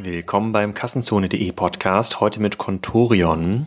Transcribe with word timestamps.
Willkommen 0.00 0.52
beim 0.52 0.74
Kassenzone.de 0.74 1.50
Podcast, 1.50 2.20
heute 2.20 2.40
mit 2.40 2.56
Contorion. 2.56 3.66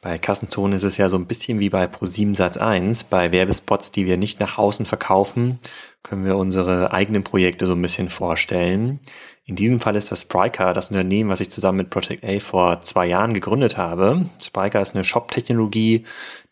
Bei 0.00 0.18
Kassenzone 0.18 0.74
ist 0.74 0.82
es 0.82 0.96
ja 0.96 1.08
so 1.08 1.16
ein 1.16 1.26
bisschen 1.26 1.60
wie 1.60 1.70
bei 1.70 1.84
Pro7 1.84 2.34
Satz 2.34 2.56
1. 2.56 3.04
Bei 3.04 3.30
Werbespots, 3.30 3.92
die 3.92 4.04
wir 4.04 4.16
nicht 4.16 4.40
nach 4.40 4.58
außen 4.58 4.84
verkaufen, 4.84 5.60
können 6.02 6.24
wir 6.24 6.36
unsere 6.36 6.92
eigenen 6.92 7.22
Projekte 7.22 7.68
so 7.68 7.74
ein 7.74 7.82
bisschen 7.82 8.08
vorstellen. 8.08 8.98
In 9.44 9.54
diesem 9.54 9.78
Fall 9.78 9.94
ist 9.94 10.10
das 10.10 10.22
Spryker, 10.22 10.72
das 10.72 10.90
Unternehmen, 10.90 11.30
was 11.30 11.40
ich 11.40 11.50
zusammen 11.50 11.78
mit 11.78 11.90
Project 11.90 12.24
A 12.24 12.40
vor 12.40 12.80
zwei 12.80 13.06
Jahren 13.06 13.32
gegründet 13.32 13.76
habe. 13.76 14.26
Spryker 14.42 14.80
ist 14.80 14.96
eine 14.96 15.04
Shop-Technologie, 15.04 16.04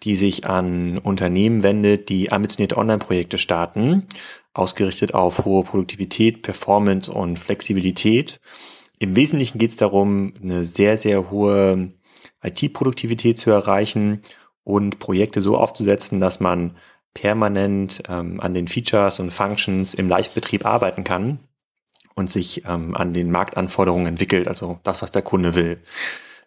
die 0.04 0.14
sich 0.14 0.46
an 0.46 0.96
Unternehmen 0.96 1.64
wendet, 1.64 2.08
die 2.08 2.30
ambitionierte 2.30 2.76
Online-Projekte 2.76 3.36
starten, 3.36 4.04
ausgerichtet 4.54 5.12
auf 5.12 5.44
hohe 5.44 5.64
Produktivität, 5.64 6.42
Performance 6.42 7.12
und 7.12 7.36
Flexibilität. 7.36 8.38
Im 8.98 9.16
Wesentlichen 9.16 9.58
geht 9.58 9.70
es 9.70 9.76
darum, 9.76 10.34
eine 10.42 10.64
sehr, 10.64 10.98
sehr 10.98 11.30
hohe 11.30 11.92
IT-Produktivität 12.42 13.38
zu 13.38 13.50
erreichen 13.50 14.22
und 14.64 14.98
Projekte 14.98 15.40
so 15.40 15.56
aufzusetzen, 15.56 16.20
dass 16.20 16.40
man 16.40 16.76
permanent 17.14 18.02
ähm, 18.08 18.40
an 18.40 18.54
den 18.54 18.68
Features 18.68 19.20
und 19.20 19.32
Functions 19.32 19.94
im 19.94 20.08
Leichtbetrieb 20.08 20.66
arbeiten 20.66 21.04
kann 21.04 21.38
und 22.14 22.28
sich 22.28 22.64
ähm, 22.66 22.96
an 22.96 23.12
den 23.12 23.30
Marktanforderungen 23.30 24.06
entwickelt, 24.06 24.48
also 24.48 24.78
das, 24.82 25.02
was 25.02 25.12
der 25.12 25.22
Kunde 25.22 25.54
will. 25.54 25.80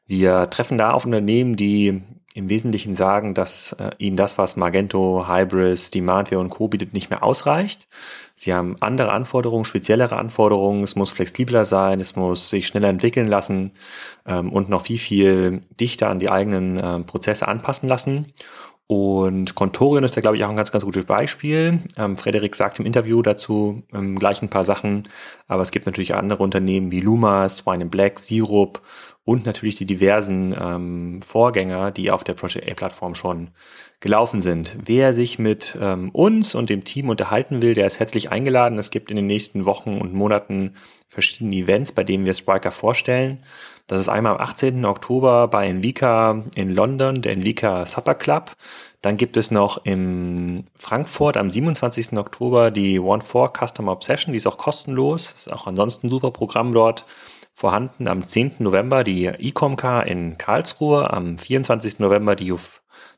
Wir 0.06 0.50
treffen 0.50 0.78
da 0.78 0.92
auf 0.92 1.06
Unternehmen, 1.06 1.56
die 1.56 2.02
im 2.34 2.50
Wesentlichen 2.50 2.96
sagen, 2.96 3.34
dass 3.34 3.74
äh, 3.74 3.92
ihnen 3.98 4.16
das, 4.16 4.38
was 4.38 4.56
Magento, 4.56 5.28
Hybris, 5.28 5.90
Demandware 5.90 6.40
und 6.40 6.50
Co. 6.50 6.70
bietet, 6.70 6.94
nicht 6.94 7.10
mehr 7.10 7.24
ausreicht. 7.24 7.88
Sie 8.36 8.54
haben 8.54 8.78
andere 8.80 9.12
Anforderungen, 9.12 9.66
speziellere 9.66 10.16
Anforderungen. 10.16 10.84
Es 10.84 10.96
muss 10.96 11.12
flexibler 11.12 11.66
sein, 11.66 12.00
es 12.00 12.16
muss 12.16 12.50
sich 12.50 12.68
schneller 12.68 12.90
entwickeln 12.90 13.28
lassen 13.28 13.74
ähm, 14.26 14.52
und 14.52 14.70
noch 14.70 14.84
viel, 14.84 14.98
viel 14.98 15.62
dichter 15.80 16.10
an 16.10 16.20
die 16.20 16.32
eigenen 16.32 16.80
ähm, 16.82 17.06
Prozesse 17.06 17.48
anpassen 17.48 17.90
lassen. 17.90 18.34
Und 18.88 19.56
Contorion 19.56 20.04
ist 20.04 20.18
da, 20.18 20.22
glaube 20.22 20.36
ich, 20.36 20.44
auch 20.44 20.50
ein 20.50 20.58
ganz, 20.58 20.72
ganz 20.72 20.84
gutes 20.84 21.06
Beispiel. 21.06 21.80
Ähm, 21.98 22.18
Frederik 22.18 22.56
sagt 22.56 22.78
im 22.80 22.86
Interview 22.86 23.22
dazu 23.22 23.84
ähm, 23.94 24.20
gleich 24.20 24.42
ein 24.42 24.50
paar 24.50 24.66
Sachen, 24.66 25.04
aber 25.48 25.62
es 25.62 25.72
gibt 25.72 25.86
natürlich 25.86 26.14
andere 26.14 26.44
Unternehmen 26.44 26.92
wie 26.92 27.00
Luma, 27.00 27.48
Swine 27.48 27.86
Black, 27.86 28.20
Sirup 28.20 28.82
und 29.24 29.46
natürlich 29.46 29.76
die 29.76 29.86
diversen 29.86 30.56
ähm, 30.60 31.22
Vorgänger, 31.22 31.92
die 31.92 32.10
auf 32.10 32.24
der 32.24 32.34
Project 32.34 32.70
A-Plattform 32.70 33.14
schon 33.14 33.52
gelaufen 34.00 34.42
sind. 34.42 34.78
Wer 34.84 35.14
sich 35.14 35.38
mit 35.38 35.78
ähm, 35.80 36.10
uns 36.10 36.56
und 36.56 36.72
dem 36.72 36.84
Team 36.84 37.10
unterhalten 37.10 37.62
will, 37.62 37.76
der 37.76 37.86
ist 37.86 38.00
herzlich 38.00 38.32
eingeladen. 38.32 38.80
Es 38.80 38.90
gibt 38.90 39.12
in 39.12 39.16
den 39.16 39.28
nächsten 39.28 39.66
Wochen 39.66 40.00
und 40.00 40.14
Monaten 40.14 40.74
verschiedene 41.08 41.56
Events, 41.56 41.92
bei 41.92 42.04
denen 42.04 42.26
wir 42.26 42.34
Spriker 42.34 42.72
vorstellen. 42.72 43.44
Das 43.86 44.02
ist 44.02 44.10
einmal 44.10 44.34
am 44.34 44.42
18. 44.42 44.86
Oktober 44.86 45.48
bei 45.48 45.68
Envika 45.68 46.44
in 46.56 46.70
London, 46.74 47.22
der 47.22 47.34
Envika 47.34 47.86
Supper 47.86 48.16
Club. 48.16 48.54
Dann 49.02 49.18
gibt 49.18 49.38
es 49.38 49.52
noch 49.52 49.86
in 49.86 50.66
Frankfurt 50.76 51.38
am 51.38 51.52
27. 51.52 52.18
Oktober 52.18 52.72
die 52.72 53.00
One4 53.00 53.68
Customer 53.68 53.92
Obsession, 53.92 54.34
die 54.34 54.38
ist 54.38 54.48
auch 54.48 54.58
kostenlos. 54.58 55.34
Ist 55.34 55.52
auch 55.52 55.68
ansonsten 55.68 56.08
ein 56.08 56.10
super 56.10 56.32
Programm 56.32 56.74
dort 56.74 57.06
vorhanden. 57.54 58.08
Am 58.08 58.24
10. 58.24 58.56
November 58.60 59.04
die 59.04 59.26
Ecomcar 59.26 60.08
in 60.08 60.38
Karlsruhe, 60.38 61.12
am 61.12 61.38
24. 61.38 62.00
November 62.00 62.36
die 62.36 62.54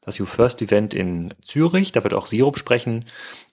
das 0.06 0.18
You 0.18 0.26
First 0.26 0.62
Event 0.62 0.94
in 0.94 1.34
Zürich, 1.42 1.92
da 1.92 2.04
wird 2.04 2.14
auch 2.14 2.26
Sirup 2.26 2.58
sprechen. 2.58 3.06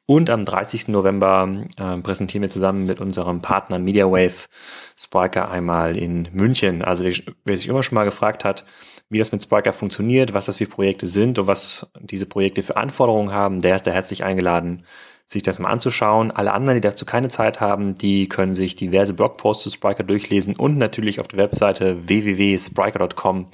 Und 0.06 0.28
am 0.28 0.44
30. 0.44 0.88
November 0.88 1.48
äh, 1.78 1.98
präsentieren 1.98 2.42
wir 2.42 2.50
zusammen 2.50 2.86
mit 2.86 2.98
unserem 3.00 3.42
Partner 3.42 3.78
MediaWave 3.78 4.48
Spriker 4.96 5.50
einmal 5.50 5.96
in 5.96 6.28
München. 6.32 6.82
Also 6.82 7.04
wer 7.44 7.56
sich 7.56 7.68
immer 7.68 7.84
schon 7.84 7.94
mal 7.94 8.04
gefragt 8.04 8.44
hat, 8.44 8.64
wie 9.08 9.18
das 9.18 9.30
mit 9.30 9.42
Spriker 9.42 9.72
funktioniert, 9.72 10.34
was 10.34 10.46
das 10.46 10.56
für 10.56 10.66
Projekte 10.66 11.06
sind 11.06 11.38
und 11.38 11.46
was 11.46 11.92
diese 12.00 12.26
Projekte 12.26 12.64
für 12.64 12.76
Anforderungen 12.76 13.32
haben, 13.32 13.60
der 13.60 13.76
ist 13.76 13.86
da 13.86 13.92
herzlich 13.92 14.24
eingeladen, 14.24 14.84
sich 15.30 15.42
das 15.42 15.60
mal 15.60 15.68
anzuschauen. 15.68 16.30
Alle 16.32 16.52
anderen, 16.52 16.76
die 16.76 16.80
dazu 16.80 17.06
keine 17.06 17.28
Zeit 17.28 17.60
haben, 17.60 17.94
die 17.94 18.28
können 18.28 18.52
sich 18.52 18.74
diverse 18.74 19.14
Blogposts 19.14 19.62
zu 19.64 19.70
Spriker 19.70 20.02
durchlesen 20.02 20.56
und 20.56 20.76
natürlich 20.76 21.20
auf 21.20 21.28
der 21.28 21.38
Webseite 21.38 22.08
www.spriker.com 22.08 23.46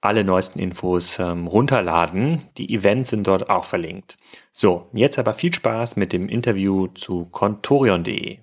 alle 0.00 0.24
neuesten 0.24 0.58
Infos 0.58 1.18
ähm, 1.18 1.46
runterladen. 1.46 2.42
Die 2.58 2.74
Events 2.74 3.10
sind 3.10 3.26
dort 3.26 3.48
auch 3.48 3.64
verlinkt. 3.64 4.18
So, 4.52 4.88
jetzt 4.92 5.18
aber 5.18 5.32
viel 5.32 5.52
Spaß 5.52 5.96
mit 5.96 6.12
dem 6.12 6.28
Interview 6.28 6.88
zu 6.88 7.26
contorion.de. 7.26 8.38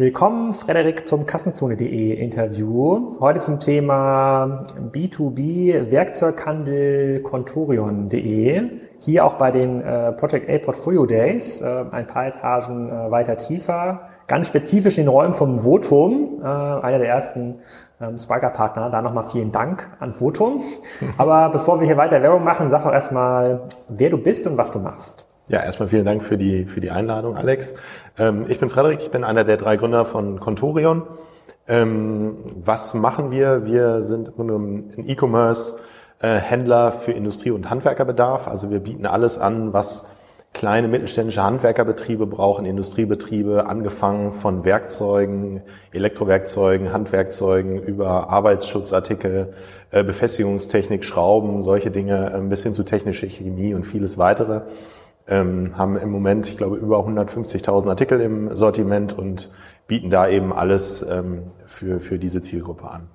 Willkommen, 0.00 0.54
Frederik, 0.54 1.06
zum 1.06 1.26
Kassenzone.de 1.26 2.14
Interview. 2.14 3.18
Heute 3.20 3.40
zum 3.40 3.60
Thema 3.60 4.64
B2B 4.94 5.90
Werkzeughandel 5.90 7.20
Contorion.de. 7.20 8.62
Hier 8.96 9.26
auch 9.26 9.34
bei 9.34 9.50
den 9.50 9.82
äh, 9.82 10.12
Project 10.12 10.48
A 10.48 10.56
Portfolio 10.56 11.04
Days, 11.04 11.60
äh, 11.60 11.84
ein 11.90 12.06
paar 12.06 12.28
Etagen 12.28 12.88
äh, 12.88 13.10
weiter 13.10 13.36
tiefer, 13.36 14.08
ganz 14.26 14.46
spezifisch 14.46 14.96
in 14.96 15.04
den 15.04 15.10
Räumen 15.10 15.34
vom 15.34 15.58
Votum, 15.58 16.40
äh, 16.40 16.46
einer 16.46 16.98
der 16.98 17.08
ersten 17.08 17.58
ähm, 18.00 18.18
Spiker-Partner. 18.18 18.88
Da 18.88 19.02
nochmal 19.02 19.24
vielen 19.24 19.52
Dank 19.52 19.86
an 20.00 20.14
Votum. 20.14 20.62
Aber 21.18 21.50
bevor 21.50 21.78
wir 21.78 21.86
hier 21.86 21.98
weiter 21.98 22.22
Werbung 22.22 22.42
machen, 22.42 22.70
sag 22.70 22.84
doch 22.84 22.92
erstmal, 22.92 23.68
wer 23.90 24.08
du 24.08 24.16
bist 24.16 24.46
und 24.46 24.56
was 24.56 24.70
du 24.70 24.78
machst. 24.78 25.29
Ja, 25.50 25.64
erstmal 25.64 25.88
vielen 25.88 26.04
Dank 26.04 26.22
für 26.22 26.38
die, 26.38 26.64
für 26.64 26.80
die 26.80 26.92
Einladung, 26.92 27.36
Alex. 27.36 27.74
Ähm, 28.16 28.44
ich 28.46 28.60
bin 28.60 28.70
Frederik, 28.70 29.00
ich 29.02 29.10
bin 29.10 29.24
einer 29.24 29.42
der 29.42 29.56
drei 29.56 29.76
Gründer 29.76 30.04
von 30.04 30.38
Contorion. 30.38 31.02
Ähm, 31.66 32.36
was 32.54 32.94
machen 32.94 33.32
wir? 33.32 33.66
Wir 33.66 34.04
sind 34.04 34.38
ein 34.38 35.04
E-Commerce-Händler 35.04 36.88
äh, 36.88 36.92
für 36.92 37.10
Industrie- 37.10 37.50
und 37.50 37.68
Handwerkerbedarf. 37.68 38.46
Also 38.46 38.70
wir 38.70 38.78
bieten 38.78 39.06
alles 39.06 39.38
an, 39.38 39.72
was 39.72 40.06
kleine 40.52 40.86
mittelständische 40.86 41.42
Handwerkerbetriebe 41.42 42.28
brauchen, 42.28 42.64
Industriebetriebe, 42.64 43.66
angefangen 43.66 44.32
von 44.32 44.64
Werkzeugen, 44.64 45.62
Elektrowerkzeugen, 45.92 46.92
Handwerkzeugen 46.92 47.82
über 47.82 48.30
Arbeitsschutzartikel, 48.30 49.52
äh, 49.90 50.04
Befestigungstechnik, 50.04 51.04
Schrauben, 51.04 51.62
solche 51.62 51.90
Dinge, 51.90 52.32
ein 52.34 52.48
bisschen 52.48 52.72
zu 52.72 52.84
technische 52.84 53.28
Chemie 53.28 53.74
und 53.74 53.84
vieles 53.84 54.16
weitere 54.16 54.62
ähm, 55.30 55.78
haben 55.78 55.96
im 55.96 56.10
Moment, 56.10 56.48
ich 56.48 56.58
glaube, 56.58 56.76
über 56.76 56.98
150.000 56.98 57.88
Artikel 57.88 58.20
im 58.20 58.54
Sortiment 58.54 59.16
und 59.16 59.50
bieten 59.86 60.10
da 60.10 60.28
eben 60.28 60.52
alles 60.52 61.02
ähm, 61.08 61.44
für, 61.66 62.00
für 62.00 62.18
diese 62.18 62.42
Zielgruppe 62.42 62.90
an. 62.90 63.08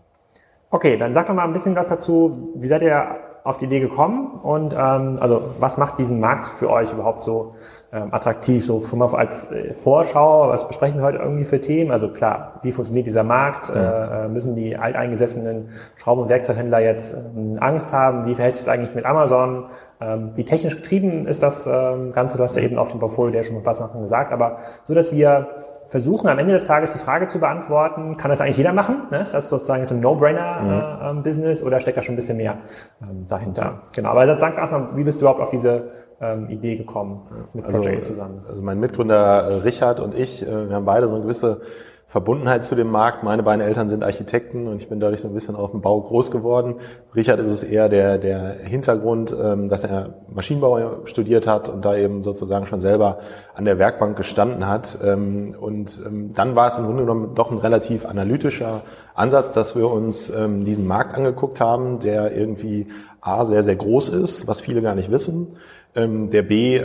Okay, 0.72 0.98
dann 0.98 1.14
sag 1.14 1.28
doch 1.28 1.34
mal 1.34 1.46
ein 1.46 1.54
bisschen 1.54 1.76
was 1.76 1.90
dazu. 1.90 2.52
Wie 2.56 2.68
seid 2.68 2.82
ihr 2.82 3.18
auf 3.46 3.60
die 3.60 3.66
Idee 3.66 3.80
gekommen 3.80 4.40
und 4.42 4.74
ähm, 4.74 5.18
also 5.20 5.54
was 5.60 5.78
macht 5.78 6.00
diesen 6.00 6.20
Markt 6.20 6.48
für 6.48 6.68
euch 6.68 6.92
überhaupt 6.92 7.24
so 7.24 7.54
ähm, 7.94 8.12
attraktiv? 8.12 8.66
So 8.66 8.82
schon 8.82 8.98
mal 8.98 9.14
als 9.14 9.52
äh, 9.52 9.76
Vorschau, 9.76 10.50
was 10.50 10.68
besprechen 10.68 10.98
wir 10.98 11.06
heute 11.06 11.20
irgendwie 11.20 11.46
für 11.46 11.62
Themen? 11.62 11.92
Also 11.92 12.10
klar, 12.10 12.60
wie 12.64 12.72
funktioniert 12.72 13.06
dieser 13.06 13.24
Markt? 13.24 13.70
Ja. 13.70 14.26
Äh, 14.26 14.30
müssen 14.30 14.56
die 14.56 14.76
alteingesessenen 14.76 15.70
Schrauben- 15.96 16.24
und 16.24 16.30
Werkzeughändler 16.30 16.80
jetzt 16.80 17.14
ähm, 17.14 17.58
Angst 17.60 17.94
haben? 17.94 18.26
Wie 18.26 18.34
verhält 18.34 18.56
sich 18.56 18.66
das 18.66 18.74
eigentlich 18.74 18.96
mit 18.96 19.06
Amazon? 19.06 19.66
Ähm, 20.02 20.32
wie 20.36 20.44
technisch 20.44 20.76
getrieben 20.76 21.26
ist 21.26 21.42
das 21.42 21.66
ähm, 21.66 22.12
Ganze? 22.12 22.38
Du 22.38 22.44
hast 22.44 22.56
ja 22.56 22.62
eben 22.62 22.78
auf 22.78 22.90
dem 22.90 23.00
Portfolio 23.00 23.32
der 23.32 23.44
schon 23.44 23.62
paar 23.64 23.74
Sachen 23.74 24.02
gesagt, 24.02 24.34
aber 24.34 24.60
so, 24.86 24.94
dass 24.94 25.12
wir 25.12 25.48
versuchen 25.88 26.28
am 26.28 26.40
Ende 26.40 26.54
des 26.54 26.64
Tages 26.64 26.94
die 26.94 27.00
Frage 27.00 27.28
zu 27.28 27.40
beantworten, 27.40 28.18
kann 28.18 28.32
das 28.32 28.42
eigentlich 28.42 28.58
jeder 28.58 28.74
machen? 28.74 29.04
Ne? 29.12 29.22
Ist 29.22 29.34
das 29.34 29.50
sozusagen 29.50 29.84
ist 29.84 29.92
ein 29.92 30.00
No-Brainer-Business 30.00 31.62
mhm. 31.62 31.66
äh, 31.66 31.68
oder 31.68 31.80
steckt 31.80 31.98
da 31.98 32.04
schon 32.04 32.14
ein 32.14 32.18
bisschen 32.18 32.38
mehr 32.38 32.58
ähm, 33.02 33.26
dahinter? 33.28 33.62
Ja. 33.62 33.82
Genau, 33.94 34.10
aber 34.10 34.40
sag 34.40 34.58
einfach, 34.58 34.96
wie 34.96 35.04
bist 35.04 35.22
du 35.22 35.24
überhaupt 35.24 35.42
auf 35.42 35.50
diese 35.50 35.92
ähm, 36.20 36.50
Idee 36.50 36.76
gekommen 36.76 37.22
mit 37.54 37.66
also, 37.66 37.82
Project 37.82 38.06
zusammen? 38.06 38.42
Also 38.48 38.62
mein 38.64 38.80
Mitgründer 38.80 39.48
äh, 39.48 39.54
Richard 39.56 40.00
und 40.00 40.18
ich, 40.18 40.46
äh, 40.46 40.70
wir 40.70 40.76
haben 40.76 40.86
beide 40.86 41.08
so 41.08 41.14
eine 41.16 41.24
gewisse 41.24 41.62
Verbundenheit 42.08 42.64
zu 42.64 42.76
dem 42.76 42.92
Markt. 42.92 43.24
Meine 43.24 43.42
beiden 43.42 43.62
Eltern 43.62 43.90
sind 43.90 44.04
Architekten 44.04 44.68
und 44.68 44.78
ich 44.78 44.88
bin 44.88 45.00
dadurch 45.00 45.22
so 45.22 45.28
ein 45.28 45.34
bisschen 45.34 45.56
auf 45.56 45.72
dem 45.72 45.82
Bau 45.82 46.00
groß 46.00 46.30
geworden. 46.30 46.76
Richard 47.16 47.40
ist 47.40 47.50
es 47.50 47.64
eher 47.64 47.90
der, 47.90 48.20
der 48.20 48.58
Hintergrund, 48.64 49.36
ähm, 49.38 49.70
dass 49.70 49.84
er 49.84 50.14
Maschinenbau 50.34 51.06
studiert 51.06 51.48
hat 51.48 51.68
und 51.68 51.84
da 51.84 51.96
eben 51.98 52.24
sozusagen 52.24 52.68
schon 52.68 52.80
selber 52.80 53.18
an 53.56 53.66
der 53.66 53.80
Werkbank 53.80 54.16
gestanden 54.16 54.68
hat. 54.68 55.00
Ähm, 55.04 55.56
und 55.60 56.00
ähm, 56.06 56.34
dann 56.34 56.56
war 56.56 56.68
es 56.68 56.78
im 56.78 56.86
Grunde 56.86 57.02
genommen 57.04 57.34
doch 57.34 57.52
ein 57.52 57.58
relativ 57.58 58.06
analytischer 58.06 58.84
Ansatz, 59.16 59.52
dass 59.52 59.76
wir 59.76 59.90
uns 59.90 60.32
diesen 60.66 60.88
Markt 60.88 61.16
angeguckt 61.16 61.62
haben, 61.62 62.00
der 62.00 62.36
irgendwie 62.36 62.88
A, 63.22 63.46
sehr, 63.46 63.64
sehr 63.64 63.78
groß 63.78 64.10
ist, 64.10 64.46
was 64.46 64.60
viele 64.60 64.82
gar 64.82 64.94
nicht 64.94 65.10
wissen, 65.10 65.56
der 65.96 66.42
B, 66.42 66.82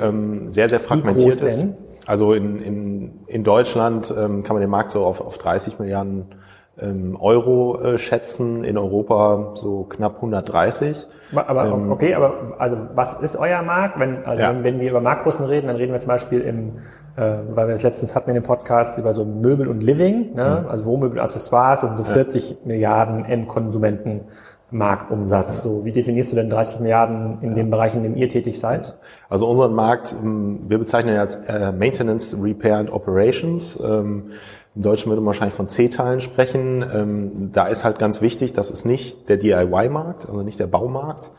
sehr, 0.46 0.69
sehr 0.69 0.78
fragmentiert 0.78 1.40
ist. 1.40 1.67
Also 2.11 2.33
in, 2.33 2.61
in, 2.61 3.11
in 3.29 3.45
Deutschland 3.45 4.12
ähm, 4.19 4.43
kann 4.43 4.57
man 4.57 4.61
den 4.61 4.69
Markt 4.69 4.91
so 4.91 5.05
auf, 5.05 5.21
auf 5.21 5.39
30 5.39 5.79
Milliarden 5.79 6.35
ähm, 6.81 7.17
Euro 7.21 7.81
äh, 7.81 7.99
schätzen, 7.99 8.65
in 8.65 8.77
Europa 8.77 9.53
so 9.55 9.85
knapp 9.85 10.17
130. 10.17 11.07
Aber 11.37 11.67
ähm, 11.67 11.93
okay, 11.93 12.17
aber 12.17 12.57
also 12.59 12.79
was 12.97 13.21
ist 13.21 13.37
euer 13.37 13.62
Markt? 13.62 14.01
Wenn, 14.01 14.25
also 14.25 14.43
ja. 14.43 14.49
wenn, 14.49 14.65
wenn, 14.65 14.81
wir 14.81 14.91
über 14.91 15.01
Marktgrößen 15.01 15.47
reden, 15.47 15.69
dann 15.69 15.77
reden 15.77 15.93
wir 15.93 16.01
zum 16.01 16.09
Beispiel 16.09 16.41
im, 16.41 16.79
äh, 17.15 17.39
weil 17.55 17.69
wir 17.69 17.77
es 17.77 17.85
letztens 17.85 18.17
hatten 18.17 18.31
in 18.31 18.35
dem 18.35 18.43
Podcast 18.43 18.99
über 18.99 19.15
so 19.15 19.25
Möbel 19.25 19.69
und 19.69 19.81
Living, 19.81 20.35
ne? 20.35 20.63
Mhm. 20.65 20.69
also 20.69 20.87
Wohnmöbel, 20.87 21.21
Accessoires, 21.21 21.83
das 21.83 21.91
sind 21.91 21.97
so 21.97 22.13
40 22.13 22.51
ja. 22.51 22.56
Milliarden 22.65 23.25
Endkonsumenten. 23.25 24.23
Marktumsatz. 24.70 25.62
So, 25.62 25.84
wie 25.84 25.93
definierst 25.93 26.31
du 26.32 26.37
denn 26.37 26.50
30 26.50 26.81
Milliarden 26.81 27.38
in 27.43 27.50
ja. 27.50 27.55
dem 27.56 27.70
Bereich, 27.70 27.94
in 27.94 28.02
dem 28.02 28.17
ihr 28.17 28.28
tätig 28.28 28.58
seid? 28.58 28.96
Also 29.28 29.49
unseren 29.49 29.75
Markt, 29.75 30.14
ähm, 30.22 30.61
wir 30.69 30.78
bezeichnen 30.78 31.14
ja 31.14 31.20
als 31.20 31.37
äh, 31.37 31.72
Maintenance, 31.72 32.37
Repair 32.40 32.78
and 32.78 32.93
Operations. 32.93 33.78
Ähm, 33.82 34.31
im 34.75 34.82
Deutschen 34.82 35.11
würde 35.11 35.20
man 35.20 35.28
wahrscheinlich 35.28 35.55
von 35.55 35.69
C-Teilen 35.69 36.20
sprechen. 36.20 36.84
Ähm, 36.94 37.50
da 37.52 37.67
ist 37.67 37.84
halt 37.84 37.99
ganz 37.99 38.22
wichtig, 38.22 38.52
das 38.52 38.70
ist 38.70 38.84
nicht 38.84 39.28
der 39.28 39.37
DIY-Markt, 39.37 40.28
also 40.28 40.43
nicht 40.43 40.61
der 40.61 40.69
Baumarkt, 40.69 41.32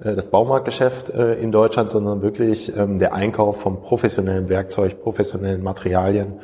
äh, 0.00 0.14
das 0.14 0.30
Baumarktgeschäft 0.30 1.10
äh, 1.10 1.34
in 1.34 1.52
Deutschland, 1.52 1.88
sondern 1.88 2.22
wirklich 2.22 2.72
der 2.74 3.14
Einkauf 3.14 3.60
von 3.60 3.80
professionellem 3.80 4.48
Werkzeug, 4.48 5.02
professionellen 5.02 5.62
Materialien, 5.62 6.40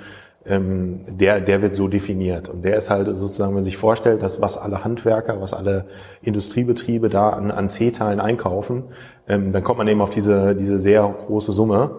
ähm, 0.46 1.00
der, 1.08 1.40
der 1.40 1.62
wird 1.62 1.74
so 1.74 1.88
definiert. 1.88 2.48
Und 2.48 2.64
der 2.64 2.76
ist 2.76 2.90
halt 2.90 3.06
sozusagen, 3.06 3.50
wenn 3.50 3.56
man 3.56 3.64
sich 3.64 3.76
vorstellt, 3.76 4.22
dass 4.22 4.40
was 4.40 4.58
alle 4.58 4.84
Handwerker, 4.84 5.40
was 5.40 5.54
alle 5.54 5.86
Industriebetriebe 6.22 7.08
da 7.08 7.30
an, 7.30 7.50
an 7.50 7.68
C-Teilen 7.68 8.20
einkaufen, 8.20 8.84
dann 9.26 9.62
kommt 9.62 9.78
man 9.78 9.86
eben 9.86 10.00
auf 10.00 10.10
diese, 10.10 10.56
diese 10.56 10.80
sehr 10.80 11.02
große 11.02 11.52
Summe, 11.52 11.90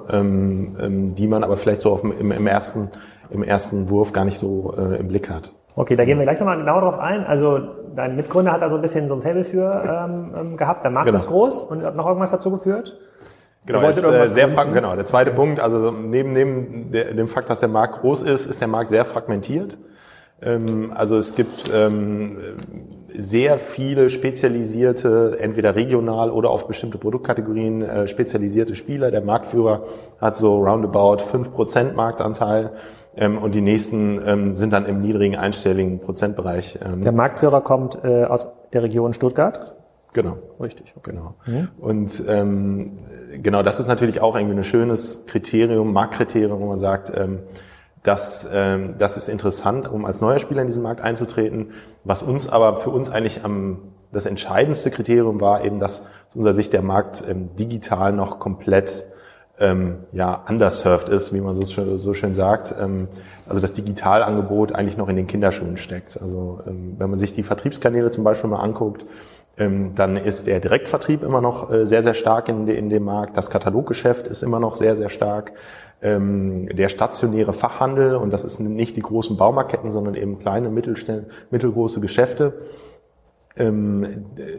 die 1.16 1.28
man 1.28 1.44
aber 1.46 1.56
vielleicht 1.56 1.80
so 1.80 1.92
auf, 1.92 2.04
im, 2.04 2.32
im 2.32 2.46
ersten 2.46 2.90
im 3.32 3.44
ersten 3.44 3.90
Wurf 3.90 4.12
gar 4.12 4.26
nicht 4.26 4.38
so 4.38 4.74
äh, 4.78 5.00
im 5.00 5.08
Blick 5.08 5.30
hat. 5.30 5.54
Okay, 5.76 5.96
da 5.96 6.04
gehen 6.04 6.18
wir 6.18 6.26
gleich 6.26 6.40
nochmal 6.40 6.58
genau 6.58 6.82
drauf 6.82 7.00
ein. 7.00 7.26
Also 7.26 7.60
dein 7.96 8.16
Mitgründer 8.16 8.52
hat 8.52 8.62
da 8.62 8.70
so 8.70 8.76
ein 8.76 8.82
bisschen 8.82 9.08
so 9.08 9.16
ein 9.16 9.22
Faible 9.22 9.44
für 9.44 9.72
ähm, 9.72 10.34
ähm, 10.38 10.58
gehabt. 10.58 10.84
Der 10.84 10.92
Markt 10.92 11.08
genau. 11.08 11.18
ist 11.18 11.28
groß 11.28 11.64
und 11.64 11.84
hat 11.84 11.96
noch 11.96 12.06
irgendwas 12.06 12.32
dazu 12.32 12.52
geführt? 12.52 13.00
Genau, 13.66 13.88
ist 13.88 14.04
äh, 14.06 14.28
sehr 14.28 14.48
frag 14.48 14.74
genau. 14.74 14.96
Der 14.96 15.06
zweite 15.06 15.32
Punkt, 15.32 15.60
also 15.60 15.92
neben, 15.92 16.34
neben 16.34 16.92
der, 16.92 17.14
dem 17.14 17.28
Fakt, 17.28 17.50
dass 17.50 17.60
der 17.60 17.70
Markt 17.70 18.02
groß 18.02 18.24
ist, 18.24 18.48
ist 18.48 18.60
der 18.60 18.68
Markt 18.68 18.90
sehr 18.90 19.06
fragmentiert. 19.06 19.78
Ähm, 20.42 20.92
also 20.96 21.18
es 21.18 21.36
gibt 21.36 21.70
ähm, 21.72 22.38
sehr 23.14 23.58
viele 23.58 24.10
spezialisierte, 24.10 25.38
entweder 25.40 25.76
regional 25.76 26.32
oder 26.32 26.50
auf 26.50 26.68
bestimmte 26.68 26.98
Produktkategorien 26.98 27.82
äh, 27.84 28.08
spezialisierte 28.08 28.74
Spieler. 28.74 29.12
Der 29.12 29.22
Marktführer 29.22 29.84
hat 30.20 30.36
so 30.36 30.56
roundabout 30.64 31.18
5% 31.18 31.94
Marktanteil 31.94 32.72
ähm, 33.16 33.38
und 33.38 33.54
die 33.54 33.62
nächsten 33.62 34.20
ähm, 34.26 34.58
sind 34.58 34.74
dann 34.74 34.86
im 34.86 35.02
niedrigen 35.02 35.36
einstelligen 35.36 36.00
Prozentbereich. 36.00 36.80
Ähm. 36.84 37.04
Der 37.04 37.12
Marktführer 37.12 37.62
kommt 37.62 38.00
äh, 38.04 38.24
aus 38.24 38.48
der 38.74 38.82
Region 38.84 39.14
Stuttgart? 39.14 39.81
Genau. 40.14 40.38
Richtig. 40.60 40.94
Okay. 40.96 41.12
Genau. 41.12 41.36
Mhm. 41.46 41.70
Und 41.80 42.24
ähm, 42.28 42.92
genau, 43.42 43.64
das 43.64 43.80
ist 43.80 43.88
natürlich 43.88 44.22
auch 44.22 44.36
irgendwie 44.36 44.58
ein 44.58 44.64
schönes 44.64 45.26
Kriterium, 45.26 45.94
Marktkriterium, 45.94 46.60
wo 46.60 46.68
man 46.68 46.78
sagt, 46.78 47.12
ähm, 47.16 47.40
das, 48.04 48.50
ähm, 48.52 48.96
das 48.98 49.16
ist 49.16 49.30
interessant, 49.30 49.88
um 49.88 50.06
als 50.06 50.22
neuer 50.22 50.40
Spieler 50.40 50.62
in 50.62 50.68
diesen 50.68 50.84
Markt 50.84 51.02
einzutreten. 51.02 51.72
Was 52.04 52.24
uns 52.24 52.50
aber 52.50 52.76
für 52.78 52.90
uns 52.90 53.10
eigentlich 53.10 53.46
am 53.46 53.80
das 54.12 54.26
entscheidendste 54.26 54.92
Kriterium 54.92 55.40
war 55.40 55.64
eben, 55.64 55.80
dass 55.80 56.02
aus 56.02 56.36
unserer 56.36 56.54
Sicht 56.54 56.74
der 56.74 56.82
Markt 56.82 57.24
ähm, 57.30 57.56
digital 57.56 58.12
noch 58.12 58.40
komplett 58.40 59.06
ähm, 59.60 60.00
ja, 60.12 60.44
underserved 60.48 61.10
ist, 61.10 61.34
wie 61.34 61.40
man 61.40 61.56
so 61.56 61.64
schön, 61.66 61.98
so 61.98 62.14
schön 62.14 62.34
sagt. 62.34 62.76
Ähm, 62.80 63.08
also 63.48 63.62
das 63.62 63.74
Digitalangebot 63.74 64.74
eigentlich 64.74 64.98
noch 64.98 65.08
in 65.08 65.16
den 65.16 65.28
Kinderschuhen 65.28 65.78
steckt. 65.78 66.20
Also 66.20 66.60
ähm, 66.68 66.96
wenn 66.98 67.10
man 67.10 67.20
sich 67.20 67.32
die 67.32 67.44
Vertriebskanäle 67.44 68.12
zum 68.12 68.24
Beispiel 68.24 68.50
mal 68.50 68.60
anguckt, 68.60 69.06
dann 69.58 70.18
ist 70.18 70.48
der 70.48 70.60
Direktvertrieb 70.60 71.24
immer 71.24 71.42
noch 71.42 71.72
äh, 71.72 71.86
sehr, 71.86 72.02
sehr 72.02 72.14
stark 72.14 72.50
in, 72.50 72.68
in 72.68 72.90
dem 72.90 73.04
Markt. 73.04 73.38
Das 73.38 73.50
Kataloggeschäft 73.50 74.28
ist 74.28 74.44
immer 74.44 74.60
noch 74.60 74.76
sehr, 74.76 74.96
sehr 74.96 75.10
stark. 75.10 75.54
Ähm, 76.02 76.68
der 76.70 76.90
stationäre 76.90 77.54
Fachhandel, 77.54 78.16
und 78.16 78.32
das 78.34 78.44
ist 78.44 78.60
nicht 78.60 78.96
die 78.96 79.02
großen 79.02 79.38
Baumarktketten, 79.38 79.90
sondern 79.90 80.16
eben 80.16 80.40
kleine, 80.40 80.70
mittelgroße 80.70 82.00
Geschäfte, 82.00 82.54
ähm, 83.58 84.06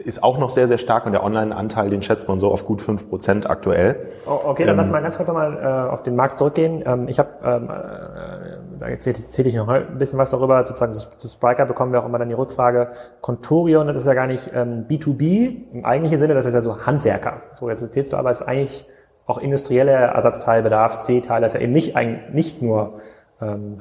ist 0.05 0.23
auch 0.23 0.37
noch 0.37 0.49
sehr, 0.49 0.67
sehr 0.67 0.77
stark 0.77 1.05
und 1.05 1.13
der 1.13 1.23
Online-Anteil, 1.23 1.89
den 1.89 2.01
schätzt 2.01 2.27
man 2.27 2.39
so 2.39 2.51
auf 2.51 2.65
gut 2.65 2.81
fünf 2.81 3.09
Prozent 3.09 3.49
aktuell. 3.49 4.07
Oh, 4.27 4.39
okay, 4.45 4.63
dann 4.65 4.73
ähm, 4.73 4.77
lass 4.77 4.89
mal 4.89 5.01
ganz 5.01 5.17
kurz 5.17 5.27
nochmal 5.27 5.57
äh, 5.57 5.91
auf 5.91 6.03
den 6.03 6.15
Markt 6.15 6.37
zurückgehen. 6.37 6.83
Ähm, 6.85 7.07
ich 7.07 7.19
habe, 7.19 7.29
ähm, 7.43 7.69
äh, 7.69 8.52
da 8.79 8.87
erzähle 8.87 9.49
ich 9.49 9.55
noch 9.55 9.67
ein 9.67 9.97
bisschen 9.97 10.19
was 10.19 10.29
darüber, 10.29 10.65
sozusagen 10.65 10.93
zu 10.93 11.27
Spriker 11.27 11.65
bekommen 11.65 11.93
wir 11.93 12.01
auch 12.01 12.05
immer 12.05 12.19
dann 12.19 12.29
die 12.29 12.35
Rückfrage, 12.35 12.91
Contorion, 13.21 13.87
das 13.87 13.95
ist 13.95 14.05
ja 14.05 14.13
gar 14.13 14.27
nicht 14.27 14.51
ähm, 14.53 14.85
B2B 14.87 15.73
im 15.73 15.85
eigentlichen 15.85 16.19
Sinne, 16.19 16.33
das 16.33 16.45
ist 16.45 16.53
ja 16.53 16.61
so 16.61 16.85
Handwerker. 16.85 17.41
So, 17.59 17.69
jetzt 17.69 17.81
erzählst 17.81 18.13
du 18.13 18.17
aber, 18.17 18.29
es 18.29 18.41
ist 18.41 18.47
eigentlich 18.47 18.87
auch 19.25 19.37
industrielle 19.37 19.91
Ersatzteilbedarf, 19.91 20.99
C-Teile, 20.99 21.45
das 21.45 21.53
ist 21.53 21.59
ja 21.59 21.63
eben 21.63 21.73
nicht, 21.73 21.95
nicht 22.33 22.61
nur 22.61 22.99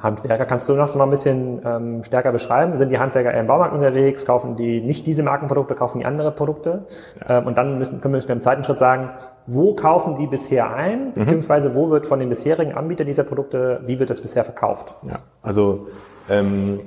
Handwerker. 0.02 0.44
Kannst 0.46 0.68
du 0.68 0.74
noch 0.74 0.88
so 0.88 0.98
mal 0.98 1.04
ein 1.04 1.10
bisschen 1.10 1.60
ähm, 1.64 2.04
stärker 2.04 2.32
beschreiben? 2.32 2.76
Sind 2.76 2.90
die 2.90 2.98
Handwerker 2.98 3.32
eher 3.32 3.40
im 3.40 3.46
Baumarkt 3.46 3.74
unterwegs? 3.74 4.26
Kaufen 4.26 4.56
die 4.56 4.80
nicht 4.80 5.06
diese 5.06 5.22
Markenprodukte, 5.22 5.74
kaufen 5.74 6.00
die 6.00 6.04
andere 6.04 6.32
Produkte? 6.32 6.86
Ja. 7.28 7.38
Ähm, 7.38 7.46
und 7.46 7.58
dann 7.58 7.78
müssen, 7.78 8.00
können 8.00 8.14
wir 8.14 8.28
im 8.28 8.40
zweiten 8.42 8.64
Schritt 8.64 8.78
sagen, 8.78 9.10
wo 9.46 9.74
kaufen 9.74 10.16
die 10.16 10.26
bisher 10.26 10.74
ein? 10.74 11.08
Mhm. 11.08 11.14
Beziehungsweise 11.14 11.74
wo 11.74 11.90
wird 11.90 12.06
von 12.06 12.18
den 12.18 12.28
bisherigen 12.28 12.72
Anbietern 12.72 13.06
dieser 13.06 13.24
Produkte, 13.24 13.80
wie 13.86 13.98
wird 13.98 14.10
das 14.10 14.20
bisher 14.20 14.44
verkauft? 14.44 14.94
Ja, 15.02 15.18
also 15.42 15.88
ähm, 16.28 16.80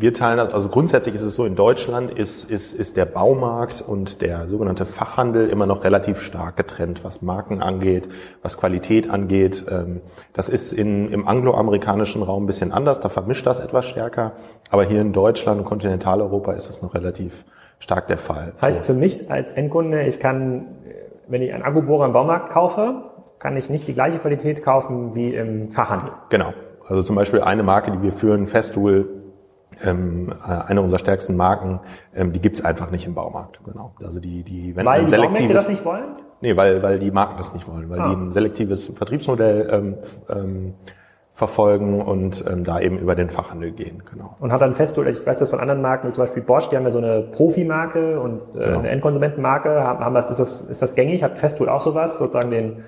wir 0.00 0.14
teilen 0.14 0.36
das, 0.36 0.52
also 0.52 0.68
grundsätzlich 0.68 1.16
ist 1.16 1.22
es 1.22 1.34
so, 1.34 1.44
in 1.44 1.56
Deutschland 1.56 2.10
ist, 2.10 2.48
ist, 2.48 2.72
ist 2.72 2.96
der 2.96 3.04
Baumarkt 3.04 3.82
und 3.84 4.22
der 4.22 4.48
sogenannte 4.48 4.86
Fachhandel 4.86 5.48
immer 5.48 5.66
noch 5.66 5.82
relativ 5.82 6.20
stark 6.20 6.56
getrennt, 6.56 7.02
was 7.02 7.20
Marken 7.20 7.60
angeht, 7.60 8.08
was 8.40 8.58
Qualität 8.58 9.10
angeht. 9.10 9.64
Ähm, 9.68 10.00
das 10.34 10.48
ist 10.48 10.72
in, 10.72 11.10
im 11.10 11.26
angloamerikanischen 11.26 12.22
Raum 12.22 12.44
ein 12.44 12.46
bisschen 12.46 12.70
anders, 12.70 13.00
da 13.00 13.08
vermischt 13.08 13.44
das 13.44 13.58
etwas 13.58 13.86
stärker. 13.86 14.32
Aber 14.70 14.84
hier 14.84 15.00
in 15.00 15.12
Deutschland 15.12 15.58
und 15.58 15.64
Kontinentaleuropa 15.64 16.52
ist 16.52 16.68
das 16.68 16.80
noch 16.80 16.94
relativ 16.94 17.44
stark 17.80 18.06
der 18.06 18.18
Fall. 18.18 18.52
Heißt 18.60 18.84
für 18.84 18.94
mich 18.94 19.28
als 19.30 19.52
Endkunde, 19.52 20.02
ich 20.02 20.20
kann, 20.20 20.66
wenn 21.26 21.42
ich 21.42 21.52
einen 21.52 21.64
Akkubohrer 21.64 22.06
im 22.06 22.12
Baumarkt 22.12 22.50
kaufe, 22.50 23.02
kann 23.40 23.56
ich 23.56 23.68
nicht 23.68 23.88
die 23.88 23.94
gleiche 23.94 24.18
Qualität 24.18 24.62
kaufen 24.62 25.16
wie 25.16 25.34
im 25.34 25.70
Fachhandel. 25.70 26.10
Genau. 26.28 26.52
Also 26.86 27.02
zum 27.02 27.16
Beispiel 27.16 27.40
eine 27.42 27.62
Marke, 27.62 27.90
die 27.90 28.02
wir 28.02 28.12
führen, 28.12 28.46
Festool, 28.46 29.17
ähm, 29.84 30.32
äh, 30.46 30.70
eine 30.70 30.82
unserer 30.82 30.98
stärksten 30.98 31.36
Marken, 31.36 31.80
ähm, 32.14 32.32
die 32.32 32.40
gibt's 32.40 32.64
einfach 32.64 32.90
nicht 32.90 33.06
im 33.06 33.14
Baumarkt. 33.14 33.60
Genau. 33.64 33.92
Also 34.02 34.20
die, 34.20 34.42
die 34.42 34.76
wenn 34.76 34.86
weil 34.86 35.00
ein 35.00 35.08
selektives, 35.08 35.46
die 35.46 35.52
das 35.52 35.68
nicht 35.68 35.84
wollen? 35.84 36.14
Nee, 36.40 36.56
weil, 36.56 36.82
weil 36.82 36.98
die 36.98 37.10
Marken 37.10 37.36
das 37.36 37.54
nicht 37.54 37.66
wollen, 37.68 37.88
weil 37.90 38.00
ah. 38.00 38.08
die 38.08 38.16
ein 38.16 38.32
selektives 38.32 38.92
Vertriebsmodell 38.94 39.68
ähm, 39.70 39.94
ähm, 40.28 40.74
verfolgen 41.38 42.00
und 42.00 42.44
ähm, 42.50 42.64
da 42.64 42.80
eben 42.80 42.98
über 42.98 43.14
den 43.14 43.30
Fachhandel 43.30 43.70
gehen. 43.70 44.02
Genau. 44.10 44.34
Und 44.40 44.52
hat 44.52 44.60
dann 44.60 44.74
Festool, 44.74 45.06
ich 45.06 45.24
weiß 45.24 45.38
das 45.38 45.50
von 45.50 45.60
anderen 45.60 45.80
Marken, 45.80 46.08
wie 46.08 46.12
zum 46.12 46.24
Beispiel 46.24 46.42
Bosch, 46.42 46.68
die 46.68 46.76
haben 46.76 46.82
ja 46.82 46.90
so 46.90 46.98
eine 46.98 47.22
Profimarke 47.22 48.20
und 48.20 48.40
äh, 48.56 48.64
genau. 48.64 48.78
eine 48.80 48.88
Endkonsumentenmarke. 48.88 49.70
Haben, 49.70 50.04
haben 50.04 50.14
das, 50.14 50.30
ist, 50.30 50.40
das, 50.40 50.62
ist 50.62 50.82
das 50.82 50.96
gängig? 50.96 51.22
Hat 51.22 51.38
Festool 51.38 51.68
auch 51.68 51.80
sowas, 51.80 52.18
sozusagen 52.18 52.50
den 52.50 52.82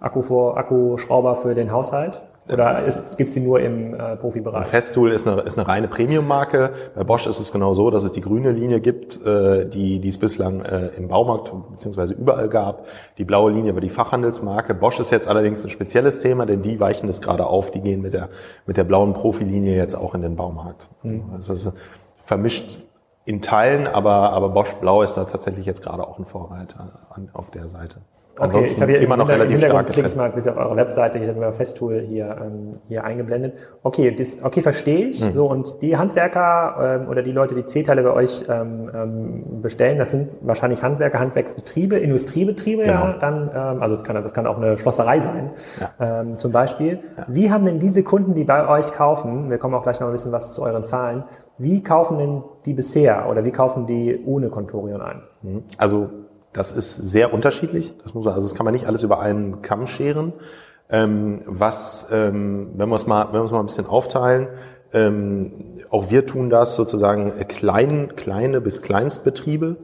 Akku 0.00 0.20
vor, 0.20 0.58
Akkuschrauber 0.58 1.36
für 1.36 1.54
den 1.54 1.72
Haushalt? 1.72 2.22
Oder 2.46 2.82
gibt 3.16 3.28
es 3.28 3.34
die 3.34 3.40
nur 3.40 3.60
im 3.60 3.94
äh, 3.94 4.16
Profibereich? 4.16 4.66
Festool 4.66 5.10
ist 5.12 5.26
eine, 5.26 5.40
ist 5.42 5.58
eine 5.58 5.66
reine 5.66 5.88
Premium-Marke. 5.88 6.72
Bei 6.94 7.02
Bosch 7.02 7.26
ist 7.26 7.40
es 7.40 7.52
genau 7.52 7.72
so, 7.72 7.90
dass 7.90 8.04
es 8.04 8.12
die 8.12 8.20
grüne 8.20 8.52
Linie 8.52 8.80
gibt, 8.80 9.24
äh, 9.24 9.66
die, 9.66 9.98
die 9.98 10.08
es 10.08 10.18
bislang 10.18 10.60
äh, 10.60 10.88
im 10.98 11.08
Baumarkt 11.08 11.52
bzw. 11.70 12.12
überall 12.12 12.50
gab. 12.50 12.86
Die 13.16 13.24
blaue 13.24 13.50
Linie 13.50 13.72
war 13.74 13.80
die 13.80 13.88
Fachhandelsmarke. 13.88 14.74
Bosch 14.74 15.00
ist 15.00 15.10
jetzt 15.10 15.26
allerdings 15.26 15.64
ein 15.64 15.70
spezielles 15.70 16.20
Thema, 16.20 16.44
denn 16.44 16.60
die 16.60 16.78
weichen 16.80 17.06
das 17.06 17.22
gerade 17.22 17.46
auf. 17.46 17.70
Die 17.70 17.80
gehen 17.80 18.02
mit 18.02 18.12
der, 18.12 18.28
mit 18.66 18.76
der 18.76 18.84
blauen 18.84 19.14
Profilinie 19.14 19.74
jetzt 19.76 19.94
auch 19.94 20.14
in 20.14 20.20
den 20.20 20.36
Baumarkt. 20.36 20.90
Also, 21.02 21.16
mhm. 21.16 21.22
das 21.36 21.48
ist 21.48 21.72
vermischt 22.18 22.84
in 23.24 23.40
Teilen, 23.40 23.86
aber, 23.86 24.32
aber 24.32 24.50
Bosch 24.50 24.74
Blau 24.74 25.00
ist 25.00 25.14
da 25.14 25.24
tatsächlich 25.24 25.64
jetzt 25.64 25.82
gerade 25.82 26.06
auch 26.06 26.18
ein 26.18 26.26
Vorreiter 26.26 27.00
an, 27.10 27.30
auf 27.32 27.50
der 27.50 27.68
Seite. 27.68 27.96
Okay, 28.36 28.64
ich 28.64 28.80
habe 28.80 28.90
hier 28.90 29.00
immer 29.00 29.16
noch 29.16 29.28
relativ 29.28 29.60
stark 29.60 29.86
getrennt. 29.86 30.08
Ich 30.08 30.16
mal 30.16 30.24
ein 30.24 30.34
bisschen 30.34 30.52
auf 30.52 30.58
eure 30.58 30.76
Webseite, 30.76 31.18
hier 31.18 31.28
haben 31.28 31.40
wir 31.40 31.52
Festool 31.52 32.00
hier, 32.00 32.36
ähm, 32.40 32.72
hier 32.88 33.04
eingeblendet. 33.04 33.54
Okay, 33.82 34.10
das, 34.14 34.38
okay, 34.42 34.60
verstehe 34.60 35.06
ich. 35.06 35.24
Mhm. 35.24 35.32
So, 35.32 35.46
und 35.46 35.80
die 35.82 35.96
Handwerker 35.96 37.00
ähm, 37.02 37.08
oder 37.08 37.22
die 37.22 37.30
Leute, 37.30 37.54
die 37.54 37.64
C-Teile 37.64 38.02
bei 38.02 38.12
euch 38.12 38.44
ähm, 38.48 38.90
ähm, 38.92 39.62
bestellen, 39.62 39.98
das 39.98 40.10
sind 40.10 40.32
wahrscheinlich 40.40 40.82
Handwerker, 40.82 41.20
Handwerksbetriebe, 41.20 41.96
Industriebetriebe, 41.96 42.82
genau. 42.82 43.04
ja, 43.04 43.12
dann, 43.20 43.50
ähm, 43.54 43.82
also 43.82 43.98
kann, 43.98 44.16
das 44.16 44.34
kann 44.34 44.46
auch 44.48 44.56
eine 44.56 44.78
Schlosserei 44.78 45.20
sein, 45.20 45.50
ja. 45.80 46.20
ähm, 46.20 46.36
zum 46.36 46.50
Beispiel. 46.50 46.98
Ja. 47.16 47.26
Wie 47.28 47.50
haben 47.52 47.64
denn 47.64 47.78
diese 47.78 48.02
Kunden, 48.02 48.34
die 48.34 48.44
bei 48.44 48.68
euch 48.68 48.92
kaufen, 48.92 49.48
wir 49.48 49.58
kommen 49.58 49.74
auch 49.74 49.84
gleich 49.84 50.00
noch 50.00 50.08
ein 50.08 50.12
bisschen 50.12 50.32
was 50.32 50.52
zu 50.52 50.62
euren 50.62 50.82
Zahlen, 50.82 51.24
wie 51.56 51.84
kaufen 51.84 52.18
denn 52.18 52.42
die 52.66 52.72
bisher 52.72 53.28
oder 53.30 53.44
wie 53.44 53.52
kaufen 53.52 53.86
die 53.86 54.20
ohne 54.26 54.48
Contorion 54.48 55.00
ein? 55.00 55.22
Also 55.78 56.08
das 56.54 56.72
ist 56.72 56.94
sehr 56.94 57.34
unterschiedlich. 57.34 57.98
Das 57.98 58.14
muss 58.14 58.24
man, 58.24 58.34
also 58.34 58.48
das 58.48 58.56
kann 58.56 58.64
man 58.64 58.72
nicht 58.72 58.86
alles 58.86 59.02
über 59.02 59.20
einen 59.20 59.60
Kamm 59.60 59.86
scheren. 59.86 60.32
ähm, 60.88 61.42
was, 61.46 62.08
ähm, 62.10 62.72
wenn 62.76 62.88
wir 62.88 62.94
es 62.94 63.06
mal, 63.06 63.26
wenn 63.32 63.40
wir 63.40 63.44
es 63.44 63.50
mal 63.50 63.60
ein 63.60 63.66
bisschen 63.66 63.86
aufteilen, 63.86 64.48
ähm, 64.92 65.52
auch 65.90 66.10
wir 66.10 66.26
tun 66.26 66.50
das 66.50 66.76
sozusagen 66.76 67.32
klein, 67.48 68.16
kleine 68.16 68.60
bis 68.60 68.82
Kleinstbetriebe. 68.82 69.76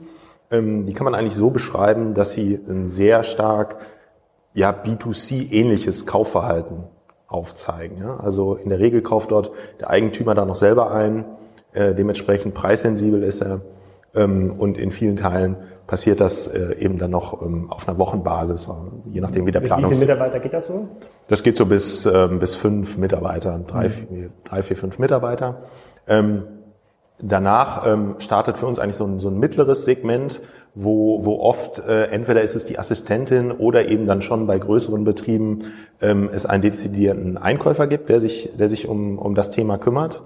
Ähm, 0.51 0.87
die 0.87 0.93
kann 0.93 1.05
man 1.05 1.15
eigentlich 1.15 1.35
so 1.35 1.51
beschreiben, 1.51 2.15
dass 2.15 2.33
sie 2.33 2.61
ein 2.69 2.87
sehr 2.87 3.25
stark 3.25 3.77
ja, 4.55 4.71
B2C-ähnliches 4.71 6.07
Kaufverhalten 6.07 6.89
aufzeigen. 7.27 7.97
Ja? 7.99 8.17
Also 8.19 8.55
in 8.55 8.69
der 8.69 8.79
Regel 8.79 9.03
kauft 9.03 9.31
dort 9.31 9.53
der 9.81 9.91
Eigentümer 9.91 10.35
da 10.35 10.45
noch 10.45 10.57
selber 10.57 10.93
ein, 10.93 11.25
äh, 11.73 11.95
dementsprechend 11.95 12.55
preissensibel 12.55 13.23
ist 13.23 13.43
er 13.43 13.63
ähm, 14.15 14.51
und 14.51 14.77
in 14.77 14.93
vielen 14.93 15.17
Teilen 15.17 15.57
passiert 15.91 16.21
das 16.21 16.47
äh, 16.47 16.77
eben 16.79 16.97
dann 16.99 17.11
noch 17.11 17.43
ähm, 17.43 17.69
auf 17.69 17.89
einer 17.89 17.99
Wochenbasis, 17.99 18.69
äh, 18.69 19.11
je 19.11 19.21
nachdem 19.21 19.45
wie 19.45 19.51
der 19.51 19.59
Planung. 19.59 19.91
Wie 19.91 19.95
viele 19.97 20.07
Mitarbeiter 20.07 20.39
geht 20.39 20.53
das 20.53 20.69
so? 20.69 20.87
Das 21.27 21.43
geht 21.43 21.57
so 21.57 21.67
bis 21.67 22.07
ähm, 22.07 22.39
bis 22.39 22.55
fünf 22.55 22.97
Mitarbeiter, 22.97 23.61
drei, 23.67 23.89
mhm. 23.89 23.91
vier, 23.91 24.31
drei, 24.45 24.63
vier, 24.63 24.77
fünf 24.77 25.01
Mitarbeiter. 25.01 25.63
Ähm, 26.07 26.45
danach 27.21 27.89
ähm, 27.89 28.15
startet 28.21 28.57
für 28.57 28.67
uns 28.67 28.79
eigentlich 28.79 28.95
so 28.95 29.05
ein, 29.05 29.19
so 29.19 29.31
ein 29.31 29.39
mittleres 29.41 29.85
Segment, 29.85 30.41
wo, 30.77 31.25
wo 31.25 31.41
oft 31.41 31.81
äh, 31.81 32.05
entweder 32.05 32.43
ist 32.43 32.55
es 32.55 32.65
die 32.65 32.79
Assistentin 32.79 33.51
oder 33.51 33.89
eben 33.89 34.07
dann 34.07 34.23
schon 34.23 34.47
bei 34.47 34.61
größeren 34.61 35.03
Betrieben 35.03 35.59
ähm, 36.01 36.31
es 36.33 36.47
einen 36.47 36.63
dezidierten 36.63 37.37
Einkäufer 37.37 37.89
gibt, 37.89 38.11
der 38.11 38.21
sich, 38.21 38.51
der 38.57 38.69
sich 38.69 38.87
um, 38.87 39.19
um 39.19 39.35
das 39.35 39.51
Thema 39.51 39.77
kümmert. 39.77 40.23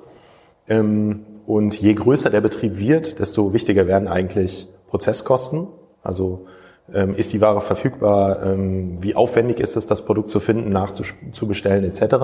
Ähm, 0.68 1.24
und 1.46 1.80
je 1.80 1.94
größer 1.94 2.28
der 2.28 2.42
Betrieb 2.42 2.78
wird, 2.78 3.18
desto 3.18 3.54
wichtiger 3.54 3.86
werden 3.86 4.08
eigentlich 4.08 4.68
Prozesskosten. 4.94 5.66
Also 6.04 6.46
ähm, 6.92 7.16
ist 7.16 7.32
die 7.32 7.40
Ware 7.40 7.60
verfügbar, 7.60 8.44
ähm, 8.44 9.02
wie 9.02 9.16
aufwendig 9.16 9.58
ist 9.58 9.74
es, 9.76 9.86
das 9.86 10.04
Produkt 10.04 10.30
zu 10.30 10.38
finden, 10.38 10.70
nachzubestellen 10.70 11.82
etc. 11.82 12.14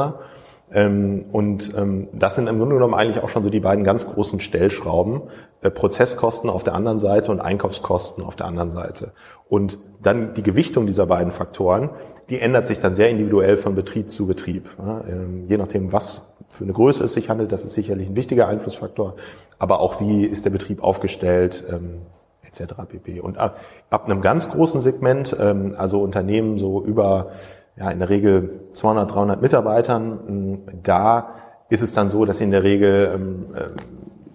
Ähm, 0.70 1.24
und 1.32 1.72
ähm, 1.76 2.06
das 2.12 2.36
sind 2.36 2.46
im 2.46 2.58
Grunde 2.58 2.76
genommen 2.76 2.94
eigentlich 2.94 3.24
auch 3.24 3.28
schon 3.28 3.42
so 3.42 3.50
die 3.50 3.58
beiden 3.58 3.82
ganz 3.82 4.06
großen 4.06 4.38
Stellschrauben. 4.38 5.22
Äh, 5.62 5.70
Prozesskosten 5.70 6.48
auf 6.48 6.62
der 6.62 6.76
anderen 6.76 7.00
Seite 7.00 7.32
und 7.32 7.40
Einkaufskosten 7.40 8.22
auf 8.22 8.36
der 8.36 8.46
anderen 8.46 8.70
Seite. 8.70 9.14
Und 9.48 9.78
dann 10.00 10.32
die 10.34 10.44
Gewichtung 10.44 10.86
dieser 10.86 11.06
beiden 11.06 11.32
Faktoren, 11.32 11.90
die 12.28 12.38
ändert 12.38 12.68
sich 12.68 12.78
dann 12.78 12.94
sehr 12.94 13.10
individuell 13.10 13.56
von 13.56 13.74
Betrieb 13.74 14.12
zu 14.12 14.28
Betrieb. 14.28 14.70
Ja, 14.78 15.02
ähm, 15.08 15.46
je 15.48 15.56
nachdem, 15.56 15.92
was 15.92 16.22
für 16.48 16.62
eine 16.62 16.72
Größe 16.72 17.02
es 17.02 17.14
sich 17.14 17.30
handelt, 17.30 17.50
das 17.50 17.64
ist 17.64 17.74
sicherlich 17.74 18.08
ein 18.08 18.14
wichtiger 18.14 18.46
Einflussfaktor. 18.46 19.16
Aber 19.58 19.80
auch 19.80 20.00
wie 20.00 20.24
ist 20.24 20.44
der 20.44 20.50
Betrieb 20.50 20.84
aufgestellt, 20.84 21.64
ähm, 21.68 22.02
etc. 22.50 22.74
pp. 22.88 23.20
Und 23.20 23.38
ab, 23.38 23.58
ab 23.90 24.06
einem 24.06 24.20
ganz 24.20 24.50
großen 24.50 24.80
Segment, 24.80 25.36
ähm, 25.40 25.74
also 25.76 26.02
Unternehmen 26.02 26.58
so 26.58 26.82
über 26.82 27.30
ja, 27.76 27.90
in 27.90 27.98
der 27.98 28.08
Regel 28.10 28.60
200, 28.72 29.14
300 29.14 29.42
Mitarbeitern, 29.42 30.60
da 30.82 31.34
ist 31.70 31.82
es 31.82 31.92
dann 31.92 32.10
so, 32.10 32.24
dass 32.24 32.38
sie 32.38 32.44
in 32.44 32.50
der 32.50 32.62
Regel 32.62 33.10
ähm, 33.14 33.46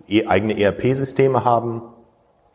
äh, 0.10 0.25
eigene 0.25 0.60
ERP-Systeme 0.60 1.43
haben, 1.43 1.84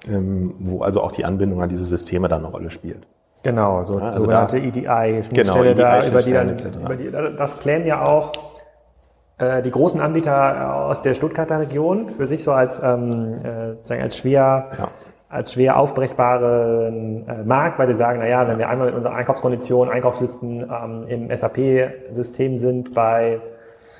ähm, 0.08 0.54
wo 0.58 0.82
also 0.82 1.02
auch 1.02 1.12
die 1.12 1.24
Anbindung 1.24 1.62
an 1.62 1.68
diese 1.68 1.84
Systeme 1.84 2.28
dann 2.28 2.44
eine 2.44 2.52
Rolle 2.52 2.70
spielt. 2.70 3.06
Genau, 3.42 3.84
so 3.84 3.98
ja, 3.98 4.06
also 4.06 4.20
sogenannte 4.20 4.58
EDI, 4.58 5.22
Schnittstelle 5.22 5.44
genau, 5.44 5.62
EDI, 5.62 5.74
da, 5.74 6.06
über 6.06 6.22
die, 6.22 6.32
dann, 6.32 6.56
über 6.84 6.96
die 6.96 7.36
das 7.36 7.58
klären 7.58 7.86
ja 7.86 8.04
auch 8.04 8.32
äh, 9.38 9.62
die 9.62 9.70
großen 9.70 10.00
Anbieter 10.00 10.84
aus 10.86 11.00
der 11.00 11.14
Stuttgarter 11.14 11.60
Region 11.60 12.10
für 12.10 12.26
sich 12.26 12.42
so 12.42 12.52
als, 12.52 12.80
ähm, 12.82 13.34
äh, 13.42 13.76
sagen 13.84 14.02
als 14.02 14.16
schwer 14.16 14.68
ja 14.78 14.88
als 15.30 15.52
schwer 15.52 15.78
aufbrechbaren 15.78 17.26
äh, 17.26 17.44
Markt, 17.44 17.78
weil 17.78 17.86
sie 17.86 17.94
sagen, 17.94 18.18
na 18.20 18.28
ja, 18.28 18.46
wenn 18.48 18.58
wir 18.58 18.68
einmal 18.68 18.88
mit 18.88 18.96
unseren 18.96 19.14
Einkaufskonditionen, 19.14 19.92
Einkaufslisten 19.92 20.68
ähm, 20.68 21.04
im 21.06 21.34
SAP-System 21.34 22.58
sind 22.58 22.94
bei 22.94 23.40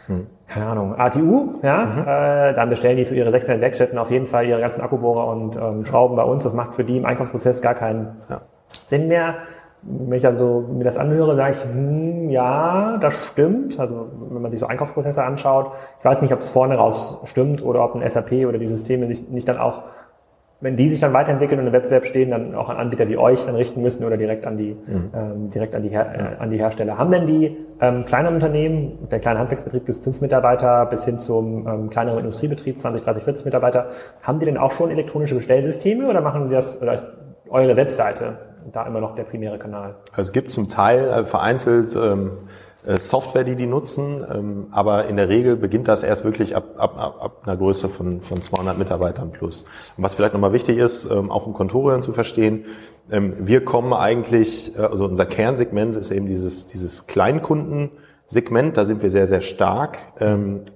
hm. 0.06 0.26
keine 0.48 0.66
Ahnung, 0.66 0.98
ATU, 0.98 1.60
ja, 1.62 1.84
mhm. 1.84 2.00
äh, 2.02 2.54
dann 2.54 2.68
bestellen 2.68 2.96
die 2.96 3.04
für 3.04 3.14
ihre 3.14 3.30
600 3.30 3.60
Werkstätten 3.60 3.96
auf 3.96 4.10
jeden 4.10 4.26
Fall 4.26 4.46
ihre 4.46 4.60
ganzen 4.60 4.80
Akkubohrer 4.80 5.28
und 5.28 5.56
ähm, 5.56 5.84
Schrauben 5.84 6.16
bei 6.16 6.24
uns. 6.24 6.42
Das 6.42 6.52
macht 6.52 6.74
für 6.74 6.82
die 6.82 6.96
im 6.96 7.06
Einkaufsprozess 7.06 7.62
gar 7.62 7.74
keinen 7.74 8.16
ja. 8.28 8.40
Sinn 8.86 9.06
mehr. 9.06 9.36
Wenn 9.82 10.18
ich 10.18 10.26
also 10.26 10.66
mir 10.68 10.84
das 10.84 10.98
anhöre, 10.98 11.36
sage 11.36 11.54
ich, 11.54 11.64
hm, 11.64 12.28
ja, 12.28 12.98
das 13.00 13.14
stimmt. 13.28 13.78
Also 13.78 14.08
wenn 14.28 14.42
man 14.42 14.50
sich 14.50 14.60
so 14.60 14.66
Einkaufsprozesse 14.66 15.22
anschaut, 15.22 15.72
ich 15.98 16.04
weiß 16.04 16.20
nicht, 16.22 16.32
ob 16.34 16.40
es 16.40 16.50
vorne 16.50 16.74
raus 16.76 17.18
stimmt 17.24 17.62
oder 17.62 17.84
ob 17.84 17.94
ein 17.94 18.06
SAP 18.06 18.32
oder 18.46 18.58
die 18.58 18.66
Systeme 18.66 19.06
sich 19.06 19.30
nicht 19.30 19.48
dann 19.48 19.58
auch 19.58 19.84
wenn 20.60 20.76
die 20.76 20.88
sich 20.88 21.00
dann 21.00 21.12
weiterentwickeln 21.14 21.60
und 21.60 21.66
im 21.66 21.72
Wettbewerb 21.72 22.06
stehen, 22.06 22.30
dann 22.30 22.54
auch 22.54 22.68
an 22.68 22.76
Anbieter 22.76 23.08
wie 23.08 23.16
euch 23.16 23.46
dann 23.46 23.54
richten 23.54 23.80
müssen 23.80 24.04
oder 24.04 24.16
direkt 24.16 24.46
an 24.46 24.58
die, 24.58 24.76
mhm. 24.86 25.10
ähm, 25.14 25.50
direkt 25.50 25.74
an 25.74 25.82
die, 25.82 25.88
Her 25.88 26.36
äh, 26.38 26.42
an 26.42 26.50
die 26.50 26.58
Hersteller. 26.58 26.98
Haben 26.98 27.10
denn 27.10 27.26
die 27.26 27.56
ähm, 27.80 28.04
kleinen 28.04 28.34
Unternehmen, 28.34 29.08
der 29.10 29.20
kleine 29.20 29.38
Handwerksbetrieb 29.38 29.86
bis 29.86 29.96
fünf 29.96 30.20
Mitarbeiter 30.20 30.84
bis 30.86 31.04
hin 31.04 31.18
zum 31.18 31.66
ähm, 31.66 31.90
kleineren 31.90 32.18
Industriebetrieb, 32.18 32.78
20, 32.78 33.02
30, 33.02 33.24
40 33.24 33.44
Mitarbeiter, 33.46 33.88
haben 34.22 34.38
die 34.38 34.46
denn 34.46 34.58
auch 34.58 34.72
schon 34.72 34.90
elektronische 34.90 35.34
Bestellsysteme 35.34 36.06
oder 36.06 36.20
machen 36.20 36.48
die 36.48 36.54
das, 36.54 36.80
oder 36.82 36.92
ist 36.94 37.10
eure 37.48 37.76
Webseite 37.76 38.38
da 38.70 38.86
immer 38.86 39.00
noch 39.00 39.14
der 39.14 39.24
primäre 39.24 39.58
Kanal? 39.58 39.96
Also 40.12 40.28
es 40.28 40.32
gibt 40.32 40.50
zum 40.50 40.68
Teil 40.68 41.08
äh, 41.08 41.24
vereinzelt 41.24 41.96
ähm, 41.96 42.26
äh, 42.26 42.30
Software, 42.98 43.44
die 43.44 43.56
die 43.56 43.66
nutzen, 43.66 44.24
ähm, 44.32 44.66
aber 44.70 45.06
in 45.06 45.16
der 45.16 45.28
Regel 45.28 45.56
beginnt 45.56 45.86
das 45.86 46.02
erst 46.02 46.24
wirklich 46.24 46.56
ab, 46.56 46.64
ab, 46.78 46.96
ab, 46.98 47.42
einer 47.44 47.56
Größe 47.56 47.88
von, 47.88 48.22
von 48.22 48.40
200 48.40 48.78
Mitarbeitern 48.78 49.32
plus. 49.32 49.64
Und 49.96 50.04
was 50.04 50.14
vielleicht 50.14 50.32
nochmal 50.32 50.52
wichtig 50.52 50.78
ist, 50.78 51.04
ähm, 51.04 51.30
auch 51.30 51.46
um 51.46 51.52
Kontorion 51.52 52.00
zu 52.00 52.12
verstehen, 52.12 52.64
ähm, 53.10 53.34
wir 53.38 53.64
kommen 53.64 53.92
eigentlich, 53.92 54.76
äh, 54.78 54.82
also 54.82 55.04
unser 55.04 55.26
Kernsegment 55.26 55.94
ist 55.96 56.10
eben 56.10 56.26
dieses, 56.26 56.66
dieses 56.66 57.06
Kleinkundensegment, 57.06 58.78
da 58.78 58.86
sind 58.86 59.02
wir 59.02 59.10
sehr, 59.10 59.26
sehr 59.26 59.42
stark, 59.42 59.98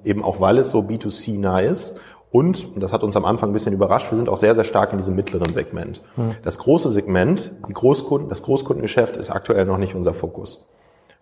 eben 0.04 0.22
auch 0.22 0.40
weil 0.40 0.58
es 0.58 0.70
so 0.70 0.80
B2C 0.80 1.38
nah 1.38 1.60
ist 1.60 2.00
und, 2.34 2.74
und 2.74 2.80
das 2.80 2.92
hat 2.92 3.04
uns 3.04 3.16
am 3.16 3.24
Anfang 3.24 3.50
ein 3.50 3.52
bisschen 3.52 3.72
überrascht, 3.72 4.10
wir 4.10 4.16
sind 4.16 4.28
auch 4.28 4.36
sehr, 4.36 4.56
sehr 4.56 4.64
stark 4.64 4.90
in 4.90 4.98
diesem 4.98 5.14
mittleren 5.14 5.52
Segment. 5.52 6.02
Hm. 6.16 6.30
Das 6.42 6.58
große 6.58 6.90
Segment, 6.90 7.52
die 7.68 7.72
Großkunden, 7.72 8.28
das 8.28 8.42
Großkundengeschäft 8.42 9.16
ist 9.16 9.30
aktuell 9.30 9.64
noch 9.66 9.78
nicht 9.78 9.94
unser 9.94 10.14
Fokus. 10.14 10.66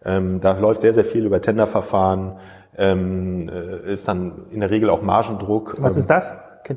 Ähm, 0.04 0.40
da 0.40 0.58
läuft 0.58 0.80
sehr, 0.80 0.94
sehr 0.94 1.04
viel 1.04 1.24
über 1.24 1.40
Tenderverfahren, 1.40 2.36
ähm, 2.76 3.48
äh, 3.48 3.92
ist 3.92 4.08
dann 4.08 4.46
in 4.50 4.60
der 4.60 4.70
Regel 4.70 4.90
auch 4.90 5.02
Margendruck. 5.02 5.76
Was 5.78 5.96
ist 5.96 6.10
das? 6.10 6.34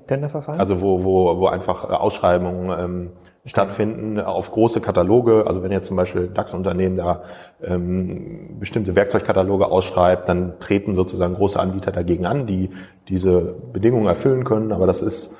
Tenderverfahren? 0.07 0.59
Also 0.59 0.81
wo, 0.81 1.03
wo, 1.03 1.37
wo 1.39 1.47
einfach 1.47 1.89
äh, 1.89 1.93
Ausschreibungen 1.93 2.71
ähm, 2.79 3.11
stattfinden 3.45 4.19
auf 4.19 4.51
große 4.51 4.81
Kataloge. 4.81 5.45
Also 5.45 5.61
wenn 5.61 5.71
jetzt 5.71 5.87
zum 5.87 5.95
Beispiel 5.95 6.27
DAX-Unternehmen 6.27 6.97
da 6.97 7.21
ähm, 7.61 8.57
bestimmte 8.59 8.95
Werkzeugkataloge 8.95 9.67
ausschreibt, 9.67 10.27
dann 10.27 10.59
treten 10.59 10.95
sozusagen 10.95 11.35
große 11.35 11.59
Anbieter 11.59 11.91
dagegen 11.91 12.25
an, 12.25 12.47
die 12.47 12.71
diese 13.07 13.55
Bedingungen 13.71 14.07
erfüllen 14.07 14.43
können. 14.43 14.71
Aber 14.71 14.87
das 14.87 15.03
ist 15.03 15.35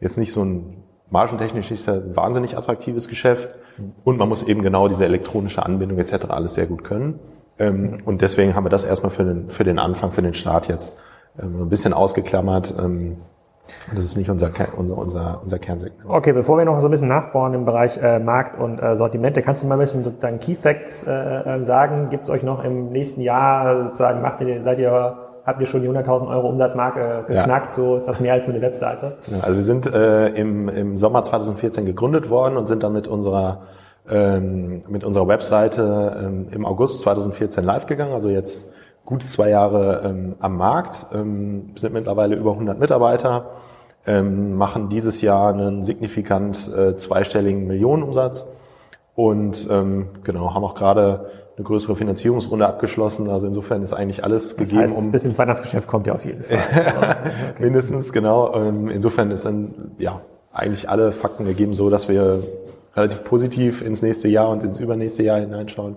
jetzt 0.00 0.16
nicht 0.16 0.32
so 0.32 0.42
ein 0.42 0.82
margentechnisch 1.10 1.70
ist 1.70 1.88
ein 1.88 2.16
wahnsinnig 2.16 2.56
attraktives 2.56 3.08
Geschäft 3.08 3.54
und 4.04 4.18
man 4.18 4.28
muss 4.28 4.42
eben 4.42 4.62
genau 4.62 4.88
diese 4.88 5.04
elektronische 5.04 5.64
Anbindung 5.64 5.98
etc. 5.98 6.26
alles 6.28 6.54
sehr 6.54 6.66
gut 6.66 6.84
können. 6.84 7.18
Ähm, 7.58 7.98
und 8.04 8.22
deswegen 8.22 8.54
haben 8.54 8.64
wir 8.64 8.70
das 8.70 8.84
erstmal 8.84 9.10
für 9.10 9.24
den, 9.24 9.48
für 9.48 9.64
den 9.64 9.78
Anfang, 9.78 10.12
für 10.12 10.22
den 10.22 10.34
Start 10.34 10.68
jetzt 10.68 10.98
ähm, 11.40 11.62
ein 11.62 11.68
bisschen 11.68 11.92
ausgeklammert. 11.92 12.74
Ähm, 12.78 13.18
das 13.94 14.04
ist 14.04 14.16
nicht 14.16 14.28
unser, 14.28 14.50
unser, 14.76 14.98
unser, 14.98 15.40
unser 15.42 15.58
Kernsegment. 15.58 16.08
Okay, 16.08 16.32
bevor 16.32 16.58
wir 16.58 16.64
noch 16.66 16.80
so 16.80 16.88
ein 16.88 16.90
bisschen 16.90 17.08
nachbauen 17.08 17.54
im 17.54 17.64
Bereich 17.64 17.96
äh, 17.96 18.18
Markt 18.18 18.60
und 18.60 18.78
äh, 18.78 18.94
Sortimente, 18.96 19.40
kannst 19.40 19.62
du 19.62 19.66
mal 19.66 19.76
ein 19.76 19.80
bisschen 19.80 20.04
sozusagen 20.04 20.38
Key 20.38 20.54
Facts 20.54 21.06
äh, 21.06 21.12
äh 21.12 21.64
sagen? 21.64 22.10
Gibt 22.10 22.24
es 22.24 22.30
euch 22.30 22.42
noch 22.42 22.62
im 22.62 22.90
nächsten 22.90 23.22
Jahr 23.22 23.84
sozusagen, 23.84 24.20
macht 24.20 24.40
ihr, 24.42 24.62
seid 24.62 24.78
ihr 24.78 25.23
habt 25.46 25.60
ihr 25.60 25.66
schon 25.66 25.82
die 25.82 25.88
100.000 25.88 26.28
Euro 26.28 26.48
Umsatzmarke 26.48 27.24
geknackt, 27.26 27.76
ja. 27.76 27.82
so 27.82 27.96
ist 27.96 28.08
das 28.08 28.20
mehr 28.20 28.34
als 28.34 28.44
für 28.44 28.50
eine 28.52 28.62
Webseite. 28.62 29.16
Also 29.42 29.54
wir 29.54 29.62
sind 29.62 29.92
äh, 29.92 30.28
im, 30.28 30.68
im 30.68 30.96
Sommer 30.96 31.22
2014 31.22 31.86
gegründet 31.86 32.30
worden 32.30 32.56
und 32.56 32.66
sind 32.66 32.82
dann 32.82 32.92
mit 32.92 33.06
unserer 33.06 33.62
ähm, 34.08 34.82
mit 34.88 35.02
unserer 35.04 35.28
Webseite 35.28 36.20
ähm, 36.22 36.48
im 36.50 36.66
August 36.66 37.00
2014 37.00 37.64
live 37.64 37.86
gegangen, 37.86 38.12
also 38.12 38.28
jetzt 38.28 38.70
gut 39.04 39.22
zwei 39.22 39.50
Jahre 39.50 40.02
ähm, 40.04 40.36
am 40.40 40.56
Markt, 40.56 41.06
ähm, 41.14 41.72
sind 41.76 41.94
mittlerweile 41.94 42.36
über 42.36 42.52
100 42.52 42.78
Mitarbeiter, 42.78 43.50
ähm, 44.06 44.56
machen 44.56 44.88
dieses 44.88 45.22
Jahr 45.22 45.52
einen 45.52 45.84
signifikant 45.84 46.70
äh, 46.74 46.96
zweistelligen 46.96 47.66
Millionenumsatz 47.66 48.46
und 49.14 49.66
ähm, 49.70 50.08
genau 50.22 50.54
haben 50.54 50.64
auch 50.64 50.74
gerade 50.74 51.30
eine 51.56 51.64
größere 51.64 51.94
Finanzierungsrunde 51.94 52.66
abgeschlossen. 52.66 53.28
Also 53.28 53.46
insofern 53.46 53.82
ist 53.82 53.92
eigentlich 53.92 54.24
alles 54.24 54.48
das 54.48 54.56
gegeben. 54.56 54.82
Heißt, 54.82 54.96
um 54.96 55.10
bis 55.10 55.24
ins 55.24 55.38
Weihnachtsgeschäft 55.38 55.86
kommt 55.86 56.06
ja 56.06 56.14
auf 56.14 56.24
jeden 56.24 56.42
Fall. 56.42 56.58
okay. 57.52 57.62
Mindestens, 57.62 58.12
genau. 58.12 58.54
Ähm, 58.54 58.88
insofern 58.88 59.30
ist 59.30 59.44
dann, 59.44 59.92
ja, 59.98 60.20
eigentlich 60.52 60.88
alle 60.88 61.12
Fakten 61.12 61.44
gegeben 61.44 61.74
so, 61.74 61.90
dass 61.90 62.08
wir 62.08 62.42
relativ 62.96 63.24
positiv 63.24 63.82
ins 63.82 64.02
nächste 64.02 64.28
Jahr 64.28 64.48
und 64.48 64.62
ins 64.64 64.78
übernächste 64.80 65.22
Jahr 65.22 65.40
hineinschauen. 65.40 65.96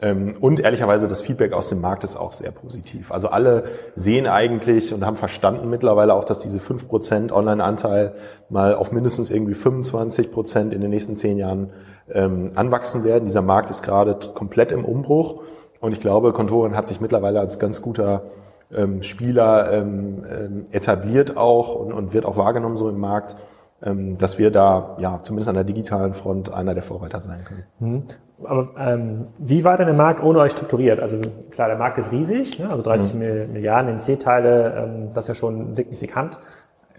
Ähm, 0.00 0.36
und 0.40 0.60
ehrlicherweise 0.60 1.08
das 1.08 1.22
Feedback 1.22 1.52
aus 1.52 1.68
dem 1.68 1.80
Markt 1.80 2.04
ist 2.04 2.16
auch 2.16 2.32
sehr 2.32 2.52
positiv. 2.52 3.10
Also 3.10 3.28
alle 3.28 3.64
sehen 3.96 4.26
eigentlich 4.26 4.94
und 4.94 5.04
haben 5.04 5.16
verstanden 5.16 5.68
mittlerweile 5.68 6.14
auch, 6.14 6.24
dass 6.24 6.38
diese 6.38 6.58
5% 6.58 7.32
Online-Anteil 7.32 8.14
mal 8.48 8.74
auf 8.74 8.92
mindestens 8.92 9.30
irgendwie 9.30 9.54
25% 9.54 10.70
in 10.70 10.80
den 10.80 10.90
nächsten 10.90 11.16
zehn 11.16 11.36
Jahren 11.36 11.70
ähm, 12.10 12.52
anwachsen 12.54 13.02
werden. 13.04 13.24
Dieser 13.24 13.42
Markt 13.42 13.70
ist 13.70 13.82
gerade 13.82 14.16
komplett 14.34 14.70
im 14.70 14.84
Umbruch. 14.84 15.42
Und 15.80 15.92
ich 15.92 16.00
glaube, 16.00 16.32
Contorion 16.32 16.76
hat 16.76 16.88
sich 16.88 17.00
mittlerweile 17.00 17.40
als 17.40 17.58
ganz 17.58 17.82
guter 17.82 18.24
ähm, 18.72 19.02
Spieler 19.02 19.86
etabliert 20.72 21.36
auch 21.36 21.74
und, 21.74 22.12
wird 22.12 22.26
auch 22.26 22.36
wahrgenommen 22.36 22.76
so 22.76 22.88
im 22.88 22.98
Markt, 22.98 23.36
dass 23.80 24.38
wir 24.38 24.50
da 24.50 24.96
ja 24.98 25.20
zumindest 25.22 25.48
an 25.48 25.54
der 25.54 25.64
digitalen 25.64 26.12
Front 26.12 26.52
einer 26.52 26.74
der 26.74 26.82
Vorreiter 26.82 27.22
sein 27.22 27.44
können. 27.44 28.04
Aber 28.44 28.68
ähm, 28.78 29.26
wie 29.38 29.64
war 29.64 29.76
denn 29.76 29.86
der 29.86 29.96
Markt 29.96 30.22
ohne 30.22 30.38
euch 30.38 30.52
strukturiert? 30.52 31.00
Also 31.00 31.18
klar, 31.50 31.68
der 31.68 31.76
Markt 31.76 31.98
ist 31.98 32.12
riesig, 32.12 32.58
ne? 32.58 32.70
also 32.70 32.82
30 32.82 33.14
mhm. 33.14 33.52
Milliarden 33.52 33.92
in 33.92 34.00
C-Teile, 34.00 34.74
ähm, 34.76 35.08
das 35.12 35.24
ist 35.24 35.28
ja 35.28 35.34
schon 35.34 35.74
signifikant. 35.74 36.38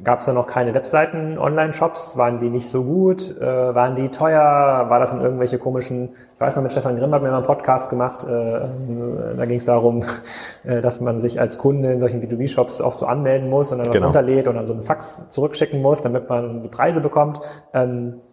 Gab 0.01 0.21
es 0.21 0.27
da 0.27 0.33
noch 0.33 0.47
keine 0.47 0.73
Webseiten, 0.73 1.37
Online-Shops? 1.37 2.15
Waren 2.15 2.39
die 2.39 2.49
nicht 2.49 2.69
so 2.69 2.85
gut? 2.85 3.37
Äh, 3.37 3.75
waren 3.75 3.95
die 3.95 4.07
teuer? 4.07 4.85
War 4.87 4.97
das 4.97 5.11
in 5.11 5.19
irgendwelche 5.19 5.57
komischen, 5.57 6.11
ich 6.35 6.39
weiß 6.39 6.55
noch, 6.55 6.63
mit 6.63 6.71
Stefan 6.71 6.97
Grimm 6.97 7.13
hat 7.13 7.21
mir 7.21 7.29
mal 7.29 7.37
einen 7.37 7.45
Podcast 7.45 7.89
gemacht, 7.89 8.25
äh, 8.25 8.57
äh 8.59 9.35
da 9.35 9.45
ging 9.45 9.57
es 9.57 9.65
darum, 9.65 10.05
äh, 10.63 10.79
dass 10.79 11.01
man 11.01 11.19
sich 11.19 11.41
als 11.41 11.57
Kunde 11.57 11.91
in 11.91 11.99
solchen 11.99 12.21
B2B-Shops 12.21 12.81
oft 12.81 12.99
so 12.99 13.07
anmelden 13.07 13.49
muss 13.49 13.73
und 13.73 13.79
dann 13.79 13.87
was 13.87 13.93
genau. 13.93 14.07
runterlädt 14.07 14.47
und 14.47 14.55
dann 14.55 14.67
so 14.67 14.73
einen 14.73 14.83
Fax 14.83 15.29
zurückschicken 15.31 15.81
muss, 15.81 16.01
damit 16.01 16.29
man 16.29 16.63
die 16.63 16.69
Preise 16.69 17.01
bekommt. 17.01 17.41
Ähm, 17.73 18.21
äh, 18.21 18.28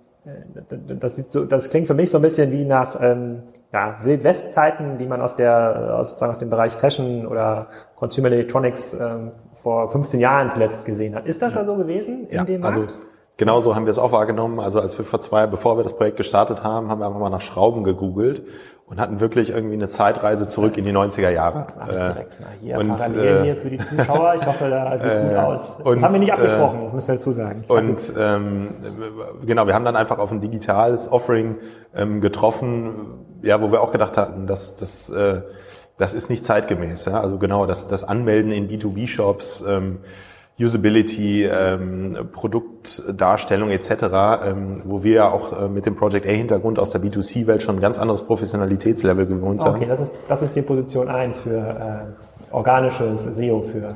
das, 1.00 1.16
sieht 1.16 1.32
so, 1.32 1.44
das 1.44 1.70
klingt 1.70 1.86
für 1.86 1.94
mich 1.94 2.10
so 2.10 2.18
ein 2.18 2.22
bisschen 2.22 2.52
wie 2.52 2.64
nach 2.64 3.00
ähm, 3.00 3.42
ja, 3.72 3.98
Wildwest-Zeiten, 4.02 4.98
die 4.98 5.06
man 5.06 5.20
aus 5.20 5.36
der 5.36 5.94
aus, 5.98 6.10
sozusagen 6.10 6.30
aus 6.30 6.38
dem 6.38 6.50
Bereich 6.50 6.72
Fashion 6.72 7.26
oder 7.26 7.68
Consumer 7.94 8.28
Electronics 8.28 8.94
ähm, 8.94 9.32
vor 9.54 9.90
15 9.90 10.20
Jahren 10.20 10.50
zuletzt 10.50 10.84
gesehen 10.84 11.14
hat. 11.14 11.26
Ist 11.26 11.42
das 11.42 11.54
ja. 11.54 11.60
da 11.60 11.66
so 11.66 11.76
gewesen 11.76 12.26
in 12.28 12.36
ja, 12.36 12.44
dem 12.44 12.64
also 12.64 12.80
Markt? 12.80 12.96
Genauso 13.38 13.74
haben 13.74 13.84
wir 13.84 13.90
es 13.90 13.98
auch 13.98 14.12
wahrgenommen. 14.12 14.60
Also 14.60 14.80
als 14.80 14.96
wir 14.96 15.04
vor 15.04 15.20
zwei, 15.20 15.46
bevor 15.46 15.76
wir 15.76 15.82
das 15.82 15.94
Projekt 15.94 16.16
gestartet 16.16 16.64
haben, 16.64 16.88
haben 16.88 17.00
wir 17.00 17.06
einfach 17.06 17.20
mal 17.20 17.28
nach 17.28 17.42
Schrauben 17.42 17.84
gegoogelt 17.84 18.42
und 18.86 18.98
hatten 18.98 19.20
wirklich 19.20 19.50
irgendwie 19.50 19.74
eine 19.74 19.90
Zeitreise 19.90 20.48
zurück 20.48 20.78
in 20.78 20.86
die 20.86 20.92
90er 20.92 21.30
Jahre. 21.30 21.66
Ach, 21.78 21.86
direkt 21.86 22.40
mal 22.40 22.50
hier 22.60 22.78
und, 22.78 22.88
parallel 22.88 23.36
äh, 23.36 23.42
hier 23.42 23.56
für 23.56 23.68
die 23.68 23.78
Zuschauer. 23.78 24.34
Ich 24.36 24.46
hoffe, 24.46 24.70
da 24.70 24.96
sieht 24.96 25.06
äh, 25.10 25.28
gut 25.28 25.36
aus. 25.36 25.76
Das 25.76 25.86
und, 25.86 26.02
haben 26.02 26.14
wir 26.14 26.20
nicht 26.20 26.32
abgesprochen, 26.32 26.78
äh, 26.78 26.82
das 26.84 26.92
müssen 26.94 27.08
wir 27.08 27.14
dazu 27.16 27.32
sagen. 27.32 27.60
Ich 27.64 27.70
und 27.70 28.12
ähm, 28.18 28.68
genau, 29.44 29.66
wir 29.66 29.74
haben 29.74 29.84
dann 29.84 29.96
einfach 29.96 30.18
auf 30.18 30.30
ein 30.30 30.40
digitales 30.40 31.12
Offering 31.12 31.56
ähm, 31.94 32.22
getroffen, 32.22 33.18
ja, 33.42 33.60
wo 33.60 33.70
wir 33.70 33.82
auch 33.82 33.90
gedacht 33.90 34.16
hatten, 34.16 34.46
dass 34.46 34.76
das 34.76 35.10
äh, 35.10 35.42
das 35.96 36.14
ist 36.14 36.30
nicht 36.30 36.44
zeitgemäß. 36.44 37.06
Ja? 37.06 37.20
Also 37.20 37.38
genau, 37.38 37.66
das, 37.66 37.86
das 37.86 38.04
Anmelden 38.04 38.52
in 38.52 38.68
B2B-Shops, 38.68 39.64
ähm, 39.66 39.98
Usability, 40.58 41.44
ähm, 41.44 42.28
Produktdarstellung 42.32 43.70
etc., 43.70 43.90
ähm, 44.44 44.82
wo 44.84 45.02
wir 45.02 45.12
ja 45.12 45.30
auch 45.30 45.52
äh, 45.52 45.68
mit 45.68 45.84
dem 45.84 45.96
Project 45.96 46.26
A-Hintergrund 46.26 46.78
aus 46.78 46.88
der 46.88 47.02
B2C-Welt 47.02 47.62
schon 47.62 47.76
ein 47.76 47.80
ganz 47.80 47.98
anderes 47.98 48.22
Professionalitätslevel 48.22 49.26
gewohnt 49.26 49.60
sind. 49.60 49.74
Okay, 49.74 49.86
das 49.86 50.00
ist, 50.00 50.10
das 50.28 50.42
ist 50.42 50.56
die 50.56 50.62
Position 50.62 51.08
1 51.08 51.38
für 51.38 51.58
äh, 51.58 52.54
organisches 52.54 53.24
SEO 53.24 53.62
für 53.62 53.88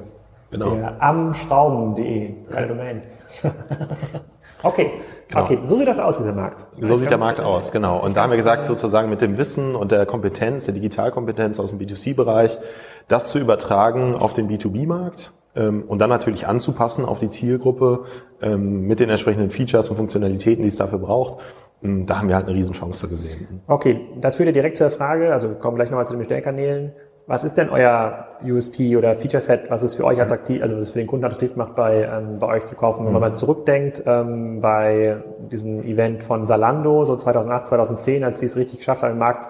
genau. 0.50 0.76
amschrauben.de, 0.98 2.34
geile 2.50 2.68
Domain. 2.68 3.02
okay, 4.62 4.90
Genau. 5.30 5.44
Okay, 5.44 5.60
so 5.62 5.76
sieht 5.76 5.86
das 5.86 6.00
aus, 6.00 6.16
dieser 6.16 6.32
Markt. 6.32 6.66
So 6.80 6.96
sieht 6.96 7.08
der 7.08 7.16
Markt 7.16 7.38
aus, 7.38 7.70
genau. 7.70 7.98
Und 7.98 8.16
da 8.16 8.22
haben 8.24 8.30
wir 8.30 8.36
gesagt, 8.36 8.66
sozusagen 8.66 9.08
mit 9.08 9.20
dem 9.20 9.38
Wissen 9.38 9.76
und 9.76 9.92
der 9.92 10.04
Kompetenz, 10.06 10.64
der 10.64 10.74
Digitalkompetenz 10.74 11.60
aus 11.60 11.70
dem 11.70 11.78
B2C-Bereich, 11.78 12.58
das 13.06 13.28
zu 13.28 13.38
übertragen 13.38 14.16
auf 14.16 14.32
den 14.32 14.48
B2B-Markt 14.48 15.30
ähm, 15.30 15.39
und 15.54 15.98
dann 15.98 16.10
natürlich 16.10 16.46
anzupassen 16.46 17.04
auf 17.04 17.18
die 17.18 17.28
Zielgruppe 17.28 18.04
ähm, 18.40 18.86
mit 18.86 19.00
den 19.00 19.10
entsprechenden 19.10 19.50
Features 19.50 19.88
und 19.88 19.96
Funktionalitäten, 19.96 20.62
die 20.62 20.68
es 20.68 20.76
dafür 20.76 20.98
braucht. 20.98 21.42
Ähm, 21.82 22.06
da 22.06 22.18
haben 22.18 22.28
wir 22.28 22.36
halt 22.36 22.46
eine 22.46 22.54
Riesenchance 22.54 23.08
gesehen. 23.08 23.62
Okay, 23.66 24.00
das 24.20 24.36
führt 24.36 24.46
ja 24.46 24.52
direkt 24.52 24.76
zur 24.76 24.90
Frage, 24.90 25.32
also 25.32 25.48
wir 25.48 25.56
kommen 25.56 25.76
gleich 25.76 25.90
nochmal 25.90 26.06
zu 26.06 26.12
den 26.12 26.20
Bestellkanälen. 26.20 26.92
Was 27.26 27.44
ist 27.44 27.54
denn 27.56 27.70
euer 27.70 28.26
USP 28.42 28.96
oder 28.96 29.14
Feature 29.14 29.40
Set, 29.40 29.70
was 29.70 29.84
es 29.84 29.94
für 29.94 30.04
euch 30.04 30.20
attraktiv, 30.20 30.60
also 30.62 30.74
was 30.74 30.84
es 30.84 30.90
für 30.90 30.98
den 30.98 31.06
Kunden 31.06 31.24
attraktiv 31.24 31.54
macht, 31.54 31.76
bei, 31.76 32.02
ähm, 32.02 32.38
bei 32.40 32.48
euch 32.48 32.66
zu 32.66 32.74
kaufen? 32.74 33.04
Wenn 33.04 33.12
man 33.12 33.22
mhm. 33.22 33.28
mal 33.28 33.34
zurückdenkt, 33.34 34.02
ähm, 34.04 34.60
bei 34.60 35.22
diesem 35.50 35.84
Event 35.84 36.24
von 36.24 36.46
Salando, 36.48 37.04
so 37.04 37.14
2008, 37.14 37.68
2010, 37.68 38.24
als 38.24 38.40
die 38.40 38.46
es 38.46 38.56
richtig 38.56 38.78
geschafft 38.78 39.04
haben, 39.04 39.12
im 39.12 39.18
Markt 39.18 39.46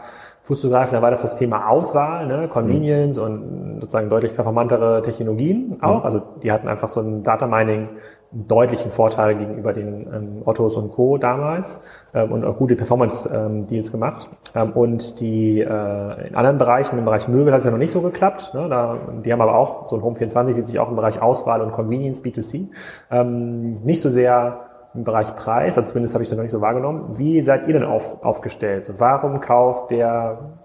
Fuß 0.50 0.62
zu 0.62 0.68
greifen, 0.68 0.94
da 0.94 1.02
war 1.02 1.10
das 1.10 1.22
das 1.22 1.36
Thema 1.36 1.68
Auswahl, 1.68 2.26
ne? 2.26 2.48
Convenience 2.48 3.18
mhm. 3.18 3.24
und 3.24 3.80
sozusagen 3.80 4.10
deutlich 4.10 4.34
performantere 4.34 5.00
Technologien 5.00 5.76
auch. 5.80 6.00
Mhm. 6.00 6.04
Also 6.04 6.22
die 6.42 6.50
hatten 6.50 6.66
einfach 6.66 6.90
so 6.90 7.00
ein 7.00 7.22
Data 7.22 7.46
Mining 7.46 7.88
einen 8.32 8.48
deutlichen 8.48 8.90
Vorteil 8.90 9.36
gegenüber 9.36 9.72
den 9.72 10.06
ähm, 10.12 10.42
Ottos 10.44 10.76
und 10.76 10.90
Co. 10.90 11.18
damals 11.18 11.80
ähm, 12.14 12.32
und 12.32 12.44
auch 12.44 12.56
gute 12.56 12.74
Performance-Deals 12.74 13.88
ähm, 13.88 13.92
gemacht. 13.92 14.28
Ähm, 14.56 14.72
und 14.72 15.20
die 15.20 15.60
äh, 15.60 16.28
in 16.28 16.34
anderen 16.34 16.58
Bereichen, 16.58 16.98
im 16.98 17.04
Bereich 17.04 17.28
Möbel 17.28 17.52
hat 17.52 17.60
es 17.60 17.66
ja 17.66 17.70
noch 17.70 17.78
nicht 17.78 17.92
so 17.92 18.00
geklappt. 18.00 18.52
Ne? 18.52 18.68
Da, 18.68 18.98
die 19.24 19.32
haben 19.32 19.40
aber 19.40 19.56
auch, 19.56 19.88
so 19.88 19.96
ein 19.96 20.02
Home 20.02 20.16
24 20.16 20.56
sieht 20.56 20.68
sich 20.68 20.80
auch 20.80 20.88
im 20.88 20.96
Bereich 20.96 21.22
Auswahl 21.22 21.60
und 21.60 21.70
Convenience 21.70 22.22
B2C. 22.22 22.66
Ähm, 23.10 23.82
nicht 23.84 24.00
so 24.00 24.10
sehr 24.10 24.69
im 24.94 25.04
Bereich 25.04 25.34
Preis, 25.36 25.78
also 25.78 25.90
zumindest 25.90 26.14
habe 26.14 26.24
ich 26.24 26.30
das 26.30 26.36
noch 26.36 26.42
nicht 26.42 26.52
so 26.52 26.60
wahrgenommen. 26.60 27.18
Wie 27.18 27.40
seid 27.42 27.68
ihr 27.68 27.74
denn 27.74 27.84
auf, 27.84 28.22
aufgestellt? 28.24 28.92
Warum 28.98 29.40
kauft 29.40 29.90
der 29.90 30.58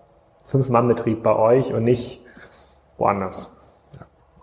Fünf-Mann-Betrieb 0.45 1.21
bei 1.23 1.35
euch 1.35 1.73
und 1.73 1.83
nicht 1.83 2.21
woanders? 2.97 3.49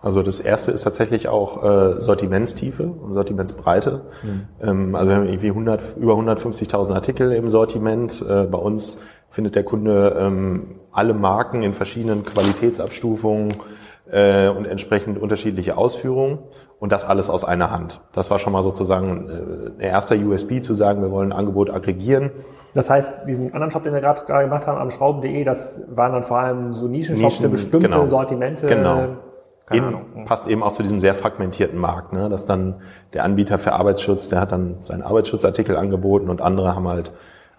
Also 0.03 0.21
das 0.21 0.41
erste 0.41 0.71
ist 0.71 0.83
tatsächlich 0.83 1.29
auch 1.29 1.63
äh, 1.63 2.01
Sortimentstiefe 2.01 2.83
und 2.83 3.13
Sortimentsbreite. 3.13 4.01
Mhm. 4.21 4.47
Ähm, 4.61 4.95
also 4.95 5.09
wir 5.09 5.15
haben 5.15 5.27
irgendwie 5.27 5.47
100, 5.47 5.95
über 5.97 6.13
150.000 6.13 6.93
Artikel 6.93 7.31
im 7.31 7.47
Sortiment. 7.47 8.21
Äh, 8.21 8.43
bei 8.43 8.57
uns 8.57 8.99
findet 9.29 9.55
der 9.55 9.63
Kunde 9.63 10.17
ähm, 10.19 10.75
alle 10.91 11.13
Marken 11.13 11.63
in 11.63 11.73
verschiedenen 11.73 12.23
Qualitätsabstufungen 12.23 13.53
äh, 14.11 14.47
und 14.49 14.65
entsprechend 14.65 15.17
unterschiedliche 15.17 15.77
Ausführungen 15.77 16.39
und 16.79 16.91
das 16.91 17.05
alles 17.05 17.29
aus 17.29 17.43
einer 17.43 17.71
Hand. 17.71 18.01
Das 18.13 18.29
war 18.31 18.39
schon 18.39 18.53
mal 18.53 18.61
sozusagen 18.61 19.29
äh, 19.29 19.83
ein 19.83 19.89
erster 19.91 20.15
USB 20.15 20.61
zu 20.61 20.73
sagen, 20.73 21.01
wir 21.01 21.11
wollen 21.11 21.31
ein 21.31 21.37
Angebot 21.37 21.69
aggregieren. 21.69 22.31
Das 22.73 22.89
heißt, 22.89 23.13
diesen 23.27 23.53
anderen 23.53 23.71
Shop, 23.71 23.83
den 23.83 23.93
wir 23.93 24.01
gerade 24.01 24.25
gemacht 24.25 24.67
haben, 24.67 24.79
am 24.79 24.91
schrauben.de, 24.91 25.43
das 25.43 25.79
waren 25.87 26.13
dann 26.13 26.23
vor 26.23 26.39
allem 26.39 26.73
so 26.73 26.87
Nischenshops 26.87 27.39
Nischen, 27.39 27.45
für 27.45 27.51
bestimmte 27.51 27.87
genau. 27.87 28.07
Sortimente. 28.07 28.65
Genau 28.65 29.17
Eben, 29.71 30.25
passt 30.25 30.47
eben 30.47 30.61
auch 30.61 30.73
zu 30.73 30.83
diesem 30.83 30.99
sehr 30.99 31.15
fragmentierten 31.15 31.79
Markt, 31.79 32.11
ne? 32.11 32.27
dass 32.27 32.43
dann 32.43 32.81
der 33.13 33.23
Anbieter 33.23 33.57
für 33.57 33.71
Arbeitsschutz, 33.73 34.27
der 34.27 34.41
hat 34.41 34.51
dann 34.51 34.79
seinen 34.81 35.01
Arbeitsschutzartikel 35.03 35.77
angeboten 35.77 36.29
und 36.29 36.41
andere 36.41 36.75
haben 36.75 36.87
halt 36.87 37.13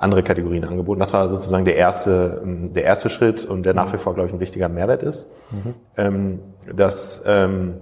andere 0.05 0.23
Kategorien 0.23 0.65
angeboten. 0.65 1.01
Das 1.01 1.13
war 1.13 1.29
sozusagen 1.29 1.65
der 1.65 1.77
erste, 1.77 2.43
ähm, 2.45 2.73
der 2.73 2.85
erste 2.85 3.09
Schritt 3.09 3.45
und 3.45 3.65
der 3.65 3.75
nach 3.75 3.93
wie 3.93 3.97
vor, 3.97 4.15
glaube 4.15 4.29
ich, 4.29 4.35
ein 4.35 4.41
wichtiger 4.41 4.69
Mehrwert 4.69 5.03
ist. 5.03 5.31
Mhm. 5.51 5.75
Ähm, 5.97 6.41
das 6.73 7.25
ähm, 7.27 7.79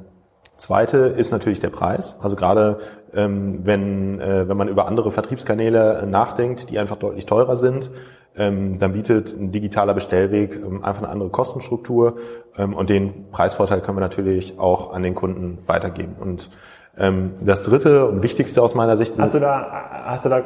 zweite 0.57 0.99
ist 0.99 1.33
natürlich 1.33 1.61
der 1.61 1.71
Preis. 1.71 2.17
Also 2.23 2.37
gerade 2.37 2.79
wenn, 3.15 4.21
äh, 4.21 4.49
wenn 4.49 4.57
man 4.57 4.69
über 4.69 4.89
andere 4.89 5.13
Vertriebskanäle 5.13 6.07
nachdenkt, 6.07 6.71
die 6.71 6.79
einfach 6.79 6.97
deutlich 6.97 7.27
teurer 7.27 7.57
sind, 7.57 7.91
dann 8.35 8.93
bietet 8.95 9.39
ein 9.39 9.53
digitaler 9.53 9.93
Bestellweg 9.93 10.59
einfach 10.83 11.03
eine 11.03 11.11
andere 11.11 11.29
Kostenstruktur 11.29 12.17
und 12.57 12.89
den 12.89 13.29
Preisvorteil 13.31 13.83
können 13.83 13.99
wir 13.99 14.01
natürlich 14.01 14.59
auch 14.59 14.95
an 14.95 15.03
den 15.03 15.15
Kunden 15.15 15.59
weitergeben. 15.67 16.15
Und 16.19 16.49
das 16.97 17.65
dritte 17.65 18.07
und 18.07 18.23
wichtigste 18.23 18.63
aus 18.63 18.75
meiner 18.75 18.97
Sicht 18.97 19.19
hast 19.19 19.35
du 19.35 19.41
da 19.41 20.03
hast 20.07 20.25
du 20.25 20.31
da 20.31 20.43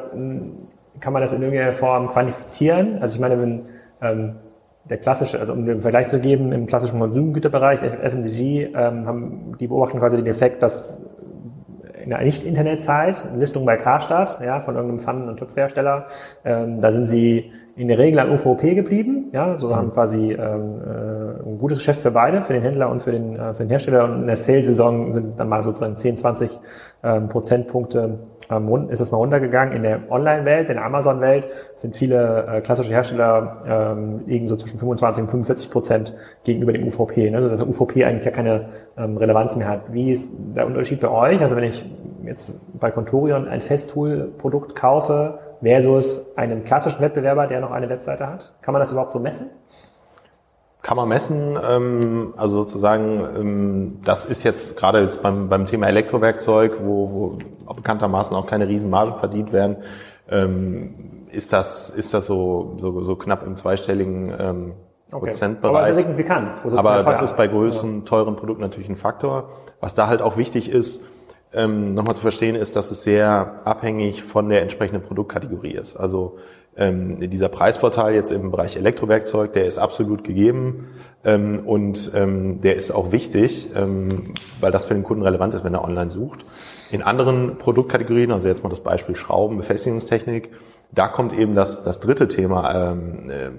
kann 1.00 1.12
man 1.12 1.22
das 1.22 1.32
in 1.32 1.42
irgendeiner 1.42 1.72
Form 1.72 2.08
quantifizieren? 2.08 2.98
Also 3.00 3.16
ich 3.16 3.20
meine, 3.20 3.40
wenn 3.40 3.66
ähm, 4.02 4.36
der 4.88 4.98
klassische, 4.98 5.40
also 5.40 5.52
um 5.52 5.66
den 5.66 5.80
Vergleich 5.80 6.08
zu 6.08 6.20
geben, 6.20 6.52
im 6.52 6.66
klassischen 6.66 6.98
Konsumgüterbereich, 7.00 7.80
FMCG, 7.82 8.72
ähm, 8.74 9.06
haben 9.06 9.56
die 9.58 9.66
beobachten 9.66 9.98
quasi 9.98 10.16
den 10.16 10.26
Effekt, 10.26 10.62
dass 10.62 11.00
in 12.02 12.10
der 12.10 12.22
Nicht-Internetzeit, 12.22 13.26
Listung 13.36 13.66
bei 13.66 13.76
Karstadt, 13.76 14.40
ja, 14.40 14.60
von 14.60 14.76
irgendeinem 14.76 15.00
Pfannen- 15.00 15.28
und 15.28 15.38
Töpfhersteller, 15.38 16.06
ähm, 16.44 16.80
da 16.80 16.92
sind 16.92 17.08
sie 17.08 17.50
in 17.74 17.88
der 17.88 17.98
Regel 17.98 18.20
an 18.20 18.30
UVP 18.30 18.74
geblieben. 18.74 19.28
Ja, 19.32 19.58
so 19.58 19.74
haben 19.74 19.92
quasi 19.92 20.32
ähm, 20.32 20.38
äh, 20.38 21.48
ein 21.48 21.58
gutes 21.58 21.78
Geschäft 21.78 22.00
für 22.00 22.10
beide, 22.10 22.42
für 22.42 22.54
den 22.54 22.62
Händler 22.62 22.88
und 22.88 23.02
für 23.02 23.10
den, 23.10 23.36
äh, 23.36 23.52
für 23.52 23.64
den 23.64 23.68
Hersteller. 23.68 24.04
Und 24.04 24.20
in 24.22 24.26
der 24.28 24.36
Sales-Saison 24.36 25.12
sind 25.12 25.38
dann 25.38 25.48
mal 25.48 25.62
sozusagen 25.62 25.96
10, 25.96 26.16
20 26.16 26.60
ähm, 27.02 27.28
Prozentpunkte 27.28 28.20
ist 28.88 29.00
das 29.00 29.10
mal 29.10 29.18
runtergegangen. 29.18 29.74
In 29.74 29.82
der 29.82 30.00
Online-Welt, 30.10 30.68
in 30.68 30.76
der 30.76 30.84
Amazon-Welt 30.84 31.48
sind 31.76 31.96
viele 31.96 32.46
äh, 32.46 32.60
klassische 32.60 32.90
Hersteller 32.90 33.62
ähm, 33.66 34.20
liegen 34.26 34.48
so 34.48 34.56
zwischen 34.56 34.78
25 34.78 35.22
und 35.22 35.30
45 35.30 35.70
Prozent 35.70 36.14
gegenüber 36.44 36.72
dem 36.72 36.86
UVP. 36.86 37.30
Ne? 37.30 37.38
Also 37.38 37.64
UVP 37.64 38.04
eigentlich 38.04 38.24
ja 38.24 38.30
keine 38.30 38.68
ähm, 38.96 39.16
Relevanz 39.16 39.56
mehr 39.56 39.68
hat. 39.68 39.92
Wie 39.92 40.12
ist 40.12 40.28
der 40.54 40.66
Unterschied 40.66 41.00
bei 41.00 41.08
euch? 41.08 41.40
Also 41.40 41.56
wenn 41.56 41.64
ich 41.64 41.84
jetzt 42.24 42.58
bei 42.78 42.90
Contorion 42.90 43.48
ein 43.48 43.60
Festool-Produkt 43.60 44.74
kaufe, 44.74 45.38
versus 45.62 46.36
einem 46.36 46.64
klassischen 46.64 47.00
Wettbewerber, 47.00 47.46
der 47.46 47.60
noch 47.60 47.70
eine 47.70 47.88
Webseite 47.88 48.26
hat? 48.26 48.54
Kann 48.62 48.72
man 48.72 48.80
das 48.80 48.92
überhaupt 48.92 49.12
so 49.12 49.18
messen? 49.18 49.50
Kann 50.86 50.96
man 50.96 51.08
messen, 51.08 51.58
ähm, 51.68 52.32
also 52.36 52.58
sozusagen, 52.58 53.26
ähm, 53.36 53.98
das 54.04 54.24
ist 54.24 54.44
jetzt 54.44 54.76
gerade 54.76 55.00
jetzt 55.00 55.20
beim, 55.20 55.48
beim 55.48 55.66
Thema 55.66 55.88
Elektrowerkzeug, 55.88 56.78
wo, 56.80 57.10
wo 57.66 57.74
bekanntermaßen 57.74 58.36
auch 58.36 58.46
keine 58.46 58.68
Riesenmargen 58.68 59.16
verdient 59.16 59.52
werden, 59.52 59.78
ähm, 60.30 60.94
ist 61.32 61.52
das, 61.52 61.90
ist 61.90 62.14
das 62.14 62.26
so, 62.26 62.76
so, 62.80 63.02
so 63.02 63.16
knapp 63.16 63.44
im 63.44 63.56
zweistelligen 63.56 64.74
Okay. 65.10 65.26
Prozentbereich. 65.26 65.84
Aber 65.86 65.94
signifikant. 65.94 66.48
Es 66.64 66.74
Aber 66.74 67.02
das 67.04 67.22
ist 67.22 67.36
bei 67.36 67.46
größeren, 67.46 68.04
teuren 68.04 68.34
Produkten 68.34 68.62
natürlich 68.62 68.88
ein 68.88 68.96
Faktor. 68.96 69.50
Was 69.80 69.94
da 69.94 70.08
halt 70.08 70.20
auch 70.20 70.36
wichtig 70.36 70.68
ist, 70.68 71.02
ähm, 71.52 71.94
nochmal 71.94 72.16
zu 72.16 72.22
verstehen, 72.22 72.56
ist, 72.56 72.74
dass 72.74 72.90
es 72.90 73.04
sehr 73.04 73.60
abhängig 73.64 74.24
von 74.24 74.48
der 74.48 74.62
entsprechenden 74.62 75.02
Produktkategorie 75.02 75.74
ist. 75.74 75.96
Also 75.96 76.38
ähm, 76.76 77.30
dieser 77.30 77.48
Preisvorteil 77.48 78.14
jetzt 78.14 78.30
im 78.30 78.50
Bereich 78.50 78.76
Elektrowerkzeug, 78.76 79.52
der 79.52 79.66
ist 79.66 79.78
absolut 79.78 80.24
gegeben 80.24 80.88
ähm, 81.24 81.60
und 81.66 82.10
ähm, 82.14 82.60
der 82.60 82.76
ist 82.76 82.90
auch 82.90 83.12
wichtig, 83.12 83.68
ähm, 83.74 84.34
weil 84.60 84.72
das 84.72 84.84
für 84.84 84.94
den 84.94 85.02
Kunden 85.02 85.22
relevant 85.22 85.54
ist, 85.54 85.64
wenn 85.64 85.74
er 85.74 85.84
online 85.84 86.10
sucht. 86.10 86.44
In 86.90 87.02
anderen 87.02 87.58
Produktkategorien, 87.58 88.30
also 88.30 88.48
jetzt 88.48 88.62
mal 88.62 88.68
das 88.68 88.80
Beispiel 88.80 89.16
Schrauben, 89.16 89.56
Befestigungstechnik, 89.56 90.50
da 90.92 91.08
kommt 91.08 91.32
eben 91.32 91.54
das, 91.54 91.82
das 91.82 92.00
dritte 92.00 92.28
Thema 92.28 92.92
ähm, 92.92 93.30
äh, 93.30 93.50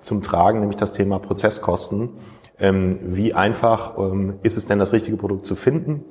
zum 0.00 0.22
Tragen, 0.22 0.60
nämlich 0.60 0.76
das 0.76 0.92
Thema 0.92 1.18
Prozesskosten. 1.18 2.10
Ähm, 2.58 2.98
wie 3.02 3.34
einfach 3.34 3.96
ähm, 3.98 4.34
ist 4.42 4.56
es 4.56 4.66
denn, 4.66 4.80
das 4.80 4.92
richtige 4.92 5.16
Produkt 5.16 5.46
zu 5.46 5.54
finden, 5.54 6.04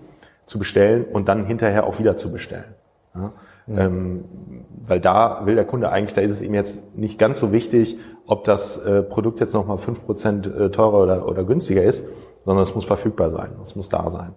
zu 0.46 0.58
bestellen 0.58 1.04
und 1.04 1.28
dann 1.28 1.46
hinterher 1.46 1.86
auch 1.86 2.00
wieder 2.00 2.16
zu 2.16 2.32
bestellen? 2.32 2.74
Ja? 3.14 3.34
Ähm, 3.76 4.24
weil 4.88 5.00
da 5.02 5.46
will 5.46 5.56
der 5.56 5.66
Kunde 5.66 5.92
eigentlich, 5.92 6.14
da 6.14 6.22
ist 6.22 6.32
es 6.32 6.42
ihm 6.42 6.54
jetzt 6.54 6.98
nicht 6.98 7.20
ganz 7.20 7.40
so 7.40 7.52
wichtig, 7.52 7.98
ob 8.26 8.46
das 8.46 8.78
äh, 8.78 9.04
Produkt 9.04 9.40
jetzt 9.40 9.54
nochmal 9.54 9.78
5% 9.78 10.66
äh, 10.66 10.72
teurer 10.72 11.04
oder, 11.04 11.28
oder 11.28 11.44
günstiger 11.44 11.84
ist, 11.84 12.08
sondern 12.46 12.64
es 12.64 12.74
muss 12.74 12.86
verfügbar 12.86 13.30
sein, 13.30 13.52
es 13.62 13.76
muss 13.76 13.90
da 13.90 14.10
sein. 14.10 14.34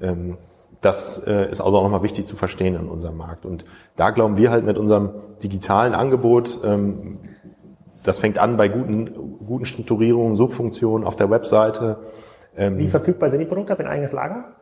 Ähm, 0.00 0.36
das 0.80 1.18
äh, 1.26 1.50
ist 1.50 1.60
also 1.60 1.78
auch 1.78 1.82
nochmal 1.84 2.02
wichtig 2.02 2.26
zu 2.26 2.36
verstehen 2.36 2.74
in 2.74 2.88
unserem 2.88 3.16
Markt. 3.16 3.46
Und 3.46 3.64
da 3.96 4.10
glauben 4.10 4.36
wir 4.36 4.50
halt 4.50 4.64
mit 4.64 4.76
unserem 4.76 5.10
digitalen 5.42 5.94
Angebot, 5.94 6.58
ähm, 6.64 7.20
das 8.02 8.18
fängt 8.18 8.38
an 8.38 8.58
bei 8.58 8.68
guten, 8.68 9.38
guten 9.46 9.64
Strukturierungen, 9.64 10.36
Subfunktionen 10.36 11.06
auf 11.06 11.16
der 11.16 11.30
Webseite. 11.30 12.00
Ähm, 12.54 12.76
Wie 12.76 12.88
verfügbar 12.88 13.30
sind 13.30 13.40
die 13.40 13.46
Produkte? 13.46 13.72
Habt 13.72 13.80
ihr 13.80 13.86
ein 13.86 13.92
eigenes 13.92 14.12
Lager? 14.12 14.52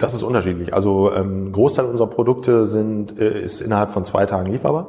Das 0.00 0.14
ist 0.14 0.22
unterschiedlich. 0.22 0.72
Also 0.74 1.12
ähm, 1.14 1.48
ein 1.48 1.52
Großteil 1.52 1.86
unserer 1.86 2.08
Produkte 2.08 2.66
sind, 2.66 3.20
äh, 3.20 3.40
ist 3.40 3.60
innerhalb 3.60 3.90
von 3.90 4.04
zwei 4.04 4.26
Tagen 4.26 4.50
lieferbar. 4.50 4.88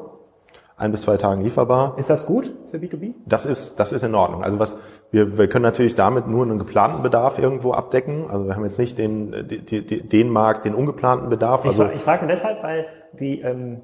Ein 0.78 0.92
bis 0.92 1.02
zwei 1.02 1.18
Tagen 1.18 1.42
lieferbar. 1.42 1.96
Ist 1.98 2.10
das 2.10 2.26
gut 2.26 2.54
für 2.72 2.78
B2B? 2.78 3.14
Das 3.26 3.46
ist, 3.46 3.82
das 3.82 3.92
ist 3.92 4.04
in 4.04 4.16
Ordnung. 4.16 4.44
Also 4.46 4.60
was, 4.60 4.78
wir, 5.12 5.38
wir 5.38 5.50
können 5.50 5.64
natürlich 5.64 5.94
damit 5.94 6.28
nur 6.28 6.44
einen 6.46 6.58
geplanten 6.58 7.04
Bedarf 7.04 7.38
irgendwo 7.38 7.74
abdecken. 7.74 8.30
Also 8.30 8.46
wir 8.48 8.56
haben 8.56 8.64
jetzt 8.64 8.80
nicht 8.80 8.98
den, 8.98 9.46
die, 9.50 10.08
den 10.08 10.30
Markt, 10.30 10.64
den 10.64 10.74
ungeplanten 10.74 11.28
Bedarf. 11.30 11.66
Ich, 11.66 11.72
Also 11.72 11.84
fra- 11.84 11.92
ich 11.94 12.02
frage 12.02 12.20
nur 12.22 12.30
deshalb, 12.30 12.64
weil 12.64 12.86
die 13.20 13.42
ähm, 13.42 13.82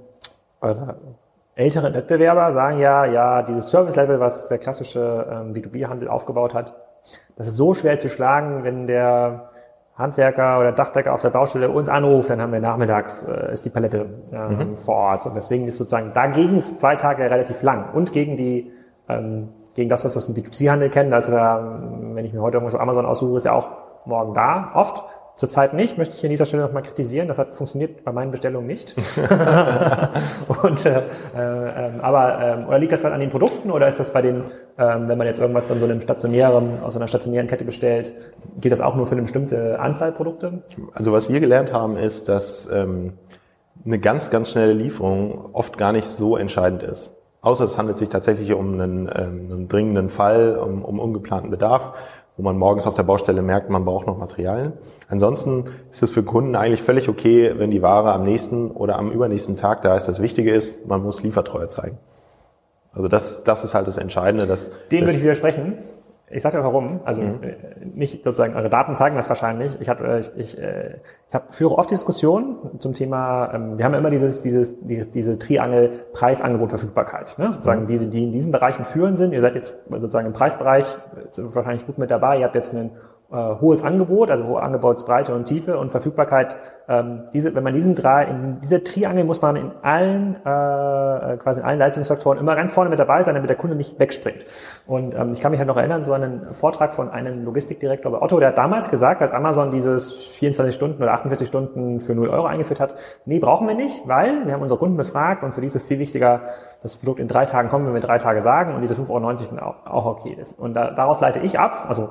älteren 1.55 1.93
Wettbewerber 1.93 2.53
sagen 2.53 2.79
ja, 2.79 3.05
ja, 3.05 3.41
dieses 3.43 3.69
Service-Level, 3.69 4.19
was 4.19 4.47
der 4.47 4.57
klassische 4.57 5.27
ähm, 5.29 5.53
B2B-Handel 5.53 6.07
aufgebaut 6.07 6.53
hat, 6.53 6.75
das 7.35 7.47
ist 7.47 7.55
so 7.57 7.73
schwer 7.73 7.99
zu 7.99 8.09
schlagen, 8.09 8.63
wenn 8.63 8.87
der 8.87 9.49
Handwerker 9.97 10.59
oder 10.59 10.73
Dachdecker 10.73 11.13
auf 11.13 11.21
der 11.21 11.29
Baustelle 11.29 11.69
uns 11.69 11.87
anruft, 11.87 12.29
dann 12.29 12.41
haben 12.41 12.51
wir 12.51 12.59
nachmittags, 12.59 13.23
äh, 13.23 13.53
ist 13.53 13.63
die 13.63 13.69
Palette 13.69 14.05
ähm, 14.31 14.75
vor 14.75 14.95
Ort. 14.95 15.25
Und 15.25 15.35
deswegen 15.35 15.67
ist 15.67 15.77
sozusagen 15.77 16.11
dagegen 16.13 16.57
ist 16.57 16.79
zwei 16.79 16.95
Tage 16.95 17.23
relativ 17.23 17.61
lang. 17.61 17.93
Und 17.93 18.11
gegen 18.11 18.35
die, 18.35 18.71
ähm, 19.07 19.49
gegen 19.73 19.89
das, 19.89 20.03
was 20.03 20.15
wir 20.15 20.17
aus 20.17 20.25
dem 20.25 20.35
B2C-Handel 20.35 20.89
kennen, 20.89 21.11
da 21.11 21.17
ist 21.17 21.29
ja, 21.29 21.59
ähm, 21.59 22.13
wenn 22.13 22.25
ich 22.25 22.33
mir 22.33 22.41
heute 22.41 22.57
irgendwas 22.57 22.75
auf 22.75 22.81
Amazon 22.81 23.05
aussuche, 23.05 23.37
ist 23.37 23.45
ja 23.45 23.53
auch 23.53 23.77
morgen 24.05 24.33
da, 24.33 24.71
oft. 24.73 25.03
Zurzeit 25.37 25.73
nicht, 25.73 25.97
möchte 25.97 26.13
ich 26.15 26.21
hier 26.21 26.29
an 26.29 26.31
dieser 26.31 26.45
Stelle 26.45 26.63
nochmal 26.63 26.83
kritisieren. 26.83 27.27
Das 27.27 27.37
hat 27.37 27.55
funktioniert 27.55 28.05
bei 28.05 28.13
meinen 28.13 28.31
Bestellungen 28.31 28.67
nicht. 28.67 28.95
und, 30.63 30.85
äh, 30.85 30.99
äh, 31.35 31.99
aber, 32.01 32.39
ähm, 32.41 32.67
oder 32.67 32.79
liegt 32.79 32.93
das 32.93 33.01
dann 33.01 33.11
an 33.11 33.19
den 33.19 33.29
Produkten 33.29 33.69
oder 33.69 33.89
ist 33.89 33.99
das 33.99 34.13
bei 34.13 34.21
den, 34.21 34.45
ähm, 34.77 35.09
wenn 35.09 35.17
man 35.17 35.27
jetzt 35.27 35.41
irgendwas 35.41 35.65
von 35.65 35.77
so 35.77 35.85
einem 35.85 35.99
stationären, 35.99 36.81
aus 36.81 36.93
so 36.93 36.99
einer 36.99 37.09
stationären 37.09 37.47
Kette 37.47 37.65
bestellt, 37.65 38.13
geht 38.61 38.71
das 38.71 38.79
auch 38.79 38.95
nur 38.95 39.07
für 39.07 39.11
eine 39.11 39.23
bestimmte 39.23 39.77
Anzahl 39.77 40.13
Produkte? 40.13 40.63
Also 40.93 41.11
was 41.11 41.27
wir 41.27 41.41
gelernt 41.41 41.73
haben, 41.73 41.97
ist, 41.97 42.29
dass 42.29 42.69
ähm, 42.71 43.13
eine 43.85 43.99
ganz, 43.99 44.29
ganz 44.29 44.51
schnelle 44.51 44.71
Lieferung 44.73 45.49
oft 45.51 45.77
gar 45.77 45.91
nicht 45.91 46.07
so 46.07 46.37
entscheidend 46.37 46.81
ist. 46.81 47.11
Außer 47.41 47.65
es 47.65 47.77
handelt 47.77 47.97
sich 47.97 48.09
tatsächlich 48.09 48.53
um 48.53 48.73
einen, 48.73 49.09
ähm, 49.13 49.51
einen 49.51 49.67
dringenden 49.67 50.09
Fall, 50.09 50.55
um, 50.55 50.83
um 50.83 50.99
ungeplanten 50.99 51.51
Bedarf, 51.51 51.91
wo 52.37 52.43
man 52.43 52.57
morgens 52.57 52.85
auf 52.85 52.93
der 52.93 53.03
Baustelle 53.03 53.41
merkt, 53.41 53.69
man 53.69 53.85
braucht 53.85 54.07
noch 54.07 54.17
Materialien. 54.17 54.73
Ansonsten 55.07 55.65
ist 55.89 56.03
es 56.03 56.11
für 56.11 56.23
Kunden 56.23 56.55
eigentlich 56.55 56.81
völlig 56.81 57.07
okay, 57.07 57.53
wenn 57.57 57.71
die 57.71 57.81
Ware 57.81 58.11
am 58.11 58.23
nächsten 58.23 58.71
oder 58.71 58.97
am 58.97 59.11
übernächsten 59.11 59.55
Tag 59.55 59.81
da 59.81 59.95
ist. 59.95 60.07
Das 60.07 60.21
Wichtige 60.21 60.53
ist, 60.53 60.87
man 60.87 61.01
muss 61.01 61.23
Liefertreue 61.23 61.69
zeigen. 61.69 61.97
Also 62.91 63.07
das, 63.07 63.43
das 63.43 63.63
ist 63.63 63.73
halt 63.73 63.87
das 63.87 63.97
Entscheidende. 63.97 64.47
Dass, 64.47 64.71
Dem 64.91 65.01
würde 65.01 65.13
ich 65.13 65.23
widersprechen. 65.23 65.77
Ich 66.35 66.41
sage 66.43 66.57
dir 66.57 66.63
warum. 66.63 66.99
Also 67.05 67.21
Mhm. 67.21 67.39
äh, 67.43 67.55
nicht 67.93 68.23
sozusagen, 68.23 68.55
eure 68.55 68.69
Daten 68.69 68.97
zeigen 68.97 69.15
das 69.15 69.29
wahrscheinlich. 69.29 69.79
Ich, 69.79 69.87
hab, 69.87 70.01
äh, 70.01 70.19
ich, 70.19 70.31
ich, 70.35 70.57
äh, 70.61 70.95
ich 71.29 71.33
hab, 71.33 71.53
führe 71.53 71.77
oft 71.77 71.89
Diskussionen 71.89 72.57
zum 72.79 72.91
Thema, 72.93 73.53
ähm, 73.53 73.77
wir 73.77 73.85
haben 73.85 73.93
ja 73.93 73.99
immer 73.99 74.09
dieses, 74.09 74.41
dieses, 74.41 74.77
die, 74.81 75.05
diese 75.05 75.39
Triangel 75.39 75.91
Preis-Angebot, 76.13 76.69
Verfügbarkeit. 76.69 77.35
Ne? 77.39 77.51
Sozusagen 77.51 77.83
Mhm. 77.83 77.87
diese, 77.87 78.07
die 78.07 78.25
in 78.25 78.31
diesen 78.33 78.51
Bereichen 78.51 78.83
führend 78.83 79.17
sind. 79.17 79.31
Ihr 79.31 79.39
seid 79.41 79.55
jetzt 79.55 79.85
sozusagen 79.89 80.27
im 80.27 80.33
Preisbereich 80.33 80.97
wahrscheinlich 81.37 81.85
gut 81.85 81.97
mit 81.97 82.11
dabei. 82.11 82.39
Ihr 82.39 82.45
habt 82.45 82.55
jetzt 82.55 82.73
ein 82.73 82.91
äh, 83.31 83.35
hohes 83.35 83.83
Angebot, 83.83 84.29
also 84.29 84.45
hohe 84.45 84.61
Angebotsbreite 84.61 85.33
und 85.33 85.45
Tiefe 85.45 85.77
und 85.79 85.91
Verfügbarkeit. 85.91 86.55
Ähm, 86.87 87.23
diese, 87.33 87.55
wenn 87.55 87.63
man 87.63 87.73
diesen 87.73 87.95
drei, 87.95 88.25
in 88.25 88.59
dieser 88.59 88.83
Triangel 88.83 89.23
muss 89.23 89.41
man 89.41 89.55
in 89.55 89.71
allen, 89.81 90.35
äh, 90.35 91.37
quasi 91.37 91.61
in 91.61 91.65
allen 91.65 91.79
Leistungsfaktoren 91.79 92.37
immer 92.37 92.55
ganz 92.55 92.75
vorne 92.75 92.91
mit 92.91 92.99
dabei 92.99 93.23
sein, 93.23 93.33
damit 93.33 93.49
der 93.49 93.57
Kunde 93.57 93.75
nicht 93.75 93.99
wegspringt. 93.99 94.45
Und 94.85 95.15
ähm, 95.15 95.31
ich 95.31 95.41
kann 95.41 95.51
mich 95.51 95.59
halt 95.59 95.67
noch 95.67 95.77
erinnern, 95.77 96.03
so 96.03 96.13
einen 96.13 96.53
Vortrag 96.53 96.93
von 96.93 97.09
einem 97.09 97.43
Logistikdirektor 97.43 98.11
bei 98.11 98.21
Otto, 98.21 98.39
der 98.39 98.49
hat 98.49 98.57
damals 98.57 98.91
gesagt, 98.91 99.21
als 99.21 99.33
Amazon 99.33 99.71
dieses 99.71 100.13
24 100.13 100.75
Stunden 100.75 101.01
oder 101.01 101.13
48 101.13 101.47
Stunden 101.47 102.01
für 102.01 102.13
0 102.13 102.29
Euro 102.29 102.45
eingeführt 102.45 102.79
hat, 102.79 102.93
nee, 103.25 103.39
brauchen 103.39 103.67
wir 103.67 103.75
nicht, 103.75 104.07
weil 104.07 104.45
wir 104.45 104.53
haben 104.53 104.61
unsere 104.61 104.79
Kunden 104.79 104.97
befragt 104.97 105.43
und 105.43 105.53
für 105.53 105.61
die 105.61 105.67
ist 105.67 105.75
es 105.75 105.85
viel 105.85 105.97
wichtiger, 105.97 106.41
dass 106.81 106.93
das 106.93 106.97
Produkt 106.97 107.19
in 107.19 107.27
drei 107.27 107.45
Tagen 107.45 107.69
kommt, 107.69 107.87
wenn 107.87 107.93
wir 107.95 108.01
drei 108.01 108.19
Tage 108.19 108.41
sagen 108.41 108.75
und 108.75 108.81
diese 108.81 108.93
5,90 108.93 109.09
Euro 109.09 109.35
sind 109.35 109.59
auch, 109.59 109.85
auch 109.85 110.05
okay. 110.05 110.37
Und 110.57 110.75
da, 110.75 110.91
daraus 110.91 111.19
leite 111.21 111.39
ich 111.39 111.57
ab, 111.57 111.85
also 111.87 112.09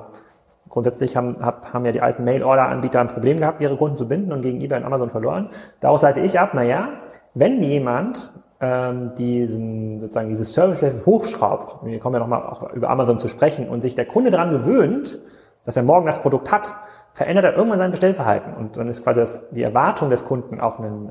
Grundsätzlich 0.69 1.15
haben, 1.15 1.37
hab, 1.41 1.73
haben 1.73 1.85
ja 1.85 1.91
die 1.91 2.01
alten 2.01 2.23
Mail-Order-Anbieter 2.23 2.99
ein 2.99 3.07
Problem 3.07 3.37
gehabt, 3.37 3.61
ihre 3.61 3.77
Kunden 3.77 3.97
zu 3.97 4.07
binden 4.07 4.31
und 4.31 4.41
gegen 4.41 4.61
eBay 4.61 4.79
und 4.79 4.85
Amazon 4.85 5.09
verloren. 5.09 5.49
Daraus 5.79 6.01
leite 6.01 6.21
ich 6.21 6.39
ab, 6.39 6.53
naja, 6.53 6.89
wenn 7.33 7.61
jemand 7.63 8.33
ähm, 8.59 9.13
diesen, 9.15 9.99
sozusagen 9.99 10.29
dieses 10.29 10.53
Service-Level 10.53 11.05
hochschraubt, 11.05 11.85
wir 11.85 11.99
kommen 11.99 12.15
ja 12.15 12.19
nochmal 12.19 12.43
auch 12.43 12.73
über 12.73 12.89
Amazon 12.89 13.17
zu 13.17 13.27
sprechen, 13.27 13.69
und 13.69 13.81
sich 13.81 13.95
der 13.95 14.05
Kunde 14.05 14.31
daran 14.31 14.51
gewöhnt, 14.51 15.19
dass 15.65 15.77
er 15.77 15.83
morgen 15.83 16.05
das 16.05 16.21
Produkt 16.21 16.51
hat, 16.51 16.75
verändert 17.13 17.45
er 17.45 17.55
irgendwann 17.55 17.79
sein 17.79 17.91
Bestellverhalten. 17.91 18.53
Und 18.53 18.77
dann 18.77 18.87
ist 18.87 19.03
quasi 19.03 19.19
das, 19.19 19.49
die 19.51 19.63
Erwartung 19.63 20.09
des 20.09 20.25
Kunden 20.25 20.59
auch 20.59 20.79
ein, 20.79 21.09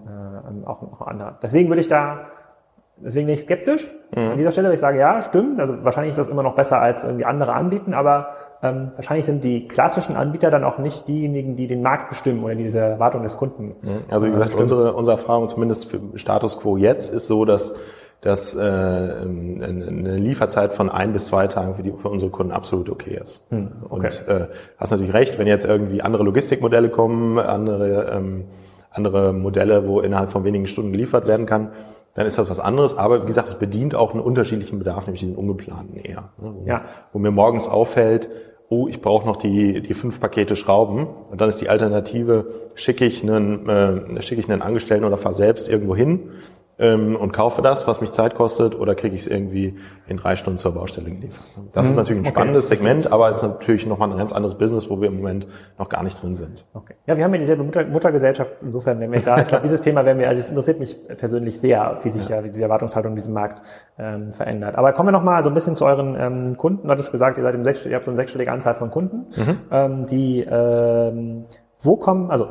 äh, 0.64 0.66
auch, 0.66 0.82
auch 0.82 1.06
anderer. 1.06 1.38
Deswegen 1.42 1.68
würde 1.68 1.80
ich 1.80 1.88
da 1.88 2.26
Deswegen 2.96 3.26
bin 3.26 3.34
ich 3.34 3.40
skeptisch 3.40 3.92
an 4.14 4.36
dieser 4.36 4.52
Stelle, 4.52 4.68
weil 4.68 4.74
ich 4.74 4.80
sage, 4.80 4.98
ja, 4.98 5.20
stimmt. 5.20 5.58
Also 5.58 5.84
wahrscheinlich 5.84 6.10
ist 6.10 6.18
das 6.18 6.28
immer 6.28 6.42
noch 6.42 6.54
besser 6.54 6.80
als 6.80 7.04
irgendwie 7.04 7.24
andere 7.24 7.52
anbieten, 7.52 7.92
aber 7.92 8.28
ähm, 8.64 8.92
wahrscheinlich 8.96 9.26
sind 9.26 9.44
die 9.44 9.68
klassischen 9.68 10.16
Anbieter 10.16 10.50
dann 10.50 10.64
auch 10.64 10.78
nicht 10.78 11.06
diejenigen, 11.06 11.54
die 11.54 11.66
den 11.66 11.82
Markt 11.82 12.08
bestimmen 12.08 12.42
oder 12.42 12.54
die 12.54 12.64
diese 12.64 12.80
Erwartung 12.80 13.22
des 13.22 13.36
Kunden. 13.36 13.76
Also 14.10 14.26
wie 14.26 14.30
gesagt, 14.30 14.56
bestimmen. 14.56 14.62
unsere, 14.62 14.94
unsere 14.94 15.16
Erfahrung 15.16 15.48
zumindest 15.48 15.90
für 15.90 16.00
Status 16.14 16.58
Quo 16.58 16.76
jetzt 16.76 17.12
ist 17.12 17.26
so, 17.26 17.44
dass 17.44 17.74
dass 18.20 18.54
äh, 18.54 18.58
eine 18.58 20.16
Lieferzeit 20.16 20.72
von 20.72 20.88
ein 20.88 21.12
bis 21.12 21.26
zwei 21.26 21.46
Tagen 21.46 21.74
für, 21.74 21.82
die, 21.82 21.92
für 21.92 22.08
unsere 22.08 22.30
Kunden 22.30 22.52
absolut 22.52 22.88
okay 22.88 23.20
ist. 23.22 23.42
okay. 23.50 23.68
Und 23.90 24.28
äh, 24.28 24.48
hast 24.78 24.92
natürlich 24.92 25.12
recht, 25.12 25.38
wenn 25.38 25.46
jetzt 25.46 25.66
irgendwie 25.66 26.00
andere 26.00 26.22
Logistikmodelle 26.22 26.88
kommen, 26.88 27.38
andere 27.38 28.10
ähm, 28.16 28.44
andere 28.94 29.32
Modelle, 29.32 29.86
wo 29.86 30.00
innerhalb 30.00 30.30
von 30.30 30.44
wenigen 30.44 30.66
Stunden 30.66 30.92
geliefert 30.92 31.26
werden 31.26 31.46
kann, 31.46 31.72
dann 32.14 32.26
ist 32.26 32.38
das 32.38 32.48
was 32.48 32.60
anderes. 32.60 32.96
Aber 32.96 33.22
wie 33.22 33.26
gesagt, 33.26 33.48
es 33.48 33.56
bedient 33.56 33.94
auch 33.94 34.12
einen 34.12 34.20
unterschiedlichen 34.22 34.78
Bedarf, 34.78 35.06
nämlich 35.06 35.20
den 35.20 35.34
ungeplanten 35.34 35.96
eher. 35.96 36.30
ne, 36.38 36.54
Wo, 36.54 36.64
Ja. 36.64 36.82
wo 37.12 37.18
mir 37.18 37.32
morgens 37.32 37.68
auffällt, 37.68 38.28
oh, 38.74 38.88
ich 38.88 39.00
brauche 39.00 39.26
noch 39.26 39.36
die, 39.36 39.80
die 39.80 39.94
fünf 39.94 40.20
Pakete 40.20 40.56
Schrauben. 40.56 41.06
Und 41.30 41.40
dann 41.40 41.48
ist 41.48 41.60
die 41.60 41.68
Alternative, 41.68 42.46
schicke 42.74 43.04
ich 43.04 43.22
einen, 43.22 43.68
äh, 43.68 44.22
schicke 44.22 44.40
ich 44.40 44.50
einen 44.50 44.62
Angestellten 44.62 45.04
oder 45.04 45.18
fahre 45.18 45.34
selbst 45.34 45.68
irgendwo 45.68 45.94
hin 45.94 46.30
ähm, 46.78 47.16
und 47.16 47.32
kaufe 47.32 47.62
das, 47.62 47.86
was 47.86 48.00
mich 48.00 48.12
Zeit 48.12 48.34
kostet, 48.34 48.78
oder 48.78 48.94
kriege 48.94 49.14
ich 49.14 49.22
es 49.22 49.26
irgendwie 49.26 49.76
in 50.06 50.16
drei 50.16 50.36
Stunden 50.36 50.58
zur 50.58 50.72
Baustelle 50.72 51.10
geliefert. 51.10 51.44
Das 51.72 51.88
ist 51.88 51.96
natürlich 51.96 52.22
ein 52.22 52.26
spannendes 52.26 52.68
Segment, 52.68 53.12
aber 53.12 53.28
es 53.28 53.38
ist 53.38 53.42
natürlich 53.42 53.86
nochmal 53.86 54.10
ein 54.10 54.18
ganz 54.18 54.32
anderes 54.32 54.56
Business, 54.56 54.90
wo 54.90 55.00
wir 55.00 55.08
im 55.08 55.16
Moment 55.16 55.46
noch 55.78 55.88
gar 55.88 56.02
nicht 56.02 56.20
drin 56.22 56.34
sind. 56.34 56.66
Okay. 56.74 56.94
Ja, 57.06 57.16
wir 57.16 57.24
haben 57.24 57.32
ja 57.32 57.38
dieselbe 57.38 57.62
Mutter, 57.62 57.84
Muttergesellschaft. 57.84 58.52
Insofern 58.62 59.00
werden 59.00 59.12
wir 59.12 59.20
da, 59.20 59.38
ich 59.38 59.46
glaube, 59.46 59.62
dieses 59.62 59.80
Thema 59.80 60.04
werden 60.04 60.18
wir, 60.18 60.28
also 60.28 60.40
es 60.40 60.48
interessiert 60.48 60.78
mich 60.78 60.98
persönlich 61.16 61.60
sehr, 61.60 61.98
wie 62.02 62.08
sich 62.10 62.28
ja, 62.28 62.42
wie 62.44 62.50
diese 62.50 62.64
Erwartungshaltung 62.64 63.12
in 63.12 63.16
diesem 63.16 63.34
Markt 63.34 63.64
ähm, 63.98 64.32
verändert. 64.32 64.76
Aber 64.76 64.92
kommen 64.92 65.08
wir 65.08 65.12
noch 65.12 65.22
mal 65.22 65.42
so 65.44 65.50
ein 65.50 65.54
bisschen 65.54 65.74
zu 65.76 65.84
euren 65.84 66.16
ähm, 66.18 66.56
Kunden. 66.56 66.86
Du 66.86 66.90
hattest 66.90 67.12
gesagt, 67.12 67.38
ihr 67.38 67.44
seid 67.44 67.54
im 67.54 67.64
sechsstelligen, 67.64 67.92
ihr 67.92 67.96
habt 67.96 68.04
so 68.06 68.10
eine 68.10 68.16
sechsstellige 68.16 68.52
Anzahl 68.52 68.74
von 68.74 68.90
Kunden, 68.90 69.26
ähm, 69.70 70.06
die, 70.06 70.40
ähm, 70.40 71.44
wo 71.80 71.96
kommen, 71.96 72.30
also 72.30 72.48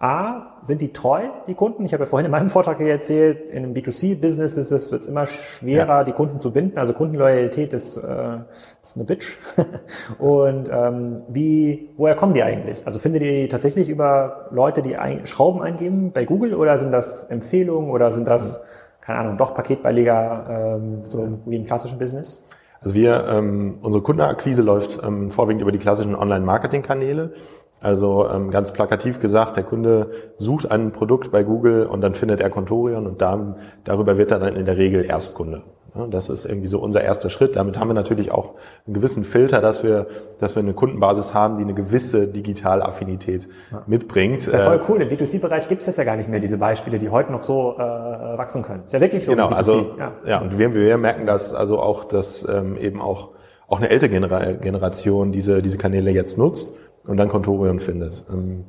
A, 0.00 0.60
sind 0.62 0.80
die 0.80 0.92
treu, 0.92 1.22
die 1.48 1.54
Kunden? 1.54 1.84
Ich 1.84 1.92
habe 1.92 2.04
ja 2.04 2.06
vorhin 2.08 2.26
in 2.26 2.30
meinem 2.30 2.50
Vortrag 2.50 2.78
hier 2.78 2.92
erzählt, 2.92 3.50
in 3.50 3.64
einem 3.64 3.72
B2C-Business 3.74 4.56
ist 4.56 4.70
es, 4.70 4.92
wird 4.92 5.02
es 5.02 5.08
immer 5.08 5.26
schwerer, 5.26 5.98
ja. 5.98 6.04
die 6.04 6.12
Kunden 6.12 6.40
zu 6.40 6.52
binden. 6.52 6.78
Also 6.78 6.92
Kundenloyalität 6.92 7.72
ist, 7.74 7.96
äh, 7.96 8.38
ist 8.80 8.94
eine 8.94 9.04
Bitch. 9.04 9.36
Und 10.20 10.70
ähm, 10.72 11.22
wie, 11.28 11.90
woher 11.96 12.14
kommen 12.14 12.32
die 12.32 12.44
eigentlich? 12.44 12.86
Also 12.86 13.00
findet 13.00 13.22
ihr 13.22 13.32
die 13.32 13.48
tatsächlich 13.48 13.88
über 13.88 14.46
Leute, 14.52 14.82
die 14.82 14.96
ein, 14.96 15.26
Schrauben 15.26 15.62
eingeben 15.62 16.12
bei 16.12 16.24
Google 16.24 16.54
oder 16.54 16.78
sind 16.78 16.92
das 16.92 17.24
Empfehlungen 17.24 17.90
oder 17.90 18.12
sind 18.12 18.28
das, 18.28 18.62
keine 19.00 19.18
Ahnung, 19.18 19.36
doch 19.36 19.52
Paketbeileger, 19.52 20.78
ähm, 20.78 21.02
so 21.08 21.40
wie 21.44 21.56
im 21.56 21.64
klassischen 21.64 21.98
Business? 21.98 22.44
Also 22.80 22.94
wir, 22.94 23.26
ähm, 23.28 23.78
unsere 23.82 24.04
Kundenakquise 24.04 24.62
läuft 24.62 25.02
ähm, 25.02 25.32
vorwiegend 25.32 25.62
über 25.62 25.72
die 25.72 25.78
klassischen 25.78 26.14
Online-Marketing-Kanäle. 26.14 27.32
Also 27.80 28.28
ähm, 28.28 28.50
ganz 28.50 28.72
plakativ 28.72 29.20
gesagt, 29.20 29.56
der 29.56 29.64
Kunde 29.64 30.10
sucht 30.36 30.70
ein 30.70 30.92
Produkt 30.92 31.30
bei 31.30 31.44
Google 31.44 31.86
und 31.86 32.00
dann 32.00 32.14
findet 32.14 32.40
er 32.40 32.50
Contorion 32.50 33.06
und 33.06 33.20
da, 33.20 33.56
darüber 33.84 34.18
wird 34.18 34.32
er 34.32 34.40
dann 34.40 34.56
in 34.56 34.66
der 34.66 34.76
Regel 34.76 35.04
Erstkunde. 35.04 35.62
Das 36.10 36.28
ist 36.28 36.44
irgendwie 36.44 36.66
so 36.66 36.80
unser 36.80 37.02
erster 37.02 37.30
Schritt. 37.30 37.56
Damit 37.56 37.78
haben 37.78 37.88
wir 37.88 37.94
natürlich 37.94 38.30
auch 38.30 38.54
einen 38.86 38.94
gewissen 38.94 39.24
Filter, 39.24 39.60
dass 39.60 39.82
wir, 39.82 40.06
dass 40.38 40.54
wir 40.54 40.62
eine 40.62 40.74
Kundenbasis 40.74 41.34
haben, 41.34 41.56
die 41.56 41.64
eine 41.64 41.74
gewisse 41.74 42.28
Digitalaffinität 42.28 43.48
ja. 43.72 43.82
mitbringt. 43.86 44.38
Das 44.38 44.46
ist 44.48 44.52
ja 44.52 44.60
voll 44.60 44.76
äh, 44.76 44.80
cool. 44.88 45.02
Im 45.02 45.08
B2C-Bereich 45.08 45.66
gibt 45.66 45.80
es 45.80 45.86
das 45.86 45.96
ja 45.96 46.04
gar 46.04 46.16
nicht 46.16 46.28
mehr, 46.28 46.40
diese 46.40 46.58
Beispiele, 46.58 46.98
die 46.98 47.08
heute 47.08 47.32
noch 47.32 47.42
so 47.42 47.74
äh, 47.76 47.78
wachsen 47.78 48.62
können. 48.62 48.84
Ist 48.84 48.92
ja 48.92 49.00
wirklich 49.00 49.24
so. 49.24 49.32
Genau, 49.32 49.48
also 49.48 49.96
ja. 49.98 50.12
ja, 50.26 50.40
und 50.40 50.58
wir, 50.58 50.74
wir 50.74 50.98
merken 50.98 51.26
das 51.26 51.54
also 51.54 51.80
auch, 51.80 52.04
dass 52.04 52.46
ähm, 52.48 52.76
eben 52.76 53.00
auch 53.00 53.30
auch 53.66 53.78
eine 53.78 53.90
ältere 53.90 54.08
Generation 54.08 55.30
diese 55.30 55.60
diese 55.60 55.76
Kanäle 55.76 56.10
jetzt 56.10 56.38
nutzt 56.38 56.72
und 57.08 57.16
dann 57.16 57.28
Contorion 57.28 57.80
findet, 57.80 58.24
ähm, 58.30 58.64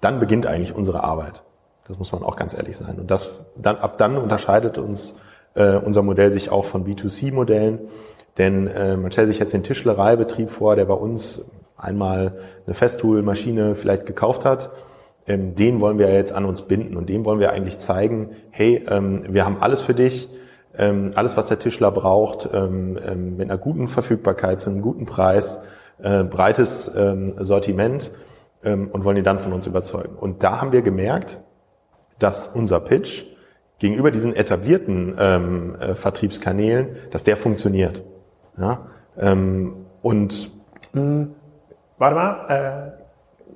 dann 0.00 0.20
beginnt 0.20 0.46
eigentlich 0.46 0.74
unsere 0.74 1.02
Arbeit. 1.02 1.42
Das 1.86 1.98
muss 1.98 2.12
man 2.12 2.22
auch 2.22 2.36
ganz 2.36 2.54
ehrlich 2.54 2.76
sein. 2.76 2.98
Und 2.98 3.10
das 3.10 3.44
dann 3.56 3.76
ab 3.76 3.98
dann 3.98 4.16
unterscheidet 4.16 4.78
uns 4.78 5.16
äh, 5.54 5.76
unser 5.76 6.02
Modell 6.02 6.30
sich 6.30 6.50
auch 6.50 6.64
von 6.64 6.84
B2C-Modellen, 6.86 7.80
denn 8.36 8.68
äh, 8.68 8.96
man 8.96 9.10
stellt 9.10 9.28
sich 9.28 9.38
jetzt 9.38 9.52
den 9.52 9.64
Tischlereibetrieb 9.64 10.50
vor, 10.50 10.76
der 10.76 10.84
bei 10.84 10.94
uns 10.94 11.46
einmal 11.76 12.38
eine 12.66 12.74
Festool-Maschine 12.74 13.74
vielleicht 13.74 14.06
gekauft 14.06 14.44
hat. 14.44 14.70
Ähm, 15.26 15.54
den 15.54 15.80
wollen 15.80 15.98
wir 15.98 16.12
jetzt 16.12 16.32
an 16.32 16.44
uns 16.44 16.62
binden 16.62 16.96
und 16.96 17.08
dem 17.08 17.24
wollen 17.24 17.40
wir 17.40 17.50
eigentlich 17.50 17.78
zeigen, 17.78 18.30
hey, 18.50 18.84
ähm, 18.88 19.24
wir 19.28 19.44
haben 19.44 19.56
alles 19.60 19.80
für 19.80 19.94
dich, 19.94 20.28
ähm, 20.76 21.12
alles, 21.16 21.36
was 21.36 21.46
der 21.46 21.58
Tischler 21.58 21.90
braucht, 21.90 22.48
ähm, 22.52 22.98
ähm, 23.04 23.36
mit 23.36 23.50
einer 23.50 23.58
guten 23.58 23.88
Verfügbarkeit, 23.88 24.60
zu 24.60 24.70
einem 24.70 24.82
guten 24.82 25.06
Preis 25.06 25.60
äh, 26.02 26.24
breites 26.24 26.92
ähm, 26.96 27.34
Sortiment 27.42 28.10
ähm, 28.64 28.88
und 28.88 29.04
wollen 29.04 29.16
ihn 29.16 29.24
dann 29.24 29.38
von 29.38 29.52
uns 29.52 29.66
überzeugen. 29.66 30.16
Und 30.16 30.42
da 30.42 30.60
haben 30.60 30.72
wir 30.72 30.82
gemerkt, 30.82 31.40
dass 32.18 32.48
unser 32.48 32.80
Pitch 32.80 33.26
gegenüber 33.78 34.10
diesen 34.10 34.34
etablierten 34.34 35.16
ähm, 35.18 35.76
äh, 35.76 35.94
Vertriebskanälen, 35.94 36.96
dass 37.10 37.24
der 37.24 37.36
funktioniert. 37.36 38.02
Ja? 38.56 38.86
Ähm, 39.16 39.86
und 40.02 40.50
hm, 40.92 41.34
warte 41.98 42.14
mal, 42.14 42.48
äh, 42.48 43.02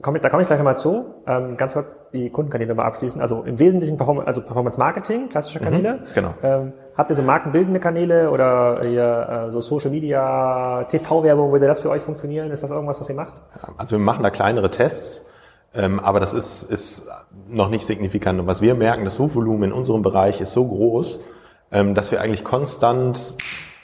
komm, 0.00 0.20
da 0.20 0.28
komme 0.28 0.42
ich 0.42 0.48
gleich 0.48 0.58
nochmal 0.58 0.78
zu. 0.78 1.14
Ähm, 1.26 1.56
ganz 1.56 1.72
kurz 1.72 1.86
die 2.12 2.30
Kundenkanäle 2.30 2.74
mal 2.74 2.84
abschließen. 2.84 3.20
Also 3.20 3.42
im 3.42 3.58
Wesentlichen 3.58 3.96
Performance, 3.96 4.26
also 4.26 4.42
Performance 4.42 4.78
Marketing, 4.78 5.28
klassische 5.28 5.60
mhm, 5.60 5.64
Kanäle. 5.64 5.92
Mhm, 5.94 6.14
genau. 6.14 6.34
Ähm, 6.42 6.72
habt 6.96 7.10
ihr 7.10 7.16
so 7.16 7.22
markenbildende 7.22 7.80
Kanäle 7.80 8.30
oder 8.30 8.84
ihr, 8.84 9.46
äh, 9.48 9.52
so 9.52 9.60
Social 9.60 9.90
Media, 9.90 10.84
TV-Werbung, 10.84 11.52
würde 11.52 11.66
das 11.66 11.80
für 11.80 11.90
euch 11.90 12.02
funktionieren? 12.02 12.50
Ist 12.50 12.62
das 12.62 12.70
irgendwas, 12.70 13.00
was 13.00 13.08
ihr 13.08 13.14
macht? 13.14 13.42
Also 13.78 13.96
wir 13.96 14.04
machen 14.04 14.22
da 14.22 14.30
kleinere 14.30 14.70
Tests. 14.70 15.28
Ähm, 15.74 16.00
aber 16.00 16.20
das 16.20 16.34
ist, 16.34 16.64
ist 16.64 17.08
noch 17.48 17.70
nicht 17.70 17.86
signifikant. 17.86 18.38
Und 18.40 18.46
was 18.46 18.60
wir 18.60 18.74
merken, 18.74 19.04
das 19.04 19.14
Suchvolumen 19.14 19.70
in 19.70 19.72
unserem 19.72 20.02
Bereich 20.02 20.40
ist 20.40 20.52
so 20.52 20.66
groß, 20.66 21.20
ähm, 21.70 21.94
dass 21.94 22.10
wir 22.12 22.20
eigentlich 22.20 22.44
konstant 22.44 23.36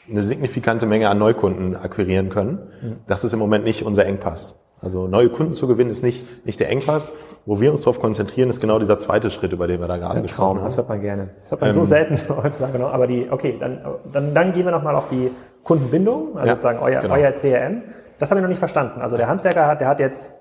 eine 0.09 0.23
signifikante 0.23 0.87
Menge 0.87 1.09
an 1.09 1.19
Neukunden 1.19 1.77
akquirieren 1.77 2.29
können. 2.29 2.59
Mhm. 2.83 2.97
Das 3.07 3.25
ist 3.25 3.33
im 3.33 3.39
Moment 3.39 3.65
nicht 3.65 3.83
unser 3.83 4.07
Engpass. 4.07 4.59
Also 4.81 5.09
neue 5.09 5.29
Kunden 5.29 5.53
zu 5.53 5.67
gewinnen 5.67 5.91
ist 5.91 6.03
nicht, 6.03 6.47
nicht 6.47 6.61
der 6.61 6.71
Engpass. 6.71 7.15
Wo 7.47 7.61
wir 7.61 7.71
uns 7.71 7.83
darauf 7.83 8.01
konzentrieren, 8.01 8.49
ist 8.49 8.61
genau 8.61 8.79
dieser 8.79 8.99
zweite 8.99 9.31
Schritt, 9.31 9.53
über 9.53 9.67
den 9.67 9.81
wir 9.81 9.89
da 9.89 9.97
gerade 9.97 10.23
gesprochen 10.23 10.59
haben. 10.59 10.65
Das 10.65 10.77
hört 10.77 10.89
man 10.89 11.01
gerne. 11.01 11.31
Das 11.41 11.51
hört 11.51 11.61
man 11.61 11.71
ähm, 11.71 11.75
so 11.75 11.85
selten 11.85 12.19
heutzutage. 12.43 12.73
Genau. 12.73 12.89
Aber 12.89 13.07
die, 13.07 13.29
okay, 13.31 13.57
dann, 13.59 13.81
dann, 14.13 14.35
dann 14.35 14.53
gehen 14.53 14.65
wir 14.65 14.73
nochmal 14.73 14.95
auf 14.95 15.09
die 15.09 15.31
Kundenbindung, 15.65 16.37
also 16.37 16.47
ja, 16.47 16.55
sozusagen 16.55 16.79
euer, 16.79 17.01
genau. 17.01 17.15
euer 17.15 17.33
CRM. 17.33 17.83
Das 18.19 18.31
habe 18.31 18.41
ich 18.41 18.43
noch 18.43 18.49
nicht 18.49 18.59
verstanden. 18.59 19.01
Also 19.01 19.17
der 19.17 19.29
Handwerker 19.29 19.67
hat, 19.67 19.81
der 19.81 19.89
hat 19.89 20.01
jetzt 20.01 20.33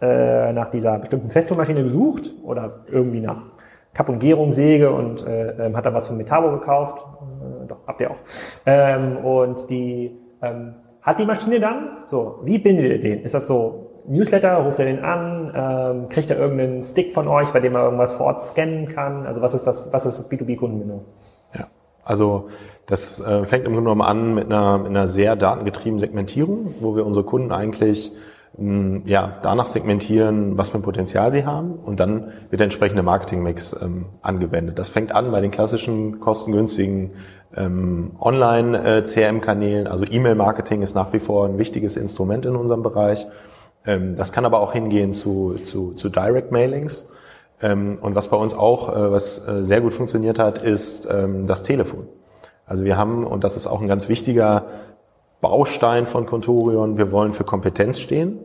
äh, 0.00 0.52
nach 0.52 0.70
dieser 0.70 0.98
bestimmten 0.98 1.30
Festomaschine 1.30 1.82
gesucht 1.82 2.34
oder 2.42 2.84
irgendwie 2.90 3.20
nach 3.20 3.42
Kapp- 3.94 4.08
und 4.08 4.18
Gärungssäge 4.18 4.90
und 4.90 5.26
äh, 5.26 5.66
ähm, 5.66 5.76
hat 5.76 5.86
dann 5.86 5.94
was 5.94 6.08
von 6.08 6.16
Metabo 6.16 6.50
gekauft. 6.50 7.04
Äh, 7.62 7.66
doch, 7.66 7.78
habt 7.86 8.00
ihr 8.00 8.10
auch. 8.10 8.18
Ähm, 8.66 9.18
und 9.18 9.68
die 9.70 10.18
ähm, 10.40 10.74
hat 11.02 11.18
die 11.18 11.26
Maschine 11.26 11.60
dann? 11.60 11.98
So, 12.06 12.40
wie 12.44 12.58
bindet 12.58 12.86
ihr 12.86 13.00
den? 13.00 13.22
Ist 13.22 13.34
das 13.34 13.46
so 13.46 13.90
Newsletter, 14.06 14.56
ruft 14.56 14.78
er 14.78 14.86
den 14.86 15.00
an, 15.00 15.52
ähm, 15.54 16.08
kriegt 16.08 16.30
er 16.30 16.38
irgendeinen 16.38 16.82
Stick 16.82 17.12
von 17.12 17.28
euch, 17.28 17.50
bei 17.50 17.60
dem 17.60 17.74
er 17.74 17.84
irgendwas 17.84 18.14
vor 18.14 18.26
Ort 18.26 18.42
scannen 18.42 18.88
kann? 18.88 19.26
Also 19.26 19.42
was 19.42 19.54
ist 19.54 19.66
das, 19.66 19.92
was 19.92 20.06
ist 20.06 20.30
B2B-Kundenbindung? 20.30 21.04
Ja, 21.54 21.66
also 22.04 22.48
das 22.86 23.20
äh, 23.20 23.44
fängt 23.44 23.64
im 23.64 23.74
Grunde 23.74 23.90
genommen 23.90 24.02
an 24.02 24.34
mit 24.34 24.46
einer, 24.46 24.78
mit 24.78 24.88
einer 24.88 25.08
sehr 25.08 25.36
datengetriebenen 25.36 26.00
Segmentierung, 26.00 26.74
wo 26.80 26.96
wir 26.96 27.06
unsere 27.06 27.24
Kunden 27.24 27.52
eigentlich 27.52 28.12
ja, 28.58 29.38
danach 29.42 29.66
segmentieren, 29.66 30.58
was 30.58 30.68
für 30.68 30.78
ein 30.78 30.82
Potenzial 30.82 31.32
sie 31.32 31.46
haben 31.46 31.72
und 31.72 31.98
dann 32.00 32.32
wird 32.50 32.60
der 32.60 32.64
entsprechende 32.64 33.02
Marketingmix 33.02 33.74
ähm, 33.80 34.06
angewendet. 34.20 34.78
Das 34.78 34.90
fängt 34.90 35.14
an 35.14 35.32
bei 35.32 35.40
den 35.40 35.50
klassischen 35.50 36.20
kostengünstigen 36.20 37.12
ähm, 37.56 38.12
Online-CRM-Kanälen. 38.20 39.86
Also 39.86 40.04
E-Mail-Marketing 40.04 40.82
ist 40.82 40.94
nach 40.94 41.14
wie 41.14 41.18
vor 41.18 41.46
ein 41.46 41.56
wichtiges 41.56 41.96
Instrument 41.96 42.44
in 42.44 42.54
unserem 42.54 42.82
Bereich. 42.82 43.26
Ähm, 43.86 44.16
das 44.16 44.32
kann 44.32 44.44
aber 44.44 44.60
auch 44.60 44.74
hingehen 44.74 45.14
zu, 45.14 45.54
zu, 45.54 45.94
zu 45.94 46.10
Direct-Mailings. 46.10 47.08
Ähm, 47.62 47.98
und 48.00 48.14
was 48.14 48.28
bei 48.28 48.36
uns 48.36 48.54
auch, 48.54 48.94
äh, 48.94 49.10
was 49.10 49.46
äh, 49.46 49.64
sehr 49.64 49.80
gut 49.80 49.94
funktioniert 49.94 50.38
hat, 50.38 50.58
ist 50.58 51.08
ähm, 51.10 51.46
das 51.46 51.62
Telefon. 51.62 52.06
Also 52.66 52.84
wir 52.84 52.96
haben, 52.96 53.26
und 53.26 53.44
das 53.44 53.56
ist 53.56 53.66
auch 53.66 53.80
ein 53.80 53.88
ganz 53.88 54.08
wichtiger 54.08 54.66
Baustein 55.42 56.06
von 56.06 56.24
Contorion, 56.24 56.96
wir 56.96 57.12
wollen 57.12 57.32
für 57.34 57.44
Kompetenz 57.44 57.98
stehen. 57.98 58.38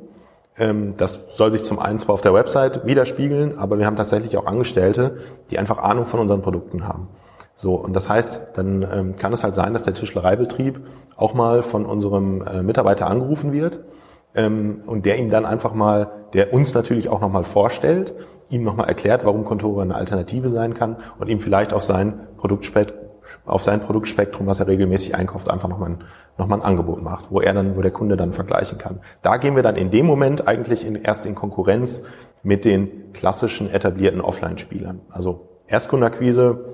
Ähm, 0.58 0.96
das 0.98 1.20
soll 1.30 1.52
sich 1.52 1.64
zum 1.64 1.80
einen 1.80 2.00
zwar 2.00 2.16
auf 2.16 2.22
der 2.22 2.34
Website 2.34 2.86
widerspiegeln, 2.86 3.58
aber 3.58 3.78
wir 3.78 3.86
haben 3.86 3.96
tatsächlich 3.96 4.36
auch 4.36 4.48
Angestellte, 4.48 5.18
die 5.52 5.60
einfach 5.60 5.78
Ahnung 5.78 6.08
von 6.08 6.20
unseren 6.20 6.42
Produkten 6.42 6.88
haben. 6.88 7.08
So, 7.56 7.76
und 7.76 7.94
das 7.94 8.10
heißt, 8.10 8.50
dann 8.56 8.82
ähm, 8.82 9.16
kann 9.16 9.32
es 9.32 9.44
halt 9.44 9.56
sein, 9.56 9.74
dass 9.74 9.84
der 9.84 9.94
Tischlereibetrieb 9.94 10.82
auch 11.16 11.36
mal 11.36 11.62
von 11.62 11.86
unserem 11.86 12.42
äh, 12.42 12.64
Mitarbeiter 12.64 13.08
angerufen 13.08 13.54
wird 13.54 13.80
ähm, 14.36 14.82
und 14.88 15.06
der 15.06 15.20
ihm 15.20 15.30
dann 15.30 15.46
einfach 15.46 15.76
mal, 15.76 16.10
der 16.34 16.52
uns 16.52 16.74
natürlich 16.74 17.10
auch 17.10 17.22
nochmal 17.22 17.44
vorstellt, 17.44 18.16
ihm 18.50 18.64
nochmal 18.64 18.88
erklärt, 18.88 19.24
warum 19.24 19.46
Contoro 19.46 19.82
eine 19.82 19.96
Alternative 19.96 20.50
sein 20.50 20.74
kann 20.74 20.98
und 21.20 21.30
ihm 21.30 21.40
vielleicht 21.40 21.74
auf 21.74 21.84
sein 21.84 22.28
Produktspektrum 22.38 23.07
auf 23.46 23.64
sein 23.64 23.80
Produktspektrum, 23.80 24.48
was 24.48 24.60
er 24.60 24.68
regelmäßig 24.68 25.16
einkauft, 25.16 25.50
einfach 25.50 25.68
nochmal 25.70 25.92
ein, 25.92 26.04
noch 26.38 26.50
ein 26.50 26.62
Angebot 26.62 27.02
macht, 27.02 27.32
wo 27.32 27.42
er 27.42 27.54
dann, 27.54 27.76
wo 27.76 27.82
der 27.82 27.92
Kunde 27.92 28.18
dann 28.18 28.32
vergleichen 28.32 28.78
kann. 28.78 29.00
Da 29.22 29.38
gehen 29.38 29.56
wir 29.56 29.64
dann 29.64 29.76
in 29.76 29.90
dem 29.90 30.06
Moment 30.06 30.48
eigentlich 30.48 30.86
in, 30.86 30.96
erst 30.96 31.26
in 31.26 31.36
Konkurrenz 31.36 32.04
mit 32.44 32.66
den 32.66 33.14
klassischen 33.14 33.70
etablierten 33.70 34.22
Offline-Spielern. 34.22 35.02
Also 35.10 35.48
Erstkundenakquise, 35.68 36.66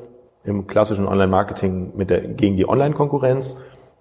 im 0.44 0.68
klassischen 0.68 1.08
Online-Marketing 1.08 1.94
mit 1.96 2.10
der, 2.10 2.22
gegen 2.22 2.58
die 2.58 2.68
Online-Konkurrenz. 2.68 3.58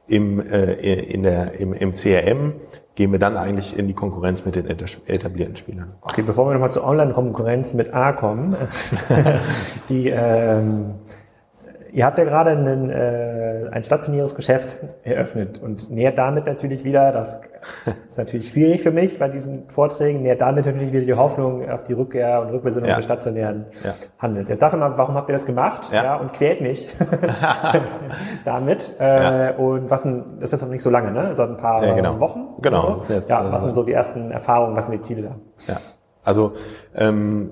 Im, 0.09 0.41
äh, 0.41 0.73
in 0.73 1.23
der, 1.23 1.61
im, 1.61 1.73
Im 1.73 1.93
CRM 1.93 2.55
gehen 2.97 3.13
wir 3.13 3.21
dann 3.21 3.37
eigentlich 3.37 3.79
in 3.79 3.87
die 3.87 3.95
Konkurrenz 3.95 4.45
mit 4.45 4.57
den 4.57 4.67
etablierten 4.67 5.55
Spielern. 5.55 5.95
Okay, 6.03 6.23
bevor 6.23 6.49
wir 6.49 6.55
nochmal 6.55 6.73
zur 6.73 6.85
Online-Konkurrenz 6.85 7.73
mit 7.73 7.95
A 7.95 8.13
kommen, 8.13 8.57
die 9.89 10.09
ähm, 10.09 10.95
Ihr 11.93 12.07
habt 12.07 12.17
ja 12.17 12.25
gerade 12.25 12.51
einen, 12.53 12.89
äh, 12.89 13.69
ein 13.71 13.85
stationäres 13.85 14.35
Geschäft 14.35 14.79
eröffnet 15.05 15.61
und 15.63 15.91
nährt 15.91 16.17
damit 16.17 16.47
natürlich 16.47 16.85
wieder, 16.85 17.13
das 17.13 17.43
ist 18.09 18.17
natürlich 18.17 18.51
schwierig 18.51 18.83
für 18.83 18.91
mich 18.91 19.19
bei 19.19 19.29
diesen 19.29 19.69
Vorträgen, 19.69 20.23
nährt 20.23 20.41
damit 20.41 20.65
natürlich 20.65 20.91
wieder 20.91 21.05
die 21.05 21.15
Hoffnung 21.15 21.69
auf 21.69 21.85
die 21.85 21.93
Rückkehr 21.93 22.41
und 22.41 22.49
Rückbesinnung 22.49 22.89
ja. 22.89 22.97
des 22.97 23.05
stationären 23.05 23.67
ja. 23.85 23.93
Handels. 24.19 24.49
Jetzt 24.49 24.61
sagt 24.61 24.75
mal, 24.75 24.97
warum 24.97 25.17
habt 25.17 25.29
ihr 25.29 25.35
das 25.35 25.45
gemacht? 25.45 25.91
Ja. 25.93 26.03
ja 26.03 26.17
und 26.17 26.33
quält 26.33 26.63
mich 26.63 26.89
damit. 28.47 28.91
Äh. 28.99 29.53
Und 29.59 29.91
was 29.91 30.05
denn, 30.05 30.25
das 30.41 30.45
ist 30.45 30.53
jetzt 30.53 30.63
noch 30.63 30.71
nicht 30.71 30.83
so 30.83 30.89
lange, 30.89 31.11
ne? 31.11 31.37
Seit 31.37 31.51
ein 31.51 31.59
paar 31.59 31.85
ja, 31.85 31.93
genau. 31.93 32.19
Wochen. 32.21 32.55
Genau. 32.63 32.97
Jetzt, 33.11 33.29
ja, 33.29 33.53
was 33.53 33.63
sind 33.63 33.75
so 33.75 33.83
die 33.83 33.93
ersten 33.93 34.31
Erfahrungen, 34.31 34.75
was 34.77 34.87
sind 34.87 34.95
die 34.95 35.03
Ziele 35.03 35.23
da? 35.23 35.75
Ja. 35.75 35.81
Also 36.25 36.53
ähm, 36.95 37.51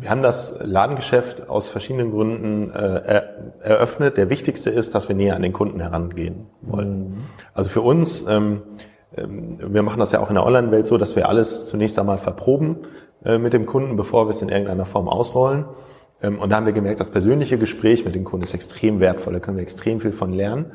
wir 0.00 0.10
haben 0.10 0.22
das 0.22 0.54
Ladengeschäft 0.60 1.50
aus 1.50 1.68
verschiedenen 1.68 2.10
Gründen 2.10 2.70
äh, 2.70 3.22
eröffnet. 3.62 4.16
Der 4.16 4.30
wichtigste 4.30 4.70
ist, 4.70 4.94
dass 4.94 5.08
wir 5.08 5.16
näher 5.16 5.36
an 5.36 5.42
den 5.42 5.52
Kunden 5.52 5.80
herangehen 5.80 6.46
wollen. 6.62 7.10
Mhm. 7.10 7.16
Also 7.52 7.68
für 7.68 7.82
uns, 7.82 8.24
ähm, 8.26 8.62
ähm, 9.16 9.58
wir 9.60 9.82
machen 9.82 9.98
das 10.00 10.12
ja 10.12 10.20
auch 10.20 10.30
in 10.30 10.36
der 10.36 10.46
Online-Welt 10.46 10.86
so, 10.86 10.96
dass 10.96 11.16
wir 11.16 11.28
alles 11.28 11.66
zunächst 11.66 11.98
einmal 11.98 12.16
verproben, 12.16 12.78
äh, 13.24 13.38
mit 13.38 13.52
dem 13.52 13.66
Kunden, 13.66 13.96
bevor 13.96 14.26
wir 14.26 14.30
es 14.30 14.40
in 14.40 14.48
irgendeiner 14.48 14.86
Form 14.86 15.06
ausrollen. 15.06 15.66
Ähm, 16.22 16.38
und 16.38 16.50
da 16.50 16.56
haben 16.56 16.66
wir 16.66 16.72
gemerkt, 16.72 17.00
das 17.00 17.10
persönliche 17.10 17.58
Gespräch 17.58 18.04
mit 18.06 18.14
dem 18.14 18.24
Kunden 18.24 18.44
ist 18.44 18.54
extrem 18.54 19.00
wertvoll. 19.00 19.34
Da 19.34 19.40
können 19.40 19.58
wir 19.58 19.62
extrem 19.62 20.00
viel 20.00 20.12
von 20.12 20.32
lernen. 20.32 20.72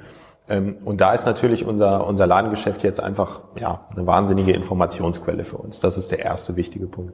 Ähm, 0.48 0.78
und 0.86 1.02
da 1.02 1.14
ist 1.14 1.26
natürlich 1.26 1.66
unser, 1.66 2.06
unser 2.06 2.28
Ladengeschäft 2.28 2.84
jetzt 2.84 3.02
einfach 3.02 3.42
ja, 3.60 3.88
eine 3.96 4.06
wahnsinnige 4.06 4.52
Informationsquelle 4.52 5.44
für 5.44 5.58
uns. 5.58 5.80
Das 5.80 5.98
ist 5.98 6.12
der 6.12 6.20
erste 6.20 6.56
wichtige 6.56 6.86
Punkt. 6.86 7.14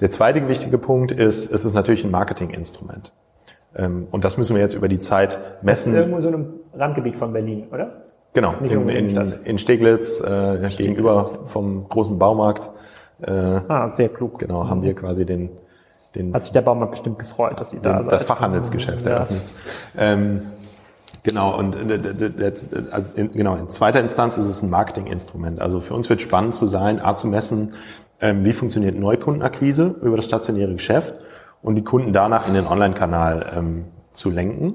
Der 0.00 0.10
zweite 0.10 0.48
wichtige 0.48 0.78
Punkt 0.78 1.12
ist, 1.12 1.52
es 1.52 1.64
ist 1.64 1.74
natürlich 1.74 2.04
ein 2.04 2.10
Marketinginstrument. 2.10 3.12
Ähm, 3.76 4.08
und 4.10 4.24
das 4.24 4.36
müssen 4.36 4.56
wir 4.56 4.62
jetzt 4.62 4.74
über 4.74 4.88
die 4.88 4.98
Zeit 4.98 5.38
messen. 5.62 5.94
Irgendwo 5.94 6.20
so 6.20 6.28
ein 6.28 6.52
Randgebiet 6.74 7.16
von 7.16 7.32
Berlin, 7.32 7.68
oder? 7.72 8.02
Genau, 8.34 8.54
in, 8.62 8.88
in, 8.88 9.32
in 9.44 9.58
Steglitz, 9.58 10.20
äh, 10.20 10.24
Steglitz, 10.24 10.76
gegenüber 10.78 11.40
vom 11.44 11.88
großen 11.88 12.18
Baumarkt. 12.18 12.70
Äh, 13.20 13.30
ah, 13.30 13.90
sehr 13.90 14.08
klug. 14.08 14.38
Genau, 14.38 14.68
haben 14.68 14.82
wir 14.82 14.94
quasi 14.94 15.26
den, 15.26 15.50
den 16.14 16.32
Hat 16.32 16.44
sich 16.44 16.52
der 16.52 16.62
Baumarkt 16.62 16.92
bestimmt 16.92 17.18
gefreut, 17.18 17.60
dass 17.60 17.70
Sie 17.70 17.80
da 17.80 17.98
sind. 17.98 18.10
Das 18.10 18.24
Fachhandelsgeschäft 18.24 19.04
ja. 19.04 19.12
eröffnet. 19.12 19.42
Ähm, 19.98 20.42
Genau, 21.24 21.56
und 21.56 21.76
äh, 21.76 23.28
genau, 23.32 23.54
in 23.54 23.68
zweiter 23.68 24.00
Instanz 24.00 24.38
ist 24.38 24.48
es 24.48 24.62
ein 24.62 24.70
Marketinginstrument. 24.70 25.60
Also 25.60 25.80
für 25.80 25.94
uns 25.94 26.10
wird 26.10 26.20
spannend 26.20 26.54
zu 26.54 26.66
sein, 26.66 27.00
A 27.00 27.14
zu 27.14 27.28
messen, 27.28 27.74
ähm, 28.20 28.44
wie 28.44 28.52
funktioniert 28.52 28.98
Neukundenakquise 28.98 29.94
über 30.02 30.16
das 30.16 30.24
stationäre 30.24 30.72
Geschäft 30.72 31.14
und 31.62 31.76
die 31.76 31.84
Kunden 31.84 32.12
danach 32.12 32.48
in 32.48 32.54
den 32.54 32.66
Online-Kanal 32.66 33.52
ähm, 33.56 33.84
zu 34.12 34.30
lenken. 34.30 34.74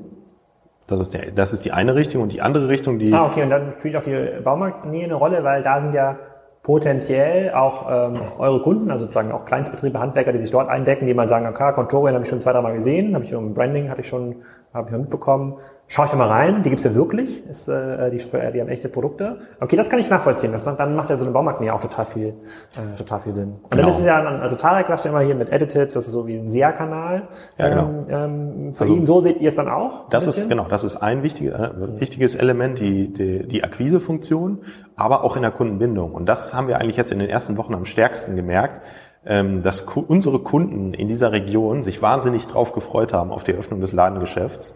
Das 0.87 1.01
ist, 1.01 1.13
der, 1.13 1.31
das 1.31 1.51
ist 1.51 1.65
die 1.65 1.73
eine 1.73 1.95
Richtung 1.95 2.21
und 2.23 2.31
die 2.31 2.41
andere 2.41 2.69
Richtung, 2.69 2.97
die... 2.97 3.13
Ah, 3.13 3.25
okay, 3.25 3.43
und 3.43 3.49
dann 3.49 3.73
spielt 3.79 3.97
auch 3.97 4.03
die 4.03 4.41
Baumarktnähe 4.41 5.03
eine 5.03 5.15
Rolle, 5.15 5.43
weil 5.43 5.63
da 5.63 5.81
sind 5.81 5.93
ja 5.93 6.17
potenziell 6.63 7.53
auch 7.53 7.87
ähm, 7.89 8.21
eure 8.37 8.61
Kunden, 8.61 8.89
also 8.89 9.05
sozusagen 9.05 9.33
auch 9.33 9.45
Kleinstbetriebe, 9.45 9.99
Handwerker, 9.99 10.31
die 10.31 10.39
sich 10.39 10.51
dort 10.51 10.69
eindecken, 10.69 11.07
die 11.07 11.13
mal 11.13 11.27
sagen, 11.27 11.45
okay, 11.45 11.73
Contorian 11.73 12.13
habe 12.13 12.23
ich 12.23 12.29
schon 12.29 12.39
zwei, 12.39 12.53
drei 12.53 12.61
Mal 12.61 12.75
gesehen, 12.75 13.15
habe 13.15 13.25
ich 13.25 13.33
im 13.33 13.53
Branding, 13.53 13.89
hatte 13.89 14.01
ich 14.01 14.07
schon, 14.07 14.37
habe 14.73 14.89
ich 14.89 14.97
mitbekommen, 14.97 15.55
Schau 15.89 16.03
ich 16.03 16.11
da 16.11 16.17
mal 16.17 16.27
rein, 16.27 16.63
die 16.63 16.69
gibt's 16.69 16.83
ja 16.83 16.93
wirklich, 16.93 17.47
ist, 17.47 17.69
äh, 17.69 18.11
die, 18.11 18.17
die 18.17 18.61
haben 18.61 18.67
echte 18.67 18.89
Produkte. 18.89 19.39
Okay, 19.61 19.77
das 19.77 19.89
kann 19.89 19.99
ich 19.99 20.09
nachvollziehen. 20.09 20.51
Das, 20.51 20.65
dann 20.65 20.95
macht 20.97 21.09
ja 21.09 21.17
so 21.17 21.23
eine 21.23 21.31
Baumarktnähe 21.31 21.73
auch 21.73 21.79
total 21.79 22.05
viel, 22.05 22.27
äh, 22.27 22.97
total 22.97 23.21
viel 23.21 23.33
Sinn. 23.33 23.53
Und 23.63 23.71
genau. 23.71 23.83
dann 23.83 23.91
ist 23.91 23.99
es 23.99 24.05
ja, 24.05 24.21
also 24.21 24.57
Tarek 24.57 24.87
sagt 24.87 25.05
ja 25.05 25.11
immer 25.11 25.21
hier 25.21 25.35
mit 25.35 25.49
Edited, 25.49 25.95
das 25.95 26.05
ist 26.05 26.11
so 26.11 26.27
wie 26.27 26.35
ein 26.35 26.49
SEA-Kanal. 26.49 27.29
Ja, 27.57 27.69
genau. 27.69 27.87
Ähm, 27.87 28.05
ähm, 28.09 28.73
für 28.73 28.81
also, 28.81 28.95
ihn, 28.95 29.05
so 29.05 29.21
seht 29.21 29.39
ihr 29.39 29.47
es 29.47 29.55
dann 29.55 29.69
auch? 29.69 30.09
Das 30.09 30.27
ist, 30.27 30.49
genau, 30.49 30.65
das 30.69 30.83
ist 30.83 30.97
ein 30.97 31.23
wichtiges, 31.23 31.53
äh, 31.53 31.69
wichtiges 32.01 32.35
Element, 32.35 32.79
die, 32.79 33.13
die, 33.13 33.47
die 33.47 33.63
Akquisefunktion, 33.63 34.59
aber 34.97 35.23
auch 35.23 35.37
in 35.37 35.41
der 35.41 35.51
Kundenbindung. 35.51 36.11
Und 36.11 36.27
das 36.27 36.53
haben 36.53 36.67
wir 36.67 36.79
eigentlich 36.79 36.97
jetzt 36.97 37.13
in 37.13 37.19
den 37.19 37.29
ersten 37.29 37.55
Wochen 37.57 37.73
am 37.73 37.85
stärksten 37.85 38.35
gemerkt, 38.35 38.81
ähm, 39.25 39.63
dass 39.63 39.83
unsere 39.83 40.39
Kunden 40.39 40.93
in 40.93 41.07
dieser 41.07 41.31
Region 41.31 41.81
sich 41.81 42.01
wahnsinnig 42.01 42.45
drauf 42.45 42.73
gefreut 42.73 43.13
haben 43.13 43.31
auf 43.31 43.45
die 43.45 43.53
Öffnung 43.53 43.79
des 43.79 43.93
Ladengeschäfts 43.93 44.75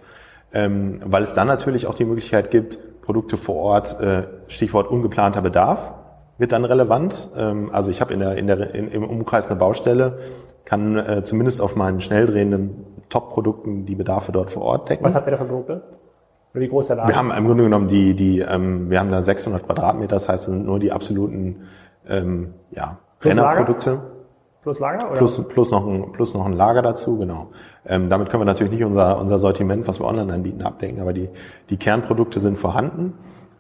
ähm, 0.54 1.00
weil 1.06 1.24
es 1.24 1.34
dann 1.34 1.48
natürlich 1.48 1.88
auch 1.88 1.96
die 1.96 2.06
Möglichkeit 2.06 2.52
gibt, 2.52 3.02
Produkte 3.02 3.38
vor 3.38 3.56
Ort, 3.56 4.00
äh, 4.00 4.24
Stichwort 4.48 4.90
ungeplanter 4.90 5.42
Bedarf, 5.42 5.94
wird 6.38 6.52
dann 6.52 6.66
relevant. 6.66 7.30
Ähm, 7.38 7.70
also 7.72 7.92
ich 7.92 8.02
habe 8.02 8.14
in 8.14 8.20
der, 8.20 8.36
in 8.36 8.48
der, 8.48 8.74
in, 8.74 8.88
im 8.88 9.04
Umkreis 9.04 9.48
eine 9.48 9.58
Baustelle, 9.58 10.20
kann 10.66 10.98
äh, 10.98 11.24
zumindest 11.24 11.62
auf 11.62 11.76
meinen 11.76 12.02
schnell 12.02 12.26
drehenden 12.26 12.86
Top-Produkten 13.10 13.86
die 13.86 13.96
Bedarfe 13.96 14.32
dort 14.32 14.52
vor 14.52 14.64
Ort 14.64 14.90
decken. 14.90 15.04
Was 15.04 15.16
habt 15.16 15.28
ihr 15.28 15.32
da 15.32 15.38
für 15.38 15.46
Produkte? 15.46 15.84
Oder 16.54 16.62
wie 16.62 16.68
groß 16.68 16.88
der 16.88 16.96
Laden? 16.98 17.10
Wir 17.10 17.16
haben 17.16 17.32
im 17.32 17.46
Grunde 17.46 17.64
genommen 17.64 17.88
die, 17.88 18.16
die 18.16 18.40
ähm, 18.40 18.90
wir 18.90 19.00
haben 19.00 19.12
da 19.12 19.22
600 19.22 19.64
Quadratmeter, 19.64 20.16
das 20.16 20.30
heißt 20.30 20.50
nur 20.50 20.80
die 20.80 20.92
absoluten 20.92 21.68
ähm, 22.08 22.54
ja, 22.72 23.00
Rennerprodukte. 23.22 24.02
Plus 24.62 24.80
Lager? 24.80 25.10
Oder? 25.10 25.18
Plus, 25.18 25.42
plus, 25.48 25.72
noch 25.72 25.88
ein, 25.88 26.12
plus 26.12 26.34
noch 26.34 26.46
ein 26.46 26.54
Lager 26.54 26.82
dazu, 26.82 27.18
genau. 27.18 27.48
Ähm, 27.86 28.10
damit 28.10 28.30
können 28.30 28.42
wir 28.42 28.46
natürlich 28.46 28.72
nicht 28.72 28.84
unser, 28.84 29.18
unser 29.20 29.40
Sortiment, 29.40 29.88
was 29.88 30.00
wir 30.00 30.06
online 30.06 30.32
anbieten, 30.32 30.62
abdecken, 30.62 31.02
aber 31.02 31.14
die, 31.14 31.30
die 31.70 31.78
Kernprodukte 31.78 32.40
sind 32.40 32.60
vorhanden. 32.60 33.14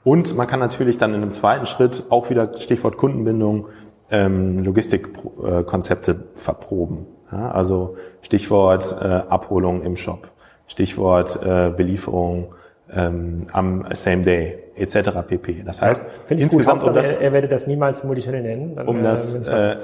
Und 0.03 0.35
man 0.35 0.47
kann 0.47 0.59
natürlich 0.59 0.97
dann 0.97 1.13
in 1.13 1.21
einem 1.21 1.31
zweiten 1.31 1.65
Schritt 1.65 2.05
auch 2.09 2.29
wieder 2.29 2.51
Stichwort 2.57 2.97
Kundenbindung 2.97 3.67
ähm, 4.11 4.59
Logistikkonzepte 4.59 6.23
verproben. 6.35 7.07
Ja, 7.31 7.51
also 7.51 7.95
Stichwort 8.21 8.95
äh, 9.01 9.05
Abholung 9.05 9.83
im 9.83 9.95
Shop, 9.95 10.29
Stichwort 10.67 11.39
äh, 11.43 11.71
Belieferung 11.75 12.53
ähm, 12.91 13.47
am 13.53 13.85
Same 13.93 14.23
Day 14.23 14.59
etc. 14.81 15.11
pp. 15.27 15.63
Das 15.63 15.81
heißt, 15.81 16.05
ja, 16.29 16.37
insgesamt 16.37 16.83
um 16.83 16.93
das, 16.93 17.13
er, 17.13 17.21
er 17.21 17.33
werde 17.33 17.47
das 17.47 17.67
niemals 17.67 18.03
Multichannel 18.03 18.41
nennen, 18.41 18.75
dann, 18.75 18.87
um 18.87 18.99
äh, 18.99 19.03
das, 19.03 19.47
äh, 19.47 19.77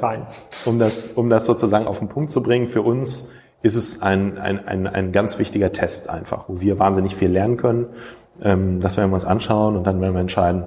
um 0.66 0.80
das, 0.80 1.10
um 1.10 1.30
das 1.30 1.46
sozusagen 1.46 1.86
auf 1.86 2.00
den 2.00 2.10
Punkt 2.10 2.32
zu 2.32 2.42
bringen, 2.44 2.68
für 2.68 2.82
uns 2.82 3.30
ist 3.62 3.76
es 3.76 4.02
ein, 4.02 4.38
ein, 4.38 4.66
ein, 4.68 4.88
ein 4.88 5.12
ganz 5.12 5.40
wichtiger 5.40 5.72
Test 5.72 6.10
einfach, 6.10 6.48
wo 6.48 6.62
wir 6.62 6.80
wahnsinnig 6.80 7.16
viel 7.16 7.32
lernen 7.32 7.58
können. 7.58 7.88
Ähm, 8.42 8.80
das 8.82 8.98
werden 8.98 9.10
wir 9.10 9.16
uns 9.16 9.26
anschauen 9.26 9.76
und 9.76 9.88
dann 9.88 10.00
werden 10.00 10.14
wir 10.14 10.22
entscheiden, 10.22 10.66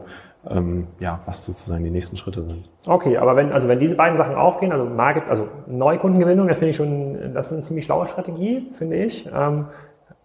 ähm, 0.48 0.86
ja, 0.98 1.20
was 1.26 1.44
sozusagen 1.44 1.84
die 1.84 1.90
nächsten 1.90 2.16
Schritte 2.16 2.42
sind. 2.42 2.68
Okay, 2.86 3.18
aber 3.18 3.36
wenn, 3.36 3.52
also 3.52 3.68
wenn 3.68 3.78
diese 3.78 3.96
beiden 3.96 4.16
Sachen 4.16 4.34
aufgehen, 4.34 4.72
also 4.72 4.84
Market, 4.84 5.28
also 5.28 5.48
Neukundengewinnung, 5.66 6.48
das 6.48 6.58
finde 6.58 6.70
ich 6.70 6.76
schon, 6.76 7.34
das 7.34 7.46
ist 7.46 7.52
eine 7.52 7.62
ziemlich 7.62 7.84
schlaue 7.84 8.06
Strategie, 8.06 8.68
finde 8.72 8.96
ich. 8.96 9.28
Ähm, 9.32 9.66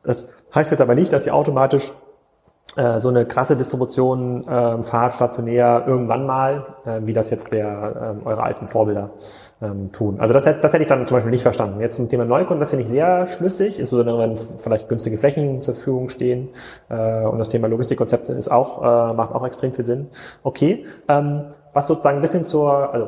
das 0.03 0.29
heißt 0.53 0.71
jetzt 0.71 0.81
aber 0.81 0.95
nicht, 0.95 1.11
dass 1.11 1.25
ihr 1.25 1.35
automatisch 1.35 1.91
äh, 2.75 2.99
so 2.99 3.09
eine 3.09 3.25
krasse 3.25 3.55
Distribution 3.55 4.45
äh, 4.47 4.83
fahrt 4.83 5.13
stationär 5.13 5.83
irgendwann 5.87 6.25
mal, 6.25 6.65
äh, 6.85 6.99
wie 7.03 7.13
das 7.13 7.29
jetzt 7.29 7.51
der 7.51 8.17
äh, 8.23 8.27
eure 8.27 8.43
alten 8.43 8.67
Vorbilder 8.67 9.11
ähm, 9.61 9.91
tun. 9.91 10.19
Also 10.19 10.33
das, 10.33 10.43
das 10.43 10.73
hätte 10.73 10.81
ich 10.81 10.87
dann 10.87 11.07
zum 11.07 11.15
Beispiel 11.15 11.31
nicht 11.31 11.43
verstanden. 11.43 11.79
Jetzt 11.79 11.95
zum 11.95 12.09
Thema 12.09 12.25
Neukunden, 12.25 12.59
das 12.59 12.71
finde 12.71 12.83
ich 12.83 12.89
sehr 12.89 13.27
schlüssig, 13.27 13.79
insbesondere 13.79 14.19
wenn 14.19 14.35
vielleicht 14.35 14.89
günstige 14.89 15.17
Flächen 15.17 15.61
zur 15.61 15.75
Verfügung 15.75 16.09
stehen 16.09 16.49
äh, 16.89 17.23
und 17.23 17.39
das 17.39 17.49
Thema 17.49 17.67
Logistikkonzepte 17.67 18.33
ist 18.33 18.51
auch 18.51 18.81
äh, 18.81 19.13
macht 19.13 19.33
auch 19.33 19.45
extrem 19.45 19.73
viel 19.73 19.85
Sinn. 19.85 20.07
Okay, 20.43 20.85
ähm, 21.07 21.45
was 21.73 21.87
sozusagen 21.87 22.17
ein 22.17 22.21
bisschen 22.21 22.43
zur 22.43 22.93
also 22.93 23.07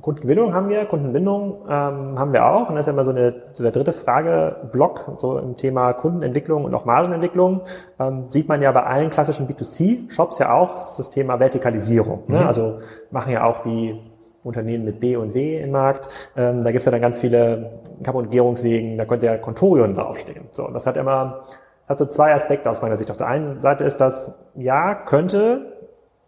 Kundengewinnung 0.00 0.54
haben 0.54 0.68
wir, 0.68 0.84
Kundenbindung 0.86 1.62
ähm, 1.68 2.18
haben 2.18 2.32
wir 2.32 2.46
auch. 2.46 2.68
Und 2.68 2.76
das 2.76 2.80
ist 2.80 2.86
ja 2.86 2.92
immer 2.92 3.04
so, 3.04 3.10
eine, 3.10 3.34
so 3.52 3.62
der 3.62 3.72
dritte 3.72 3.92
Frageblock, 3.92 5.16
so 5.18 5.38
im 5.38 5.56
Thema 5.56 5.92
Kundenentwicklung 5.92 6.64
und 6.64 6.74
auch 6.74 6.84
Margenentwicklung. 6.84 7.62
Ähm, 7.98 8.26
sieht 8.28 8.48
man 8.48 8.62
ja 8.62 8.70
bei 8.72 8.84
allen 8.84 9.10
klassischen 9.10 9.48
B2C-Shops 9.48 10.38
ja 10.38 10.52
auch 10.52 10.74
das 10.96 11.10
Thema 11.10 11.40
Vertikalisierung. 11.40 12.24
Ne? 12.28 12.40
Mhm. 12.40 12.46
Also 12.46 12.78
machen 13.10 13.32
ja 13.32 13.44
auch 13.44 13.62
die 13.62 13.98
Unternehmen 14.44 14.84
mit 14.84 15.00
B 15.00 15.16
und 15.16 15.34
W 15.34 15.60
im 15.60 15.72
Markt. 15.72 16.08
Ähm, 16.36 16.62
da 16.62 16.70
gibt's 16.70 16.86
ja 16.86 16.92
dann 16.92 17.00
ganz 17.00 17.18
viele 17.18 17.80
Kapp- 18.02 18.14
und 18.14 18.30
Gärungssägen, 18.30 18.96
da 18.96 19.04
könnte 19.04 19.26
ja 19.26 19.36
Contorion 19.36 19.94
draufstehen. 19.94 20.46
So, 20.52 20.68
das 20.68 20.86
hat 20.86 20.96
immer 20.96 21.44
hat 21.88 21.98
so 21.98 22.06
zwei 22.06 22.34
Aspekte 22.34 22.68
aus 22.70 22.82
meiner 22.82 22.96
Sicht. 22.96 23.10
Auf 23.10 23.16
der 23.16 23.28
einen 23.28 23.62
Seite 23.62 23.84
ist 23.84 23.96
das, 23.96 24.34
ja, 24.54 24.94
könnte 24.94 25.78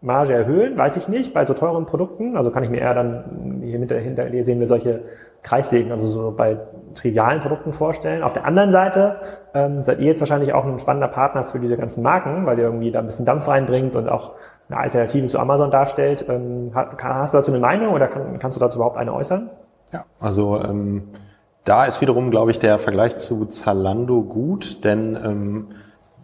Marge 0.01 0.33
erhöhen, 0.33 0.77
weiß 0.77 0.97
ich 0.97 1.07
nicht, 1.07 1.33
bei 1.33 1.45
so 1.45 1.53
teuren 1.53 1.85
Produkten. 1.85 2.35
Also 2.35 2.49
kann 2.49 2.63
ich 2.63 2.71
mir 2.71 2.79
eher 2.79 2.95
dann, 2.95 3.60
hier 3.71 3.99
hinter, 3.99 4.25
hier 4.25 4.45
sehen 4.45 4.59
wir 4.59 4.67
solche 4.67 5.01
Kreissägen, 5.43 5.91
also 5.91 6.07
so 6.07 6.31
bei 6.31 6.59
trivialen 6.93 7.41
Produkten 7.41 7.73
vorstellen. 7.73 8.21
Auf 8.21 8.33
der 8.33 8.45
anderen 8.45 8.71
Seite 8.71 9.15
ähm, 9.53 9.83
seid 9.83 9.99
ihr 9.99 10.05
jetzt 10.05 10.19
wahrscheinlich 10.19 10.53
auch 10.53 10.65
ein 10.65 10.77
spannender 10.77 11.07
Partner 11.07 11.43
für 11.43 11.59
diese 11.59 11.77
ganzen 11.77 12.03
Marken, 12.03 12.45
weil 12.45 12.59
ihr 12.59 12.65
irgendwie 12.65 12.91
da 12.91 12.99
ein 12.99 13.05
bisschen 13.05 13.25
Dampf 13.25 13.47
reinbringt 13.47 13.95
und 13.95 14.07
auch 14.07 14.33
eine 14.69 14.79
Alternative 14.79 15.27
zu 15.27 15.39
Amazon 15.39 15.71
darstellt. 15.71 16.25
Ähm, 16.29 16.71
hast 16.73 17.33
du 17.33 17.37
dazu 17.37 17.51
eine 17.51 17.59
Meinung 17.59 17.93
oder 17.93 18.07
kann, 18.07 18.37
kannst 18.37 18.55
du 18.55 18.59
dazu 18.59 18.77
überhaupt 18.77 18.97
eine 18.97 19.13
äußern? 19.13 19.49
Ja, 19.91 20.05
also 20.19 20.61
ähm, 20.63 21.07
da 21.63 21.85
ist 21.85 22.01
wiederum, 22.01 22.29
glaube 22.29 22.51
ich, 22.51 22.59
der 22.59 22.77
Vergleich 22.77 23.17
zu 23.17 23.45
Zalando 23.45 24.23
gut, 24.23 24.83
denn 24.83 25.17
ähm, 25.23 25.67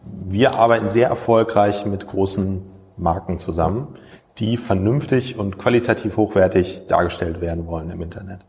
wir 0.04 0.56
arbeiten 0.56 0.90
sehr 0.90 1.10
erfolgreich 1.10 1.86
mit 1.86 2.08
großen 2.08 2.64
Marken 2.98 3.38
zusammen, 3.38 3.96
die 4.40 4.58
vernünftig 4.58 5.38
und 5.38 5.58
qualitativ 5.58 6.18
hochwertig 6.18 6.84
dargestellt 6.88 7.42
werden 7.42 7.68
wollen 7.68 7.90
im 7.90 8.02
Internet. 8.02 8.40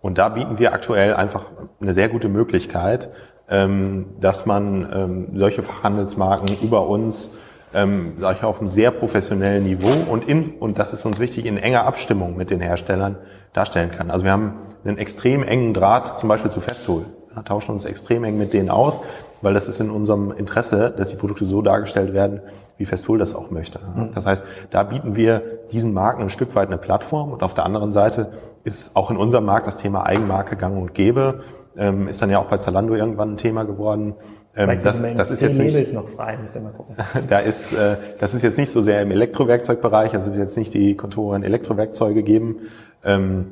Und 0.00 0.18
da 0.18 0.28
bieten 0.28 0.58
wir 0.58 0.74
aktuell 0.74 1.14
einfach 1.14 1.46
eine 1.80 1.94
sehr 1.94 2.08
gute 2.08 2.28
Möglichkeit, 2.28 3.08
ähm, 3.48 4.06
dass 4.20 4.44
man 4.46 4.86
ähm, 4.92 5.28
solche 5.34 5.62
Fachhandelsmarken 5.62 6.58
über 6.62 6.86
uns 6.86 7.32
ähm, 7.74 8.16
sag 8.20 8.36
ich, 8.36 8.44
auf 8.44 8.58
einem 8.58 8.68
sehr 8.68 8.90
professionellen 8.90 9.64
Niveau 9.64 10.10
und 10.10 10.26
in, 10.26 10.52
und 10.52 10.78
das 10.78 10.92
ist 10.92 11.04
uns 11.04 11.18
wichtig, 11.18 11.44
in 11.44 11.56
enger 11.56 11.84
Abstimmung 11.84 12.36
mit 12.36 12.50
den 12.50 12.60
Herstellern 12.60 13.16
darstellen 13.52 13.90
kann. 13.90 14.10
Also 14.10 14.24
wir 14.24 14.32
haben 14.32 14.54
einen 14.84 14.96
extrem 14.96 15.42
engen 15.42 15.74
Draht 15.74 16.06
zum 16.06 16.28
Beispiel 16.28 16.50
zu 16.50 16.60
Festool. 16.60 17.06
Tauschen 17.42 17.72
uns 17.72 17.84
extrem 17.84 18.24
eng 18.24 18.38
mit 18.38 18.52
denen 18.52 18.70
aus, 18.70 19.00
weil 19.42 19.54
das 19.54 19.68
ist 19.68 19.80
in 19.80 19.90
unserem 19.90 20.32
Interesse, 20.32 20.94
dass 20.96 21.08
die 21.08 21.16
Produkte 21.16 21.44
so 21.44 21.62
dargestellt 21.62 22.12
werden, 22.12 22.40
wie 22.76 22.84
Festool 22.84 23.18
das 23.18 23.34
auch 23.34 23.50
möchte. 23.50 23.78
Mhm. 23.78 24.10
Das 24.14 24.26
heißt, 24.26 24.42
da 24.70 24.82
bieten 24.82 25.16
wir 25.16 25.42
diesen 25.70 25.92
Marken 25.92 26.22
ein 26.22 26.30
Stück 26.30 26.54
weit 26.54 26.68
eine 26.68 26.78
Plattform 26.78 27.32
und 27.32 27.42
auf 27.42 27.54
der 27.54 27.64
anderen 27.64 27.92
Seite 27.92 28.32
ist 28.64 28.96
auch 28.96 29.10
in 29.10 29.16
unserem 29.16 29.44
Markt 29.44 29.66
das 29.66 29.76
Thema 29.76 30.06
Eigenmarke 30.06 30.56
gang 30.56 30.76
und 30.80 30.94
gäbe. 30.94 31.42
Ähm, 31.76 32.06
ist 32.06 32.22
dann 32.22 32.30
ja 32.30 32.38
auch 32.38 32.46
bei 32.46 32.58
Zalando 32.58 32.94
irgendwann 32.94 33.32
ein 33.32 33.36
Thema 33.36 33.64
geworden. 33.64 34.14
Ähm, 34.56 34.78
das, 34.82 35.02
das 35.02 35.30
ist 35.30 35.40
jetzt 35.40 35.58
nicht, 35.58 35.92
noch 35.92 36.08
frei, 36.08 36.36
müsst 36.36 36.54
ihr 36.54 36.60
mal 36.60 36.72
gucken. 36.72 36.94
da 37.28 37.38
ist, 37.40 37.72
äh, 37.72 37.96
das 38.20 38.34
ist 38.34 38.42
jetzt 38.42 38.58
nicht 38.58 38.70
so 38.70 38.80
sehr 38.80 39.02
im 39.02 39.10
Elektrowerkzeugbereich, 39.10 40.14
also 40.14 40.30
wird 40.30 40.40
jetzt 40.40 40.56
nicht 40.56 40.72
die 40.74 40.96
Konturen 40.96 41.42
Elektrowerkzeuge 41.42 42.22
geben. 42.22 42.60
Ähm, 43.04 43.50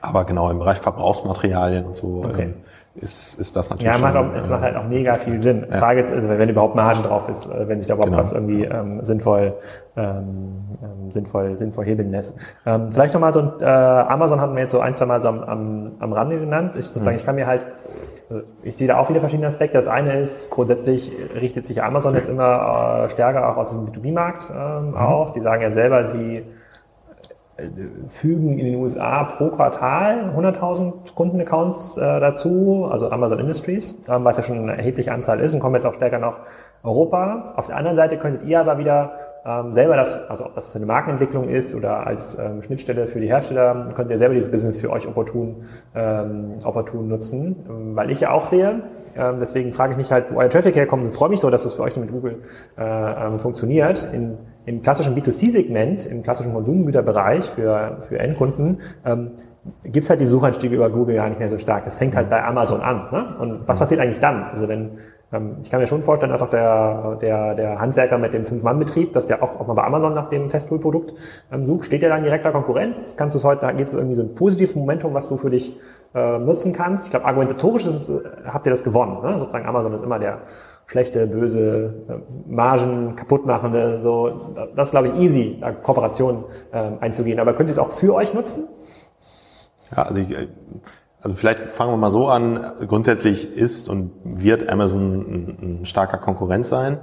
Aber 0.00 0.24
genau 0.24 0.50
im 0.50 0.58
Bereich 0.58 0.78
Verbrauchsmaterialien 0.78 1.84
und 1.84 1.96
so 1.96 2.22
okay. 2.24 2.42
ähm, 2.42 2.54
ist, 3.00 3.38
ist 3.38 3.56
das 3.56 3.70
natürlich. 3.70 3.94
Ja, 3.94 4.00
macht 4.00 4.16
auch, 4.16 4.34
es 4.34 4.48
macht 4.48 4.62
halt 4.62 4.76
auch 4.76 4.86
mega 4.88 5.14
viel 5.14 5.40
Sinn. 5.40 5.66
Ja. 5.70 5.76
Frage 5.76 6.00
ist, 6.00 6.12
also 6.12 6.28
wenn 6.28 6.48
überhaupt 6.48 6.74
Marge 6.74 7.02
drauf 7.02 7.28
ist, 7.28 7.46
äh, 7.46 7.68
wenn 7.68 7.80
sich 7.80 7.88
da 7.88 7.94
überhaupt 7.94 8.12
genau. 8.12 8.22
was 8.22 8.32
irgendwie 8.32 8.64
ähm, 8.64 9.04
sinnvoll, 9.04 9.54
ähm, 9.96 10.64
ähm, 10.82 11.10
sinnvoll, 11.10 11.56
sinnvoll 11.56 11.84
hebeln 11.84 12.10
lässt. 12.10 12.34
Ähm, 12.66 12.90
vielleicht 12.90 13.14
nochmal 13.14 13.32
so 13.32 13.40
ein, 13.40 13.52
äh, 13.60 13.64
Amazon 13.64 14.40
hatten 14.40 14.54
wir 14.54 14.62
jetzt 14.62 14.72
so 14.72 14.80
ein, 14.80 14.94
zwei 14.94 15.06
Mal 15.06 15.22
so 15.22 15.28
am, 15.28 15.40
am, 15.40 15.92
am 16.00 16.12
Rande 16.12 16.38
genannt. 16.38 16.74
Ich 16.76 16.86
sozusagen, 16.86 17.14
mhm. 17.14 17.20
ich 17.20 17.26
kann 17.26 17.36
mir 17.36 17.46
halt, 17.46 17.66
also 18.28 18.42
ich 18.62 18.76
sehe 18.76 18.88
da 18.88 18.98
auch 18.98 19.08
wieder 19.08 19.20
verschiedene 19.20 19.48
Aspekte. 19.48 19.78
Das 19.78 19.88
eine 19.88 20.18
ist, 20.18 20.50
grundsätzlich 20.50 21.12
richtet 21.40 21.66
sich 21.66 21.82
Amazon 21.82 22.14
jetzt 22.14 22.28
immer 22.28 23.04
äh, 23.04 23.10
stärker 23.10 23.48
auch 23.48 23.56
aus 23.56 23.70
dem 23.70 23.86
B2B-Markt 23.86 24.52
ähm, 24.54 24.90
mhm. 24.90 24.94
auf. 24.96 25.32
Die 25.32 25.40
sagen 25.40 25.62
ja 25.62 25.72
selber, 25.72 26.04
sie 26.04 26.44
fügen 28.08 28.58
in 28.58 28.66
den 28.66 28.74
USA 28.76 29.24
pro 29.24 29.48
Quartal 29.48 30.32
100.000 30.36 31.14
Kundenaccounts 31.14 31.96
äh, 31.96 32.00
dazu, 32.00 32.88
also 32.90 33.10
Amazon 33.10 33.40
Industries, 33.40 34.00
ähm, 34.08 34.24
was 34.24 34.36
ja 34.36 34.42
schon 34.44 34.58
eine 34.58 34.76
erhebliche 34.76 35.12
Anzahl 35.12 35.40
ist 35.40 35.54
und 35.54 35.60
kommen 35.60 35.74
jetzt 35.74 35.84
auch 35.84 35.94
stärker 35.94 36.18
nach 36.18 36.40
Europa. 36.84 37.52
Auf 37.56 37.66
der 37.66 37.76
anderen 37.76 37.96
Seite 37.96 38.16
könntet 38.16 38.44
ihr 38.44 38.60
aber 38.60 38.78
wieder 38.78 39.12
ähm, 39.44 39.72
selber 39.72 39.96
das, 39.96 40.20
also 40.28 40.46
ob 40.46 40.54
das 40.54 40.74
eine 40.76 40.86
Markenentwicklung 40.86 41.48
ist 41.48 41.74
oder 41.74 42.06
als 42.06 42.38
ähm, 42.38 42.62
Schnittstelle 42.62 43.06
für 43.06 43.20
die 43.20 43.28
Hersteller, 43.28 43.92
könnt 43.94 44.10
ihr 44.10 44.18
selber 44.18 44.34
dieses 44.34 44.50
Business 44.50 44.80
für 44.80 44.90
euch 44.90 45.06
opportun, 45.06 45.64
ähm, 45.94 46.54
opportun 46.64 47.08
nutzen, 47.08 47.56
ähm, 47.68 47.96
weil 47.96 48.10
ich 48.10 48.20
ja 48.20 48.30
auch 48.30 48.44
sehe, 48.44 48.82
ähm, 49.16 49.36
deswegen 49.40 49.72
frage 49.72 49.92
ich 49.92 49.96
mich 49.96 50.12
halt, 50.12 50.32
wo 50.32 50.38
euer 50.38 50.50
Traffic 50.50 50.76
herkommt 50.76 51.04
und 51.04 51.10
freue 51.10 51.30
mich 51.30 51.40
so, 51.40 51.50
dass 51.50 51.62
das 51.62 51.74
für 51.74 51.82
euch 51.82 51.96
mit 51.96 52.10
Google 52.10 52.42
äh, 52.76 52.82
ähm, 52.82 53.38
funktioniert. 53.38 54.08
In, 54.12 54.38
Im 54.68 54.82
klassischen 54.82 55.16
B2C-Segment, 55.16 56.04
im 56.04 56.22
klassischen 56.22 56.52
Konsumgüterbereich 56.52 57.48
für, 57.48 58.02
für 58.06 58.18
Endkunden, 58.18 58.80
ähm, 59.06 59.30
gibt 59.82 60.04
es 60.04 60.10
halt 60.10 60.20
die 60.20 60.26
Suchanstiege 60.26 60.76
über 60.76 60.90
Google 60.90 61.14
ja 61.14 61.26
nicht 61.26 61.38
mehr 61.38 61.48
so 61.48 61.56
stark. 61.56 61.86
Das 61.86 61.96
fängt 61.96 62.14
halt 62.14 62.28
bei 62.28 62.44
Amazon 62.44 62.82
an. 62.82 63.08
Ne? 63.10 63.36
Und 63.38 63.66
was 63.66 63.78
passiert 63.78 63.98
eigentlich 63.98 64.20
dann? 64.20 64.44
Also 64.44 64.68
wenn 64.68 64.98
ähm, 65.32 65.56
ich 65.62 65.70
kann 65.70 65.80
mir 65.80 65.86
schon 65.86 66.02
vorstellen, 66.02 66.32
dass 66.32 66.42
auch 66.42 66.50
der, 66.50 67.16
der, 67.20 67.54
der 67.54 67.78
Handwerker 67.78 68.18
mit 68.18 68.32
dem 68.32 68.44
Fünf-Mann-Betrieb, 68.46 69.12
dass 69.14 69.26
der 69.26 69.42
auch, 69.42 69.58
auch 69.58 69.66
mal 69.66 69.74
bei 69.74 69.84
Amazon 69.84 70.14
nach 70.14 70.28
dem 70.28 70.50
Festpool-Produkt 70.50 71.14
ähm, 71.52 71.66
sucht, 71.66 71.86
steht 71.86 72.02
ja 72.02 72.10
dann 72.10 72.22
direkter 72.22 72.52
Konkurrenz. 72.52 73.16
Kannst 73.16 73.34
du 73.34 73.38
es 73.38 73.44
heute, 73.44 73.62
da 73.62 73.72
gibt 73.72 73.88
es 73.88 73.94
irgendwie 73.94 74.14
so 74.14 74.22
ein 74.22 74.34
positives 74.34 74.74
Momentum, 74.74 75.14
was 75.14 75.28
du 75.28 75.36
für 75.36 75.50
dich 75.50 75.78
äh, 76.14 76.38
nutzen 76.38 76.72
kannst. 76.72 77.04
Ich 77.04 77.10
glaube, 77.10 77.26
argumentatorisch 77.26 77.86
ist 77.86 78.08
es, 78.08 78.22
habt 78.46 78.66
ihr 78.66 78.70
das 78.70 78.84
gewonnen. 78.84 79.22
Ne? 79.22 79.38
Sozusagen 79.38 79.66
Amazon 79.66 79.92
ist 79.94 80.02
immer 80.02 80.18
der 80.18 80.42
schlechte, 80.88 81.26
böse, 81.26 81.94
äh, 82.08 82.50
Margen 82.50 83.14
kaputtmachende, 83.14 84.00
so, 84.02 84.54
das 84.74 84.88
ist, 84.88 84.90
glaube 84.92 85.08
ich, 85.08 85.14
easy, 85.16 85.58
da 85.60 85.70
Kooperationen 85.70 86.44
äh, 86.72 86.90
einzugehen. 87.00 87.38
Aber 87.38 87.52
könnt 87.52 87.68
ihr 87.68 87.72
es 87.72 87.78
auch 87.78 87.90
für 87.90 88.14
euch 88.14 88.32
nutzen? 88.32 88.64
Ja, 89.94 90.02
also 90.04 90.20
ich, 90.20 90.30
äh, 90.30 90.48
also 91.20 91.36
vielleicht 91.36 91.70
fangen 91.70 91.92
wir 91.92 91.98
mal 91.98 92.10
so 92.10 92.28
an. 92.28 92.64
Grundsätzlich 92.86 93.52
ist 93.54 93.88
und 93.88 94.12
wird 94.24 94.68
Amazon 94.68 95.02
ein, 95.02 95.58
ein 95.80 95.86
starker 95.86 96.18
Konkurrent 96.18 96.66
sein. 96.66 96.98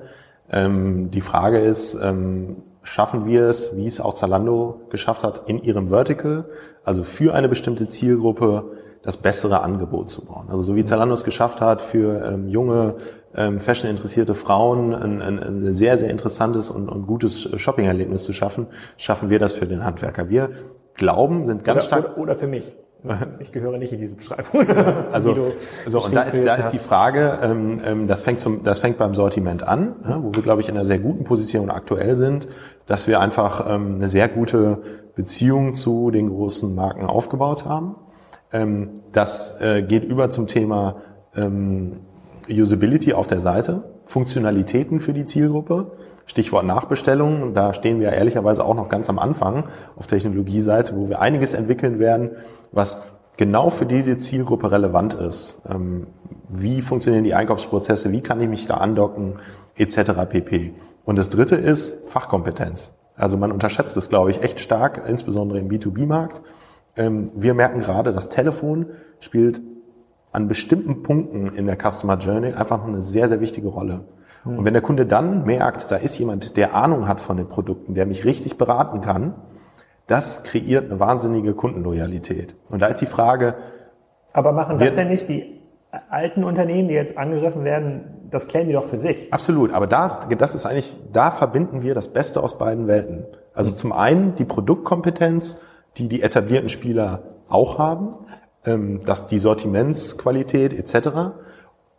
Ähm, 0.49 1.11
die 1.11 1.21
Frage 1.21 1.59
ist, 1.59 1.95
ähm, 2.01 2.63
schaffen 2.81 3.25
wir 3.25 3.43
es, 3.43 3.75
wie 3.75 3.85
es 3.85 3.99
auch 3.99 4.13
Zalando 4.13 4.81
geschafft 4.89 5.23
hat, 5.23 5.43
in 5.47 5.61
ihrem 5.61 5.89
Vertical, 5.89 6.45
also 6.83 7.03
für 7.03 7.33
eine 7.33 7.49
bestimmte 7.49 7.87
Zielgruppe, 7.87 8.71
das 9.01 9.17
bessere 9.17 9.61
Angebot 9.61 10.09
zu 10.09 10.25
bauen. 10.25 10.47
Also 10.49 10.63
so 10.63 10.75
wie 10.75 10.83
Zalando 10.83 11.13
es 11.13 11.23
geschafft 11.23 11.61
hat, 11.61 11.81
für 11.81 12.25
ähm, 12.25 12.47
junge, 12.47 12.95
ähm, 13.35 13.59
fashion-interessierte 13.59 14.35
Frauen 14.35 14.93
ein, 14.93 15.21
ein, 15.21 15.39
ein, 15.39 15.73
sehr, 15.73 15.97
sehr 15.97 16.09
interessantes 16.09 16.71
und, 16.71 16.89
und 16.89 17.05
gutes 17.07 17.49
Shopping-Erlebnis 17.59 18.23
zu 18.23 18.33
schaffen, 18.33 18.67
schaffen 18.97 19.29
wir 19.29 19.39
das 19.39 19.53
für 19.53 19.67
den 19.67 19.83
Handwerker. 19.83 20.29
Wir 20.29 20.49
glauben, 20.95 21.45
sind 21.45 21.63
ganz 21.63 21.83
oder, 21.83 21.85
stark... 21.85 22.05
Oder, 22.13 22.17
oder 22.17 22.35
für 22.35 22.47
mich. 22.47 22.75
Ich 23.39 23.51
gehöre 23.51 23.77
nicht 23.77 23.93
in 23.93 24.01
diese 24.01 24.15
Beschreibung. 24.15 24.67
also, 25.11 25.51
also 25.85 25.99
und 26.03 26.15
da 26.15 26.23
ist, 26.23 26.43
da 26.43 26.55
ist 26.55 26.69
die 26.69 26.79
Frage, 26.79 27.37
ähm, 27.41 27.81
ähm, 27.85 28.07
das 28.07 28.21
fängt 28.21 28.39
zum, 28.39 28.63
das 28.63 28.79
fängt 28.79 28.97
beim 28.97 29.13
Sortiment 29.13 29.67
an, 29.67 29.95
ja, 30.03 30.23
wo 30.23 30.33
wir 30.33 30.41
glaube 30.41 30.61
ich 30.61 30.69
in 30.69 30.75
einer 30.75 30.85
sehr 30.85 30.99
guten 30.99 31.23
Position 31.23 31.69
aktuell 31.69 32.15
sind, 32.15 32.47
dass 32.85 33.07
wir 33.07 33.19
einfach 33.19 33.69
ähm, 33.69 33.95
eine 33.95 34.09
sehr 34.09 34.27
gute 34.27 34.81
Beziehung 35.15 35.73
zu 35.73 36.11
den 36.11 36.29
großen 36.29 36.73
Marken 36.73 37.05
aufgebaut 37.05 37.65
haben. 37.65 37.95
Ähm, 38.51 39.01
das 39.11 39.61
äh, 39.61 39.83
geht 39.83 40.03
über 40.03 40.29
zum 40.29 40.47
Thema 40.47 41.01
ähm, 41.35 42.01
Usability 42.49 43.13
auf 43.13 43.27
der 43.27 43.39
Seite, 43.39 43.83
Funktionalitäten 44.05 44.99
für 44.99 45.13
die 45.13 45.25
Zielgruppe. 45.25 45.91
Stichwort 46.27 46.65
Nachbestellung, 46.65 47.53
da 47.53 47.73
stehen 47.73 47.99
wir 47.99 48.11
ehrlicherweise 48.11 48.65
auch 48.65 48.73
noch 48.73 48.89
ganz 48.89 49.09
am 49.09 49.19
Anfang 49.19 49.65
auf 49.95 50.07
Technologieseite, 50.07 50.95
wo 50.97 51.07
wir 51.07 51.21
einiges 51.21 51.53
entwickeln 51.53 51.99
werden, 51.99 52.31
was 52.71 53.01
genau 53.37 53.69
für 53.69 53.85
diese 53.85 54.17
Zielgruppe 54.17 54.71
relevant 54.71 55.13
ist. 55.13 55.61
Ähm, 55.69 56.07
wie 56.49 56.81
funktionieren 56.81 57.23
die 57.23 57.33
Einkaufsprozesse, 57.33 58.11
wie 58.11 58.21
kann 58.21 58.41
ich 58.41 58.49
mich 58.49 58.65
da 58.65 58.75
andocken, 58.75 59.35
etc. 59.75 60.11
pp. 60.27 60.73
Und 61.03 61.17
das 61.17 61.29
dritte 61.29 61.55
ist 61.55 62.09
Fachkompetenz. 62.09 62.91
Also 63.15 63.37
man 63.37 63.51
unterschätzt 63.51 63.95
es, 63.97 64.09
glaube 64.09 64.31
ich, 64.31 64.41
echt 64.41 64.59
stark, 64.59 65.03
insbesondere 65.07 65.59
im 65.59 65.69
B2B-Markt. 65.69 66.41
Ähm, 66.95 67.31
wir 67.35 67.53
merken 67.53 67.81
gerade, 67.81 68.13
das 68.13 68.29
Telefon 68.29 68.87
spielt 69.19 69.61
an 70.35 70.47
bestimmten 70.47 71.01
Punkten 71.01 71.47
in 71.47 71.65
der 71.65 71.77
Customer 71.77 72.17
Journey 72.17 72.53
einfach 72.53 72.79
noch 72.79 72.87
eine 72.87 73.01
sehr, 73.01 73.27
sehr 73.27 73.39
wichtige 73.39 73.69
Rolle. 73.69 74.05
Und 74.43 74.63
wenn 74.63 74.73
der 74.73 74.83
Kunde 74.83 75.07
dann 75.07 75.43
merkt, 75.45 75.89
da 75.89 75.95
ist 75.95 76.19
jemand, 76.19 76.55
der 76.55 76.75
Ahnung 76.75 77.07
hat 77.07 77.19
von 77.19 77.35
den 77.35 77.47
Produkten, 77.47 77.95
der 77.95 78.05
mich 78.05 78.25
richtig 78.25 78.57
beraten 78.57 79.01
kann, 79.01 79.33
das 80.05 80.43
kreiert 80.43 80.85
eine 80.85 80.99
wahnsinnige 80.99 81.55
Kundenloyalität. 81.55 82.55
Und 82.69 82.81
da 82.81 82.85
ist 82.85 83.01
die 83.01 83.07
Frage. 83.07 83.55
Aber 84.33 84.51
machen 84.51 84.77
das 84.77 84.93
denn 84.93 85.07
nicht 85.07 85.27
die 85.27 85.61
alten 86.09 86.43
Unternehmen, 86.43 86.89
die 86.89 86.93
jetzt 86.93 87.17
angegriffen 87.17 87.63
werden, 87.63 88.27
das 88.29 88.47
klären 88.47 88.67
die 88.67 88.73
doch 88.73 88.85
für 88.85 88.97
sich. 88.97 89.33
Absolut. 89.33 89.73
Aber 89.73 89.87
da, 89.87 90.19
das 90.37 90.53
ist 90.53 90.67
eigentlich, 90.67 90.95
da 91.11 91.31
verbinden 91.31 91.81
wir 91.81 91.95
das 91.95 92.09
Beste 92.09 92.43
aus 92.43 92.59
beiden 92.59 92.87
Welten. 92.87 93.25
Also 93.53 93.73
zum 93.73 93.93
einen 93.93 94.35
die 94.35 94.45
Produktkompetenz, 94.45 95.63
die 95.97 96.07
die 96.07 96.21
etablierten 96.21 96.69
Spieler 96.69 97.23
auch 97.49 97.79
haben, 97.79 98.15
dass 98.65 99.27
die 99.27 99.39
Sortimentsqualität 99.39 100.73
etc. 100.73 101.33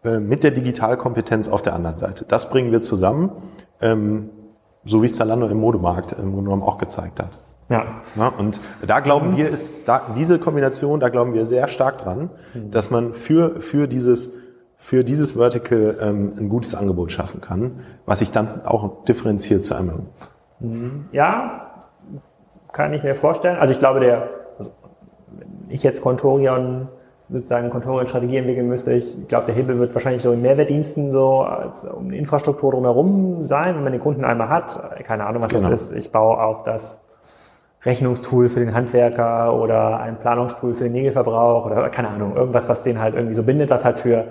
Äh, 0.07 0.21
mit 0.21 0.45
der 0.45 0.53
Digitalkompetenz 0.53 1.49
auf 1.49 1.63
der 1.63 1.75
anderen 1.75 1.99
Seite. 1.99 2.25
Das 2.29 2.49
bringen 2.51 2.71
wir 2.71 2.81
zusammen, 2.81 3.33
ähm, 3.81 4.31
so 4.85 5.03
wie 5.03 5.07
es 5.07 5.17
Zalando 5.17 5.49
im 5.49 5.59
Modemarkt 5.59 6.13
im 6.13 6.33
Grunde 6.33 6.45
genommen 6.45 6.63
auch 6.63 6.79
gezeigt 6.79 7.19
hat. 7.19 7.39
Ja. 7.69 7.85
ja. 8.15 8.29
Und 8.29 8.61
da 8.87 9.01
glauben 9.01 9.37
wir, 9.37 9.49
ist 9.49 9.73
da, 9.87 10.03
diese 10.17 10.39
Kombination, 10.39 11.01
da 11.01 11.09
glauben 11.09 11.35
wir 11.35 11.45
sehr 11.45 11.67
stark 11.67 11.99
dran, 11.99 12.31
mhm. 12.55 12.71
dass 12.71 12.91
man 12.91 13.15
für, 13.15 13.61
für 13.61 13.89
dieses, 13.89 14.31
für 14.77 15.03
dieses 15.03 15.33
Vertical 15.33 15.97
ähm, 16.01 16.35
ein 16.39 16.49
gutes 16.49 16.77
Angebot 16.77 17.11
schaffen 17.11 17.41
kann, 17.41 17.81
was 18.05 18.21
sich 18.21 18.31
dann 18.31 18.49
auch 18.65 19.05
differenziert 19.05 19.65
zu 19.65 19.75
einem. 19.75 20.07
Mhm. 20.61 21.07
Ja, 21.11 21.81
kann 22.73 22.93
ich 22.93 23.03
mir 23.03 23.17
vorstellen. 23.17 23.57
Also 23.59 23.73
ich 23.73 23.81
glaube, 23.81 23.99
der, 23.99 24.29
ich 25.69 25.83
jetzt 25.83 26.03
Contorion 26.03 26.89
sozusagen 27.29 27.71
Controlling-Strategie 27.71 28.37
entwickeln 28.37 28.69
müsste. 28.69 28.93
Ich 28.93 29.27
glaube, 29.27 29.47
der 29.47 29.55
Hebel 29.55 29.79
wird 29.79 29.95
wahrscheinlich 29.95 30.23
so 30.23 30.33
in 30.33 30.43
Mehrwertdiensten 30.43 31.11
so 31.11 31.41
als, 31.41 31.85
um 31.85 32.13
Infrastruktur 32.13 32.73
drumherum 32.73 33.45
sein, 33.45 33.75
wenn 33.75 33.83
man 33.83 33.93
den 33.93 34.01
Kunden 34.01 34.25
einmal 34.25 34.49
hat. 34.49 34.81
Keine 35.05 35.27
Ahnung, 35.27 35.43
was 35.43 35.51
genau. 35.53 35.69
das 35.69 35.91
ist. 35.91 35.93
Ich 35.93 36.13
baue 36.13 36.41
auch 36.41 36.63
das 36.63 37.01
Rechnungstool 37.83 38.49
für 38.49 38.61
den 38.61 38.75
Handwerker 38.75 39.55
oder 39.55 40.01
ein 40.01 40.19
Planungstool 40.19 40.75
für 40.75 40.85
den 40.85 40.93
Nägelverbrauch 40.93 41.67
oder 41.67 41.89
keine 41.91 42.09
Ahnung, 42.09 42.37
irgendwas, 42.37 42.69
was 42.69 42.83
den 42.83 43.01
halt 43.01 43.15
irgendwie 43.15 43.35
so 43.35 43.43
bindet, 43.43 43.71
was 43.71 43.85
halt 43.85 43.99
für 43.99 44.27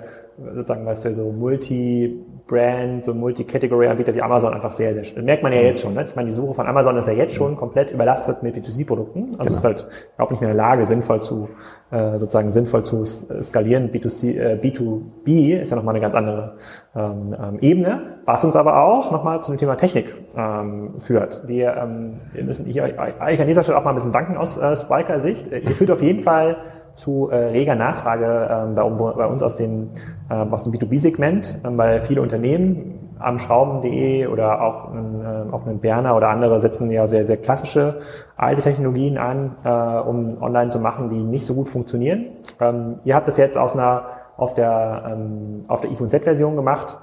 sozusagen 0.54 0.84
was 0.84 1.00
für 1.00 1.14
so 1.14 1.32
Multi-Brand, 1.32 3.06
so 3.06 3.14
Multi-Category-Anbieter 3.14 4.14
wie 4.14 4.20
Amazon 4.20 4.52
einfach 4.52 4.72
sehr, 4.72 4.92
sehr, 4.92 5.02
das 5.02 5.24
merkt 5.24 5.42
man 5.42 5.52
ja 5.52 5.62
jetzt 5.62 5.80
schon. 5.80 5.94
Ne? 5.94 6.04
Ich 6.04 6.14
meine, 6.14 6.28
die 6.28 6.34
Suche 6.34 6.54
von 6.54 6.66
Amazon 6.66 6.96
ist 6.98 7.06
ja 7.06 7.14
jetzt 7.14 7.34
schon 7.34 7.56
komplett 7.56 7.90
überlastet 7.90 8.42
mit 8.42 8.54
B2C-Produkten. 8.54 9.30
Also 9.38 9.44
genau. 9.44 9.50
ist 9.50 9.64
halt 9.64 9.86
überhaupt 10.14 10.32
nicht 10.32 10.40
mehr 10.40 10.50
in 10.50 10.56
der 10.56 10.64
Lage, 10.64 10.84
sinnvoll 10.84 11.22
zu, 11.22 11.48
äh, 11.90 12.18
sozusagen 12.18 12.52
sinnvoll 12.52 12.84
zu 12.84 13.04
skalieren. 13.04 13.90
B2C, 13.90 14.36
äh, 14.36 14.60
B2B 14.62 15.60
ist 15.60 15.70
ja 15.70 15.76
nochmal 15.76 15.94
eine 15.94 16.02
ganz 16.02 16.14
andere 16.14 16.56
ähm, 16.94 17.34
ähm, 17.42 17.58
Ebene, 17.60 18.18
was 18.26 18.44
uns 18.44 18.56
aber 18.56 18.82
auch 18.82 19.10
nochmal 19.10 19.42
zu 19.42 19.52
dem 19.52 19.58
Thema 19.58 19.76
Technik 19.76 20.14
ähm, 20.36 20.94
führt. 20.98 21.48
Die, 21.48 21.60
ähm, 21.60 22.20
wir 22.32 22.44
müssen 22.44 22.66
hier 22.66 22.84
eigentlich 22.84 23.40
an 23.40 23.46
dieser 23.46 23.62
Stelle 23.62 23.78
auch 23.78 23.84
mal 23.84 23.90
ein 23.90 23.96
bisschen 23.96 24.12
danken 24.12 24.36
aus 24.36 24.58
äh, 24.58 24.76
Spiker-Sicht. 24.76 25.46
Ihr 25.50 25.70
führt 25.70 25.90
auf 25.90 26.02
jeden 26.02 26.20
Fall 26.20 26.58
zu 26.96 27.28
äh, 27.30 27.36
reger 27.36 27.74
Nachfrage 27.74 28.24
äh, 28.24 28.74
bei, 28.74 28.82
bei, 28.82 29.26
uns 29.26 29.42
aus 29.42 29.54
dem, 29.54 29.90
äh, 30.28 30.34
aus 30.34 30.64
dem 30.64 30.72
B2B-Segment, 30.72 31.60
äh, 31.62 31.68
weil 31.76 32.00
viele 32.00 32.22
Unternehmen 32.22 33.06
am 33.18 33.38
Schrauben.de 33.38 34.26
oder 34.26 34.62
auch, 34.62 34.92
äh, 34.92 35.52
auch 35.52 35.66
ein 35.66 35.78
Berner 35.78 36.16
oder 36.16 36.28
andere 36.28 36.60
setzen 36.60 36.90
ja 36.90 37.06
sehr, 37.06 37.26
sehr 37.26 37.38
klassische 37.38 37.98
alte 38.36 38.60
Technologien 38.60 39.18
an, 39.18 39.52
äh, 39.64 39.68
um 39.68 40.42
online 40.42 40.68
zu 40.68 40.80
machen, 40.80 41.08
die 41.10 41.22
nicht 41.22 41.46
so 41.46 41.54
gut 41.54 41.68
funktionieren. 41.68 42.26
Ähm, 42.60 42.98
ihr 43.04 43.14
habt 43.14 43.28
das 43.28 43.36
jetzt 43.36 43.56
aus 43.56 43.74
einer, 43.74 44.04
auf 44.36 44.54
der, 44.54 45.04
ähm, 45.10 45.62
auf 45.68 45.80
der 45.80 45.90
iPhone 45.90 46.10
Z-Version 46.10 46.56
gemacht, 46.56 46.98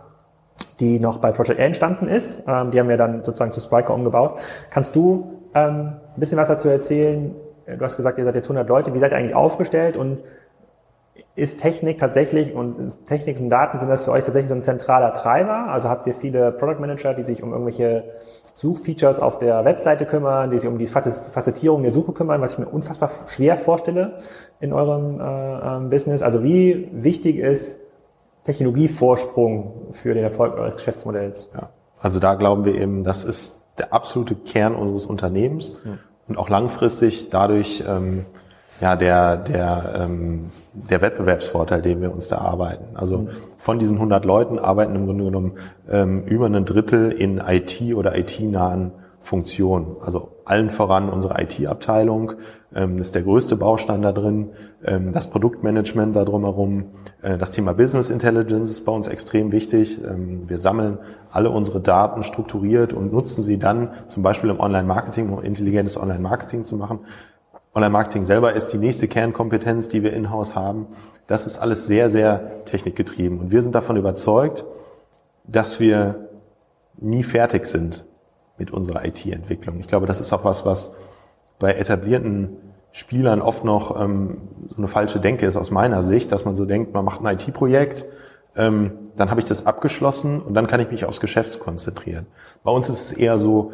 die 0.79 0.99
noch 0.99 1.17
bei 1.17 1.31
Project 1.31 1.59
A 1.59 1.63
entstanden 1.63 2.07
ist. 2.07 2.43
Ähm, 2.47 2.71
die 2.71 2.79
haben 2.79 2.89
wir 2.89 2.97
dann 2.97 3.23
sozusagen 3.23 3.51
zu 3.51 3.61
Spriker 3.61 3.93
umgebaut. 3.93 4.39
Kannst 4.69 4.95
du 4.95 5.39
ähm, 5.55 5.93
ein 6.15 6.19
bisschen 6.19 6.37
was 6.37 6.47
dazu 6.47 6.67
erzählen, 6.67 7.33
du 7.65 7.79
hast 7.81 7.97
gesagt, 7.97 8.17
ihr 8.17 8.25
seid 8.25 8.35
jetzt 8.35 8.45
100 8.45 8.67
Leute, 8.67 8.93
wie 8.93 8.99
seid 8.99 9.11
ihr 9.11 9.17
eigentlich 9.17 9.35
aufgestellt 9.35 9.97
und 9.97 10.19
ist 11.35 11.59
Technik 11.59 11.97
tatsächlich 11.97 12.53
und 12.53 13.07
Technik 13.07 13.39
und 13.39 13.49
Daten 13.49 13.79
sind 13.79 13.89
das 13.89 14.03
für 14.03 14.11
euch 14.11 14.23
tatsächlich 14.23 14.49
so 14.49 14.55
ein 14.55 14.61
zentraler 14.61 15.13
Treiber? 15.13 15.67
Also 15.69 15.89
habt 15.89 16.05
ihr 16.05 16.13
viele 16.13 16.51
Product 16.51 16.79
Manager, 16.79 17.13
die 17.15 17.23
sich 17.23 17.41
um 17.41 17.51
irgendwelche 17.51 18.03
Suchfeatures 18.53 19.19
auf 19.19 19.39
der 19.39 19.65
Webseite 19.65 20.05
kümmern, 20.05 20.51
die 20.51 20.59
sich 20.59 20.69
um 20.69 20.77
die 20.77 20.85
Facettierung 20.85 21.81
der 21.81 21.91
Suche 21.91 22.11
kümmern, 22.11 22.39
was 22.41 22.53
ich 22.53 22.59
mir 22.59 22.67
unfassbar 22.67 23.09
schwer 23.25 23.57
vorstelle 23.57 24.17
in 24.59 24.73
eurem 24.73 25.19
äh, 25.19 25.23
ähm, 25.23 25.89
Business. 25.89 26.21
Also 26.21 26.43
wie 26.43 26.89
wichtig 26.91 27.37
ist 27.37 27.79
Technologievorsprung 28.43 29.87
für 29.91 30.13
den 30.13 30.23
Erfolg 30.23 30.55
eures 30.55 30.75
Geschäftsmodells? 30.75 31.49
Ja, 31.53 31.69
also 31.99 32.19
da 32.19 32.35
glauben 32.35 32.63
wir 32.63 32.75
eben, 32.75 33.03
das 33.03 33.25
ist 33.25 33.63
der 33.79 33.91
absolute 33.91 34.35
Kern 34.35 34.75
unseres 34.75 35.07
Unternehmens 35.07 35.81
ja. 35.83 35.97
Und 36.27 36.37
auch 36.37 36.49
langfristig 36.49 37.29
dadurch 37.29 37.83
ähm, 37.87 38.25
ja 38.81 38.95
der 38.95 39.37
der 39.37 39.95
ähm, 40.03 40.51
der 40.73 41.01
Wettbewerbsvorteil, 41.01 41.81
den 41.81 42.01
wir 42.01 42.11
uns 42.11 42.29
da 42.29 42.39
arbeiten. 42.39 42.95
Also 42.95 43.27
von 43.57 43.77
diesen 43.77 43.97
100 43.97 44.25
Leuten 44.25 44.57
arbeiten 44.57 44.95
im 44.95 45.05
Grunde 45.05 45.25
genommen 45.25 45.53
ähm, 45.87 46.23
über 46.23 46.47
ein 46.47 46.65
Drittel 46.65 47.11
in 47.11 47.37
IT 47.37 47.79
oder 47.93 48.17
IT-nahen 48.17 48.91
Funktionen. 49.23 49.95
Also 50.01 50.31
allen 50.43 50.69
voran 50.69 51.09
unsere 51.09 51.41
IT-Abteilung, 51.41 52.33
ähm, 52.75 52.97
ist 52.97 53.15
der 53.15 53.21
größte 53.21 53.55
Baustein 53.55 54.01
da 54.01 54.11
drin, 54.11 54.49
ähm, 54.83 55.13
das 55.13 55.27
Produktmanagement 55.27 56.13
da 56.13 56.25
drumherum, 56.25 56.87
äh, 57.21 57.37
das 57.37 57.51
Thema 57.51 57.73
Business 57.73 58.09
Intelligence 58.09 58.69
ist 58.69 58.81
bei 58.81 58.91
uns 58.91 59.07
extrem 59.07 59.53
wichtig. 59.53 60.03
Ähm, 60.03 60.49
wir 60.49 60.57
sammeln 60.57 60.97
alle 61.31 61.51
unsere 61.51 61.79
Daten 61.79 62.23
strukturiert 62.23 62.91
und 62.91 63.13
nutzen 63.13 63.41
sie 63.43 63.57
dann 63.57 63.91
zum 64.07 64.23
Beispiel 64.23 64.49
im 64.49 64.59
Online-Marketing, 64.59 65.29
um 65.29 65.41
intelligentes 65.41 65.95
Online-Marketing 65.97 66.65
zu 66.65 66.75
machen. 66.75 66.99
Online-Marketing 67.73 68.25
selber 68.25 68.51
ist 68.51 68.73
die 68.73 68.77
nächste 68.77 69.07
Kernkompetenz, 69.07 69.87
die 69.87 70.03
wir 70.03 70.11
in-house 70.11 70.53
haben. 70.53 70.87
Das 71.27 71.45
ist 71.45 71.59
alles 71.59 71.87
sehr, 71.87 72.09
sehr 72.09 72.65
technikgetrieben. 72.65 73.39
Und 73.39 73.51
wir 73.51 73.61
sind 73.61 73.73
davon 73.73 73.95
überzeugt, 73.95 74.65
dass 75.47 75.79
wir 75.79 76.27
nie 76.97 77.23
fertig 77.23 77.65
sind 77.65 78.05
mit 78.57 78.71
unserer 78.71 79.05
IT-Entwicklung. 79.05 79.79
Ich 79.79 79.87
glaube, 79.87 80.05
das 80.05 80.19
ist 80.19 80.33
auch 80.33 80.43
was, 80.43 80.65
was 80.65 80.95
bei 81.59 81.73
etablierten 81.73 82.57
Spielern 82.91 83.41
oft 83.41 83.63
noch 83.63 83.99
ähm, 83.99 84.37
so 84.69 84.77
eine 84.77 84.87
falsche 84.87 85.19
Denke 85.19 85.45
ist 85.45 85.57
aus 85.57 85.71
meiner 85.71 86.03
Sicht, 86.03 86.31
dass 86.31 86.45
man 86.45 86.55
so 86.55 86.65
denkt, 86.65 86.93
man 86.93 87.03
macht 87.03 87.21
ein 87.21 87.33
IT-Projekt, 87.33 88.05
ähm, 88.55 88.91
dann 89.15 89.29
habe 89.29 89.39
ich 89.39 89.45
das 89.45 89.65
abgeschlossen 89.65 90.41
und 90.41 90.53
dann 90.53 90.67
kann 90.67 90.79
ich 90.79 90.91
mich 90.91 91.05
aufs 91.05 91.19
Geschäft 91.19 91.59
konzentrieren. 91.59 92.27
Bei 92.63 92.71
uns 92.71 92.89
ist 92.89 93.01
es 93.01 93.13
eher 93.13 93.37
so, 93.39 93.71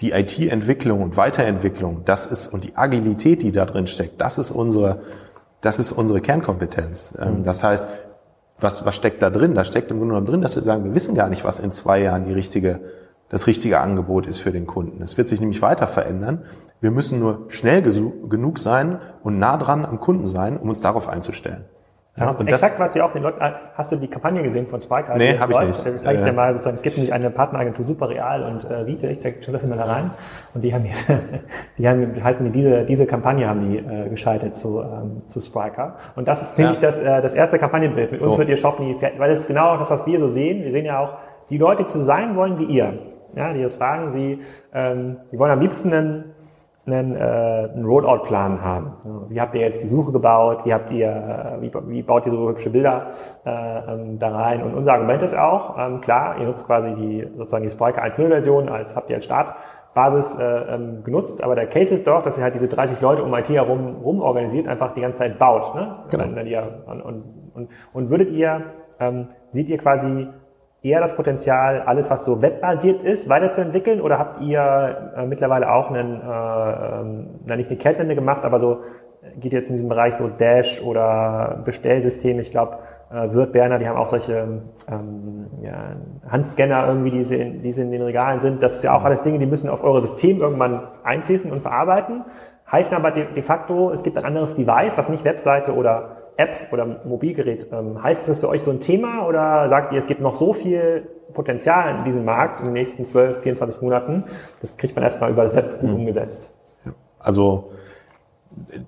die 0.00 0.10
IT-Entwicklung 0.10 1.00
und 1.02 1.16
Weiterentwicklung, 1.16 2.02
das 2.04 2.26
ist, 2.26 2.48
und 2.48 2.64
die 2.64 2.76
Agilität, 2.76 3.42
die 3.42 3.52
da 3.52 3.64
drin 3.64 3.86
steckt, 3.86 4.20
das 4.20 4.38
ist 4.38 4.50
unsere, 4.50 5.00
das 5.60 5.78
ist 5.78 5.92
unsere 5.92 6.20
Kernkompetenz. 6.20 7.14
Ähm, 7.18 7.38
mhm. 7.38 7.44
Das 7.44 7.62
heißt, 7.62 7.88
was, 8.58 8.84
was 8.84 8.96
steckt 8.96 9.22
da 9.22 9.30
drin? 9.30 9.54
Da 9.54 9.64
steckt 9.64 9.90
im 9.90 9.98
Grunde 9.98 10.14
genommen 10.14 10.26
drin, 10.26 10.42
dass 10.42 10.54
wir 10.54 10.62
sagen, 10.62 10.84
wir 10.84 10.94
wissen 10.94 11.14
gar 11.14 11.28
nicht, 11.28 11.44
was 11.44 11.60
in 11.60 11.72
zwei 11.72 12.00
Jahren 12.00 12.24
die 12.24 12.32
richtige, 12.32 12.80
das 13.28 13.46
richtige 13.46 13.80
Angebot 13.80 14.26
ist 14.26 14.40
für 14.40 14.52
den 14.52 14.66
Kunden. 14.66 15.02
Es 15.02 15.18
wird 15.18 15.28
sich 15.28 15.40
nämlich 15.40 15.62
weiter 15.62 15.88
verändern. 15.88 16.44
Wir 16.80 16.90
müssen 16.90 17.18
nur 17.18 17.46
schnell 17.48 17.82
genug 17.82 18.58
sein 18.58 19.00
und 19.22 19.38
nah 19.38 19.56
dran 19.56 19.84
am 19.84 20.00
Kunden 20.00 20.26
sein, 20.26 20.56
um 20.56 20.68
uns 20.68 20.80
darauf 20.80 21.08
einzustellen. 21.08 21.64
Ja, 22.18 22.30
und 22.30 22.50
exakt, 22.50 22.80
was 22.80 22.94
wir 22.94 23.04
auch 23.04 23.12
den 23.12 23.22
Leuten, 23.22 23.42
äh, 23.42 23.52
hast 23.74 23.92
du 23.92 23.96
die 23.96 24.08
Kampagne 24.08 24.42
gesehen 24.42 24.66
von 24.66 24.80
Spike? 24.80 25.12
Also 25.12 25.22
nee, 25.22 25.38
habe 25.38 25.52
ich 25.52 25.58
nicht. 25.58 25.86
Das 25.86 26.02
zeige 26.02 26.18
ich 26.18 26.24
dir 26.24 26.32
mal 26.32 26.52
sozusagen, 26.52 26.76
es 26.76 26.82
gibt 26.82 26.96
nämlich 26.96 27.12
eine 27.12 27.28
Partneragentur 27.28 27.84
Superreal 27.84 28.42
und 28.42 28.64
äh, 28.70 28.86
Vite, 28.86 29.08
ich 29.08 29.20
zeige 29.20 29.42
schon 29.42 29.52
mal 29.68 29.76
da 29.76 29.84
rein. 29.84 30.10
Und 30.54 30.64
die 30.64 30.72
haben 30.72 30.84
hier, 30.84 30.96
die 31.78 31.86
haben 31.86 32.24
halten 32.24 32.50
diese, 32.52 32.84
diese 32.84 33.06
Kampagne 33.06 33.46
haben 33.46 33.70
die 33.70 33.76
äh, 33.76 34.08
geschaltet 34.08 34.56
zu, 34.56 34.80
ähm, 34.80 35.22
zu 35.28 35.40
Spriker. 35.40 35.96
Und 36.14 36.26
das 36.26 36.40
ist 36.40 36.56
nämlich 36.56 36.80
ja. 36.80 36.88
das, 36.88 36.98
äh, 37.02 37.20
das 37.20 37.34
erste 37.34 37.58
Kampagnenbild. 37.58 38.12
Mit 38.12 38.20
so. 38.22 38.30
uns 38.30 38.38
wird 38.38 38.48
ihr 38.48 38.56
Shop 38.56 38.80
nie 38.80 38.94
fertig, 38.94 39.20
weil 39.20 39.28
das 39.28 39.40
ist 39.40 39.48
genau 39.48 39.76
das, 39.76 39.90
was 39.90 40.06
wir 40.06 40.18
so 40.18 40.26
sehen. 40.26 40.62
Wir 40.62 40.70
sehen 40.70 40.86
ja 40.86 41.00
auch, 41.00 41.18
die 41.50 41.58
Leute, 41.58 41.84
die 41.84 41.90
so 41.90 42.02
sein 42.02 42.34
wollen 42.34 42.58
wie 42.58 42.64
ihr, 42.64 42.98
ja, 43.36 43.52
die 43.52 43.62
das 43.62 43.74
fragen, 43.74 44.12
sie, 44.12 44.40
ähm, 44.74 45.18
die 45.30 45.38
wollen 45.38 45.52
am 45.52 45.60
liebsten 45.60 45.92
einen 45.92 46.36
einen, 46.86 47.16
äh, 47.16 47.18
einen 47.18 47.84
Rollout-Plan 47.84 48.62
haben. 48.62 48.92
Wie 49.28 49.40
habt 49.40 49.54
ihr 49.54 49.62
jetzt 49.62 49.82
die 49.82 49.88
Suche 49.88 50.12
gebaut? 50.12 50.64
Wie 50.64 50.72
habt 50.72 50.90
ihr, 50.90 51.08
äh, 51.08 51.60
wie, 51.60 51.72
wie 51.88 52.02
baut 52.02 52.26
ihr 52.26 52.32
so 52.32 52.48
hübsche 52.48 52.70
Bilder 52.70 53.08
äh, 53.44 53.50
ähm, 53.50 54.18
da 54.18 54.30
rein? 54.30 54.62
Und 54.62 54.74
unser 54.74 54.92
Argument 54.92 55.22
ist 55.22 55.36
auch, 55.36 55.76
ähm, 55.78 56.00
klar, 56.00 56.38
ihr 56.38 56.46
nutzt 56.46 56.66
quasi 56.66 56.94
die 56.94 57.26
sozusagen 57.36 57.64
die 57.64 57.70
Spriker 57.70 58.02
1.0-Version 58.04 58.68
als 58.68 58.94
habt 58.94 59.10
ihr 59.10 59.16
als 59.16 59.24
Startbasis 59.24 60.38
äh, 60.38 60.44
ähm, 60.44 61.02
genutzt, 61.02 61.42
aber 61.42 61.56
der 61.56 61.66
Case 61.66 61.94
ist 61.94 62.06
doch, 62.06 62.22
dass 62.22 62.38
ihr 62.38 62.44
halt 62.44 62.54
diese 62.54 62.68
30 62.68 63.00
Leute 63.00 63.24
um 63.24 63.34
IT 63.34 63.48
herum 63.48 63.96
rum 64.04 64.20
organisiert, 64.20 64.68
einfach 64.68 64.94
die 64.94 65.00
ganze 65.00 65.18
Zeit 65.18 65.38
baut. 65.38 65.74
Ne? 65.74 65.96
Genau. 66.10 66.24
Und, 66.24 67.00
und, 67.02 67.24
und, 67.54 67.68
und 67.92 68.10
würdet 68.10 68.30
ihr, 68.30 68.62
ähm, 69.00 69.28
seht 69.50 69.68
ihr 69.68 69.78
quasi 69.78 70.28
eher 70.86 71.00
das 71.00 71.16
Potenzial, 71.16 71.82
alles, 71.82 72.10
was 72.10 72.24
so 72.24 72.42
webbasiert 72.42 73.02
ist, 73.02 73.28
weiterzuentwickeln? 73.28 74.00
Oder 74.00 74.18
habt 74.18 74.40
ihr 74.42 75.12
äh, 75.16 75.26
mittlerweile 75.26 75.72
auch 75.72 75.90
einen, 75.90 76.20
äh, 76.20 76.24
na 77.46 77.56
nicht 77.56 77.70
eine 77.70 77.78
Kehrtwende 77.78 78.14
gemacht, 78.14 78.44
aber 78.44 78.60
so 78.60 78.80
geht 79.38 79.52
jetzt 79.52 79.68
in 79.68 79.74
diesem 79.74 79.88
Bereich 79.88 80.14
so 80.14 80.28
Dash 80.28 80.82
oder 80.82 81.60
Bestellsystem. 81.64 82.38
Ich 82.38 82.50
glaube, 82.50 82.78
äh, 83.10 83.32
Wirt 83.32 83.52
Berner, 83.52 83.78
die 83.78 83.88
haben 83.88 83.96
auch 83.96 84.06
solche 84.06 84.62
ähm, 84.88 85.46
ja, 85.62 85.96
Handscanner 86.28 86.86
irgendwie, 86.88 87.10
die 87.10 87.24
sie, 87.24 87.36
in, 87.36 87.62
die 87.62 87.72
sie 87.72 87.82
in 87.82 87.90
den 87.90 88.02
Regalen 88.02 88.40
sind. 88.40 88.62
Das 88.62 88.76
ist 88.76 88.84
ja 88.84 88.96
auch 88.96 89.04
alles 89.04 89.22
Dinge, 89.22 89.38
die 89.38 89.46
müssen 89.46 89.68
auf 89.68 89.82
eure 89.82 90.00
System 90.00 90.38
irgendwann 90.38 90.88
einfließen 91.02 91.50
und 91.50 91.60
verarbeiten. 91.60 92.24
Heißt 92.70 92.92
aber 92.92 93.10
de, 93.10 93.32
de 93.32 93.42
facto, 93.42 93.90
es 93.90 94.02
gibt 94.02 94.18
ein 94.18 94.24
anderes 94.24 94.54
Device, 94.54 94.98
was 94.98 95.08
nicht 95.08 95.24
Webseite 95.24 95.74
oder 95.74 96.15
App 96.36 96.72
oder 96.72 97.00
Mobilgerät. 97.04 97.68
Ähm, 97.72 98.02
heißt 98.02 98.28
das 98.28 98.40
für 98.40 98.48
euch 98.48 98.62
so 98.62 98.70
ein 98.70 98.80
Thema 98.80 99.26
oder 99.26 99.68
sagt 99.68 99.92
ihr, 99.92 99.98
es 99.98 100.06
gibt 100.06 100.20
noch 100.20 100.34
so 100.34 100.52
viel 100.52 101.08
Potenzial 101.32 101.96
in 101.98 102.04
diesem 102.04 102.24
Markt 102.24 102.60
in 102.60 102.66
den 102.66 102.74
nächsten 102.74 103.04
12, 103.04 103.42
24 103.42 103.82
Monaten, 103.82 104.24
das 104.60 104.76
kriegt 104.76 104.94
man 104.94 105.04
erstmal 105.04 105.30
über 105.30 105.42
das 105.42 105.54
Web 105.54 105.80
gut 105.80 105.90
mhm. 105.90 105.96
umgesetzt? 105.96 106.52
Also 107.18 107.72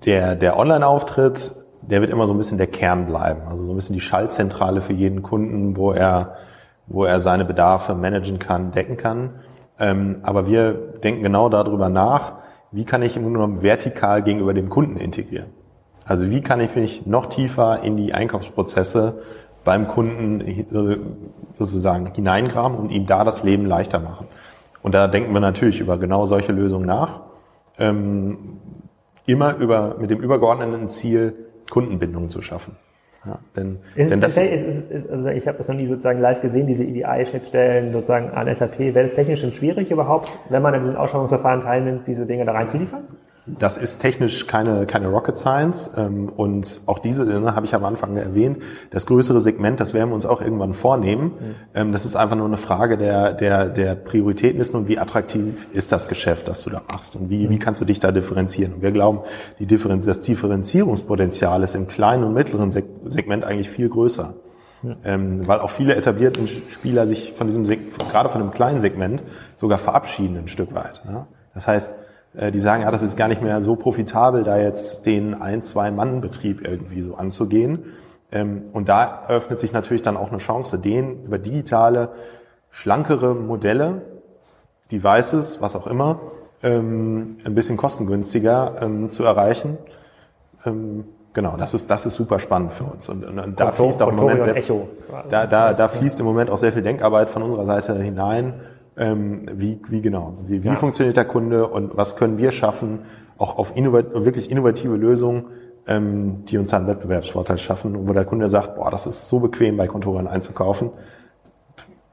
der, 0.05 0.35
der 0.35 0.57
Online-Auftritt, 0.57 1.53
der 1.81 2.01
wird 2.01 2.09
immer 2.09 2.27
so 2.27 2.33
ein 2.33 2.37
bisschen 2.37 2.57
der 2.57 2.67
Kern 2.67 3.05
bleiben. 3.05 3.41
Also 3.49 3.63
so 3.63 3.71
ein 3.71 3.75
bisschen 3.75 3.93
die 3.93 4.01
Schaltzentrale 4.01 4.81
für 4.81 4.93
jeden 4.93 5.21
Kunden, 5.21 5.77
wo 5.77 5.91
er, 5.91 6.35
wo 6.87 7.05
er 7.05 7.19
seine 7.19 7.45
Bedarfe 7.45 7.93
managen 7.95 8.39
kann, 8.39 8.71
decken 8.71 8.97
kann. 8.97 9.41
Ähm, 9.79 10.19
aber 10.23 10.47
wir 10.47 10.73
denken 10.73 11.23
genau 11.23 11.49
darüber 11.49 11.89
nach, 11.89 12.35
wie 12.71 12.85
kann 12.85 13.01
ich 13.01 13.15
im 13.15 13.23
Grunde 13.23 13.39
genommen 13.39 13.63
vertikal 13.63 14.23
gegenüber 14.23 14.53
dem 14.53 14.69
Kunden 14.69 14.97
integrieren. 14.97 15.51
Also 16.09 16.31
wie 16.31 16.41
kann 16.41 16.59
ich 16.59 16.75
mich 16.75 17.05
noch 17.05 17.27
tiefer 17.27 17.83
in 17.83 17.95
die 17.95 18.15
Einkaufsprozesse 18.15 19.21
beim 19.63 19.87
Kunden 19.87 20.43
sozusagen 21.59 22.11
hineingraben 22.15 22.75
und 22.75 22.91
ihm 22.91 23.05
da 23.05 23.23
das 23.23 23.43
Leben 23.43 23.67
leichter 23.67 23.99
machen. 23.99 24.25
Und 24.81 24.95
da 24.95 25.07
denken 25.07 25.31
wir 25.33 25.39
natürlich 25.39 25.81
über 25.81 25.99
genau 25.99 26.25
solche 26.25 26.51
Lösungen 26.51 26.87
nach. 26.87 27.21
Ähm, 27.77 28.39
immer 29.27 29.55
über, 29.57 29.97
mit 29.99 30.09
dem 30.09 30.19
übergeordneten 30.19 30.89
Ziel, 30.89 31.35
Kundenbindungen 31.69 32.29
zu 32.29 32.41
schaffen. 32.41 32.75
Ja, 33.23 33.37
denn, 33.55 33.77
ist 33.93 34.09
denn 34.09 34.19
das 34.19 34.35
ist, 34.37 34.47
ist, 34.47 34.89
ist, 34.89 35.09
also 35.11 35.27
ich 35.27 35.45
habe 35.47 35.57
das 35.57 35.67
noch 35.67 35.75
nie 35.75 35.85
sozusagen 35.85 36.21
live 36.21 36.41
gesehen, 36.41 36.65
diese 36.65 36.85
EDI-Schnittstellen 36.85 37.91
sozusagen 37.91 38.31
an 38.31 38.53
SAP. 38.55 38.79
Wäre 38.79 39.03
das 39.03 39.13
technisch 39.13 39.41
denn 39.41 39.53
schwierig 39.53 39.91
überhaupt, 39.91 40.31
wenn 40.49 40.63
man 40.63 40.73
an 40.73 40.81
diesen 40.81 40.95
Ausschreibungsverfahren 40.95 41.61
teilnimmt, 41.61 42.07
diese 42.07 42.25
Dinge 42.25 42.45
da 42.45 42.53
reinzuliefern? 42.53 43.03
Das 43.57 43.77
ist 43.77 43.99
technisch 43.99 44.47
keine, 44.47 44.85
keine 44.85 45.07
Rocket 45.07 45.37
Science 45.37 45.91
ähm, 45.97 46.29
und 46.29 46.81
auch 46.85 46.99
diese 46.99 47.25
ne, 47.25 47.55
habe 47.55 47.65
ich 47.65 47.73
am 47.73 47.83
Anfang 47.85 48.15
erwähnt. 48.17 48.59
Das 48.91 49.05
größere 49.05 49.39
Segment, 49.39 49.79
das 49.79 49.93
werden 49.93 50.09
wir 50.09 50.15
uns 50.15 50.25
auch 50.25 50.41
irgendwann 50.41 50.73
vornehmen. 50.73 51.23
Mhm. 51.23 51.55
Ähm, 51.73 51.91
das 51.91 52.05
ist 52.05 52.15
einfach 52.15 52.35
nur 52.35 52.45
eine 52.45 52.57
Frage 52.57 52.97
der, 52.97 53.33
der, 53.33 53.69
der 53.69 53.95
Prioritäten 53.95 54.59
ist 54.59 54.75
und 54.75 54.87
wie 54.87 54.99
attraktiv 54.99 55.67
ist 55.73 55.91
das 55.91 56.07
Geschäft, 56.07 56.47
das 56.47 56.61
du 56.61 56.69
da 56.69 56.81
machst 56.91 57.15
und 57.15 57.29
wie, 57.29 57.47
mhm. 57.47 57.51
wie 57.51 57.59
kannst 57.59 57.81
du 57.81 57.85
dich 57.85 57.99
da 57.99 58.11
differenzieren. 58.11 58.73
Und 58.73 58.81
wir 58.81 58.91
glauben, 58.91 59.19
die 59.59 59.65
Differenz, 59.65 60.05
das 60.05 60.21
Differenzierungspotenzial 60.21 61.63
ist 61.63 61.75
im 61.75 61.87
kleinen 61.87 62.23
und 62.23 62.33
mittleren 62.33 62.71
Segment 62.71 63.45
eigentlich 63.45 63.69
viel 63.69 63.89
größer. 63.89 64.35
Ja. 64.83 64.95
Ähm, 65.03 65.45
weil 65.47 65.59
auch 65.59 65.69
viele 65.69 65.95
etablierten 65.95 66.47
Spieler 66.47 67.05
sich 67.05 67.33
von 67.33 67.47
diesem, 67.47 67.65
gerade 67.65 68.29
von 68.29 68.41
dem 68.41 68.51
kleinen 68.51 68.79
Segment 68.79 69.23
sogar 69.57 69.77
verabschieden 69.77 70.37
ein 70.37 70.47
Stück 70.47 70.73
weit. 70.73 71.01
Ja? 71.05 71.27
Das 71.53 71.67
heißt, 71.67 71.95
die 72.33 72.59
sagen, 72.59 72.83
ja, 72.83 72.91
das 72.91 73.01
ist 73.01 73.17
gar 73.17 73.27
nicht 73.27 73.41
mehr 73.41 73.59
so 73.61 73.75
profitabel, 73.75 74.43
da 74.43 74.57
jetzt 74.57 75.05
den 75.05 75.33
ein, 75.33 75.61
zwei 75.61 75.91
Mann-Betrieb 75.91 76.65
irgendwie 76.65 77.01
so 77.01 77.15
anzugehen. 77.15 77.85
Ähm, 78.31 78.63
und 78.73 78.87
da 78.87 79.23
öffnet 79.27 79.59
sich 79.59 79.73
natürlich 79.73 80.03
dann 80.03 80.15
auch 80.15 80.29
eine 80.29 80.37
Chance, 80.37 80.79
den 80.79 81.23
über 81.23 81.39
digitale, 81.39 82.09
schlankere 82.69 83.33
Modelle, 83.33 84.03
Devices, 84.91 85.61
was 85.61 85.75
auch 85.75 85.87
immer, 85.87 86.19
ähm, 86.61 87.37
ein 87.43 87.55
bisschen 87.55 87.77
kostengünstiger 87.77 88.75
ähm, 88.81 89.09
zu 89.09 89.23
erreichen. 89.23 89.77
Genau, 91.33 91.55
das 91.57 91.73
ist, 91.73 91.89
das 91.91 92.05
ist 92.05 92.15
super 92.15 92.39
spannend 92.39 92.73
für 92.73 92.85
uns. 92.85 93.07
Und, 93.07 93.23
und, 93.23 93.39
und 93.39 93.59
da 93.59 93.71
fließt 93.71 94.01
auch 94.01 94.09
im 94.09 94.15
Moment 94.15 94.43
sehr, 94.43 94.61
da, 95.29 95.45
da, 95.45 95.73
da 95.73 95.87
fließt 95.87 96.19
im 96.19 96.25
Moment 96.25 96.49
auch 96.49 96.57
sehr 96.57 96.73
viel 96.73 96.81
Denkarbeit 96.81 97.29
von 97.29 97.43
unserer 97.43 97.65
Seite 97.65 97.93
hinein, 97.95 98.59
Ähm, 98.99 99.45
wie, 99.53 99.79
wie 99.87 100.01
genau? 100.01 100.33
Wie, 100.45 100.61
wie 100.63 100.67
ja. 100.67 100.75
funktioniert 100.75 101.15
der 101.15 101.23
Kunde 101.23 101.67
und 101.67 101.95
was 101.95 102.17
können 102.17 102.37
wir 102.37 102.51
schaffen, 102.51 102.99
auch 103.37 103.57
auf 103.57 103.75
innovat 103.77 104.13
wirklich 104.13 104.51
innovative 104.51 104.97
Lösungen, 104.97 105.45
ähm, 105.87 106.43
die 106.43 106.57
uns 106.57 106.73
einen 106.73 106.87
Wettbewerbsvorteil 106.87 107.57
schaffen 107.57 107.95
und 107.95 108.09
wo 108.09 108.13
der 108.13 108.25
Kunde 108.25 108.49
sagt, 108.49 108.75
boah, 108.75 108.91
das 108.91 109.07
ist 109.07 109.29
so 109.29 109.39
bequem 109.39 109.77
bei 109.77 109.87
Kontoren 109.87 110.27
einzukaufen. 110.27 110.91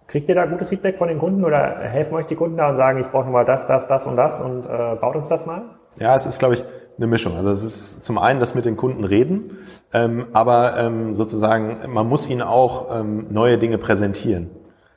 Kriegt 0.07 0.28
ihr 0.28 0.37
da 0.37 0.47
gutes 0.47 0.68
Feedback 0.68 0.97
von 0.97 1.09
den 1.09 1.18
Kunden 1.18 1.45
oder 1.45 1.80
helfen 1.80 2.14
euch 2.14 2.26
die 2.26 2.37
Kunden 2.37 2.57
da 2.57 2.70
und 2.70 2.76
sagen, 2.76 3.01
ich 3.01 3.09
brauche 3.09 3.28
mal 3.28 3.45
das, 3.45 3.66
das, 3.66 3.89
das 3.89 4.07
und 4.07 4.16
das 4.16 4.41
und 4.41 4.66
äh, 4.66 4.95
baut 5.01 5.16
uns 5.16 5.28
das 5.28 5.45
mal? 5.45 5.62
Ja, 5.99 6.14
es 6.14 6.24
ist, 6.24 6.39
glaube 6.39 6.55
ich, 6.55 6.64
eine 6.97 7.09
Mischung. 7.09 7.37
Also 7.37 7.51
es 7.51 7.64
ist 7.64 8.05
zum 8.05 8.18
einen 8.18 8.39
das 8.39 8.55
mit 8.55 8.64
den 8.64 8.76
Kunden 8.76 9.03
reden, 9.03 9.59
ähm, 9.93 10.26
aber 10.32 10.76
ähm, 10.78 11.16
sozusagen 11.16 11.78
man 11.89 12.09
muss 12.09 12.28
ihnen 12.28 12.43
auch 12.43 12.97
ähm, 12.97 13.26
neue 13.30 13.59
Dinge 13.59 13.78
präsentieren 13.78 14.51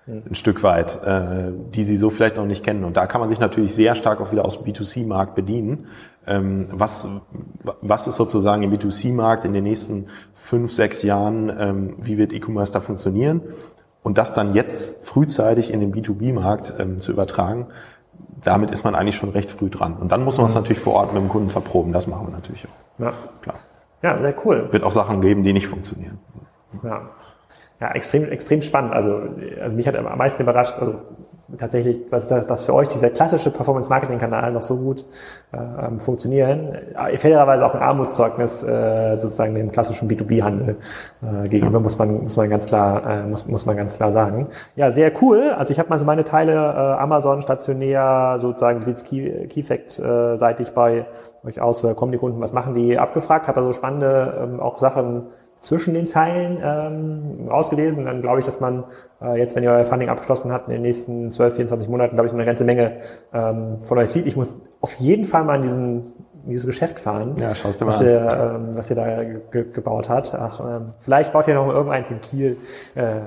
ein 0.09 0.35
Stück 0.35 0.63
weit, 0.63 1.01
äh, 1.03 1.51
die 1.73 1.83
sie 1.83 1.95
so 1.95 2.09
vielleicht 2.09 2.37
noch 2.37 2.45
nicht 2.45 2.63
kennen. 2.63 2.83
Und 2.83 2.97
da 2.97 3.05
kann 3.05 3.21
man 3.21 3.29
sich 3.29 3.39
natürlich 3.39 3.75
sehr 3.75 3.95
stark 3.95 4.21
auch 4.21 4.31
wieder 4.31 4.43
aus 4.45 4.61
dem 4.61 4.71
B2C-Markt 4.71 5.35
bedienen. 5.35 5.87
Ähm, 6.25 6.67
was, 6.71 7.07
was 7.81 8.07
ist 8.07 8.15
sozusagen 8.15 8.63
im 8.63 8.73
B2C-Markt 8.73 9.45
in 9.45 9.53
den 9.53 9.63
nächsten 9.63 10.07
fünf, 10.33 10.71
sechs 10.71 11.03
Jahren, 11.03 11.51
ähm, 11.57 11.95
wie 11.99 12.17
wird 12.17 12.33
E-Commerce 12.33 12.71
da 12.71 12.81
funktionieren? 12.81 13.41
Und 14.01 14.17
das 14.17 14.33
dann 14.33 14.53
jetzt 14.53 15.05
frühzeitig 15.05 15.71
in 15.71 15.79
den 15.79 15.93
B2B-Markt 15.93 16.73
ähm, 16.79 16.97
zu 16.97 17.11
übertragen, 17.11 17.67
damit 18.43 18.71
ist 18.71 18.83
man 18.83 18.95
eigentlich 18.95 19.15
schon 19.15 19.29
recht 19.29 19.51
früh 19.51 19.69
dran. 19.69 19.97
Und 19.97 20.11
dann 20.11 20.23
muss 20.23 20.37
man 20.37 20.47
es 20.47 20.53
mhm. 20.53 20.61
natürlich 20.61 20.81
vor 20.81 20.93
Ort 20.93 21.13
mit 21.13 21.21
dem 21.21 21.29
Kunden 21.29 21.49
verproben. 21.49 21.93
Das 21.93 22.07
machen 22.07 22.27
wir 22.27 22.31
natürlich 22.31 22.65
auch. 22.65 23.03
Ja, 23.03 23.13
klar. 23.41 23.55
Ja, 24.01 24.17
sehr 24.17 24.35
cool. 24.45 24.69
Wird 24.71 24.83
auch 24.83 24.91
Sachen 24.91 25.21
geben, 25.21 25.43
die 25.43 25.53
nicht 25.53 25.67
funktionieren. 25.67 26.19
Ja. 26.83 27.09
Ja, 27.79 27.91
extrem, 27.91 28.29
extrem 28.29 28.61
spannend. 28.61 28.93
Also, 28.93 29.21
also 29.61 29.75
mich 29.75 29.87
hat 29.87 29.95
am 29.95 30.17
meisten 30.17 30.41
überrascht, 30.41 30.75
also 30.79 30.95
tatsächlich, 31.57 32.01
was 32.09 32.27
das, 32.27 32.47
das 32.47 32.63
für 32.63 32.73
euch 32.73 32.89
dieser 32.89 33.09
klassische 33.09 33.49
Performance-Marketing-Kanal 33.51 34.51
noch 34.51 34.63
so 34.63 34.77
gut 34.77 35.05
äh, 35.51 35.97
funktionieren. 35.97 36.77
Fairerweise 37.15 37.65
auch 37.65 37.73
ein 37.73 37.81
Armutszeugnis 37.81 38.63
äh, 38.63 39.15
sozusagen 39.15 39.55
dem 39.55 39.71
klassischen 39.71 40.09
B2B-Handel 40.09 40.77
äh, 41.21 41.47
gegenüber, 41.49 41.77
ja. 41.77 41.83
muss 41.83 41.97
man 41.97 42.23
muss 42.23 42.37
man 42.37 42.49
ganz 42.49 42.65
klar 42.65 43.09
äh, 43.09 43.23
muss, 43.23 43.47
muss 43.47 43.65
man 43.65 43.77
ganz 43.77 43.95
klar 43.95 44.11
sagen. 44.11 44.47
Ja, 44.75 44.91
sehr 44.91 45.11
cool. 45.21 45.51
Also 45.57 45.71
ich 45.71 45.79
habe 45.79 45.89
mal 45.89 45.97
so 45.97 46.05
meine 46.05 46.23
Teile 46.23 46.53
äh, 46.53 47.01
Amazon 47.01 47.41
stationär 47.41 48.37
sozusagen, 48.39 48.79
wie 48.79 48.83
sieht's 48.83 49.03
Key, 49.03 49.47
Keyfact 49.47 49.99
äh, 49.99 50.65
bei 50.75 51.05
euch 51.43 51.61
aus, 51.61 51.83
woher 51.83 51.95
kommen 51.95 52.11
die 52.11 52.17
Kunden, 52.17 52.41
was 52.41 52.53
machen 52.53 52.73
die, 52.73 52.97
abgefragt, 52.97 53.47
habe 53.47 53.61
also 53.61 53.73
spannende 53.73 54.39
ähm, 54.43 54.59
auch 54.59 54.77
Sachen 54.79 55.27
zwischen 55.61 55.93
den 55.93 56.05
Zeilen 56.05 56.57
ähm, 56.63 57.49
ausgelesen. 57.49 58.05
Dann 58.05 58.21
glaube 58.21 58.39
ich, 58.39 58.45
dass 58.45 58.59
man 58.59 58.85
äh, 59.21 59.37
jetzt, 59.37 59.55
wenn 59.55 59.63
ihr 59.63 59.71
euer 59.71 59.85
Funding 59.85 60.09
abgeschlossen 60.09 60.51
habt, 60.51 60.67
in 60.67 60.73
den 60.73 60.81
nächsten 60.81 61.31
12, 61.31 61.55
24 61.55 61.89
Monaten, 61.89 62.15
glaube 62.15 62.27
ich, 62.27 62.33
eine 62.33 62.45
ganze 62.45 62.65
Menge 62.65 62.99
ähm, 63.33 63.79
von 63.83 63.97
euch 63.97 64.09
sieht. 64.09 64.25
Ich 64.25 64.35
muss 64.35 64.55
auf 64.81 64.95
jeden 64.95 65.25
Fall 65.25 65.43
mal 65.43 65.55
in 65.55 65.61
diesen 65.61 66.13
dieses 66.49 66.65
Geschäft 66.65 66.99
fahren, 66.99 67.35
ja, 67.37 67.53
schaust 67.55 67.81
du 67.81 67.85
mal 67.85 67.93
was, 67.93 68.01
ihr, 68.01 68.19
ähm, 68.19 68.69
was 68.73 68.89
ihr 68.89 68.95
da 68.95 69.23
ge 69.23 69.65
gebaut 69.71 70.09
hat. 70.09 70.33
Ach, 70.33 70.59
ähm, 70.59 70.87
vielleicht 70.99 71.33
baut 71.33 71.47
ihr 71.47 71.55
noch 71.55 71.65
mal 71.65 71.75
irgendeins 71.75 72.11
in 72.11 72.21
Kiel. 72.21 72.57
Äh, 72.95 73.01
äh, 73.01 73.21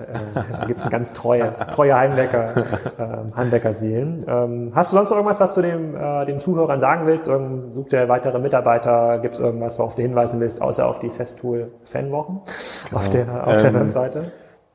da 0.51 0.64
gibt's 0.66 0.83
eine 0.83 0.91
ganz 0.91 1.12
treue, 1.12 1.55
treue 1.75 1.95
Heimwecker, 1.95 2.57
äh, 2.99 3.37
Heimweckerseelen. 3.37 4.25
Ähm, 4.27 4.73
hast 4.75 4.93
du 4.93 4.97
sonst 4.97 5.11
noch 5.11 5.16
irgendwas, 5.16 5.41
was 5.41 5.55
du 5.55 5.62
dem, 5.62 5.97
äh, 5.97 6.25
den 6.25 6.41
Zuhörern 6.41 6.81
sagen 6.81 7.07
willst? 7.07 7.29
Irgend, 7.29 7.75
sucht 7.75 7.93
ihr 7.93 8.09
weitere 8.09 8.39
Mitarbeiter? 8.39 9.18
Gibt 9.20 9.35
es 9.35 9.41
irgendwas, 9.41 9.79
worauf 9.79 9.95
du 9.95 10.03
hinweisen 10.03 10.41
willst, 10.41 10.61
außer 10.61 10.87
auf 10.87 10.99
die 10.99 11.11
Festool 11.11 11.73
Fanwochen 11.85 12.41
genau. 12.89 13.01
auf 13.01 13.09
der, 13.09 13.47
auf 13.47 13.57
der 13.59 13.70
ähm, 13.70 13.81
Webseite? 13.81 14.33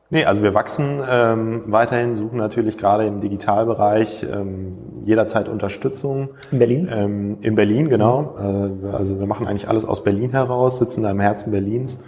Nee, 0.10 0.24
also 0.24 0.41
wir 0.41 0.53
wachsen 0.53 1.01
ähm, 1.10 1.64
weiterhin, 1.68 2.16
suchen 2.16 2.38
natürlich 2.38 2.78
gerade 2.78 3.05
im 3.05 3.20
Digitalbereich 3.20 4.24
ähm, 4.24 5.03
jederzeit 5.03 5.49
Unterstützung. 5.49 6.30
In 6.51 6.60
Berlin? 6.60 6.89
Ähm, 6.89 7.38
in 7.41 7.55
Berlin, 7.55 7.89
genau. 7.89 8.36
Äh, 8.38 8.88
also 8.95 9.20
wir 9.20 9.28
machen 9.28 9.47
eigentlich 9.47 9.68
alles 9.68 9.84
aus 9.84 10.05
Berlin 10.05 10.32
heraus, 10.32 10.78
sitzen 10.78 11.03
da 11.03 11.12
im 11.12 11.20
Herzen 11.20 11.51
Berlins, 11.51 11.99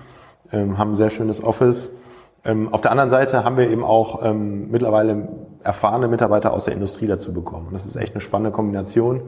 ähm, 0.53 0.77
haben 0.77 0.91
ein 0.91 0.95
sehr 0.95 1.09
schönes 1.09 1.43
Office. 1.43 1.91
Ähm, 2.45 2.73
auf 2.73 2.79
der 2.79 2.91
anderen 2.91 3.09
Seite 3.09 3.43
haben 3.43 3.57
wir 3.57 3.69
eben 3.69 3.83
auch 3.83 4.23
ähm, 4.23 4.71
mittlerweile 4.71 5.27
erfahrene 5.61 6.07
Mitarbeiter 6.07 6.53
aus 6.53 6.63
der 6.63 6.75
Industrie 6.75 7.07
dazu 7.07 7.33
bekommen. 7.33 7.67
Das 7.73 7.85
ist 7.85 7.97
echt 7.97 8.13
eine 8.13 8.21
spannende 8.21 8.51
Kombination. 8.51 9.23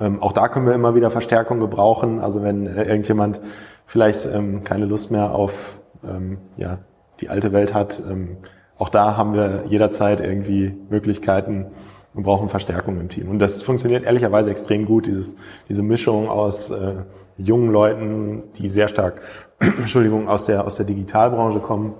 Ähm, 0.00 0.22
auch 0.22 0.32
da 0.32 0.48
können 0.48 0.66
wir 0.66 0.74
immer 0.74 0.94
wieder 0.94 1.10
Verstärkung 1.10 1.60
gebrauchen. 1.60 2.20
Also 2.20 2.42
wenn 2.42 2.66
äh, 2.66 2.84
irgendjemand 2.84 3.40
vielleicht 3.84 4.24
ähm, 4.24 4.64
keine 4.64 4.86
Lust 4.86 5.10
mehr 5.10 5.34
auf 5.34 5.80
ähm, 6.02 6.38
ja, 6.56 6.78
die 7.20 7.28
alte 7.28 7.52
Welt 7.52 7.74
hat. 7.74 8.02
Ähm, 8.08 8.38
auch 8.78 8.88
da 8.88 9.16
haben 9.16 9.34
wir 9.34 9.64
jederzeit 9.68 10.20
irgendwie 10.20 10.74
Möglichkeiten 10.90 11.66
und 12.14 12.22
brauchen 12.22 12.48
Verstärkung 12.48 12.98
im 12.98 13.08
Team. 13.08 13.28
Und 13.28 13.38
das 13.38 13.62
funktioniert 13.62 14.04
ehrlicherweise 14.04 14.50
extrem 14.50 14.86
gut, 14.86 15.06
dieses, 15.06 15.36
diese 15.68 15.82
Mischung 15.82 16.28
aus 16.28 16.70
äh, 16.70 17.04
jungen 17.36 17.70
Leuten, 17.70 18.44
die 18.56 18.68
sehr 18.68 18.88
stark, 18.88 19.20
Entschuldigung, 19.58 20.28
aus 20.28 20.44
der, 20.44 20.64
aus 20.64 20.76
der 20.76 20.86
Digitalbranche 20.86 21.60
kommen 21.60 21.94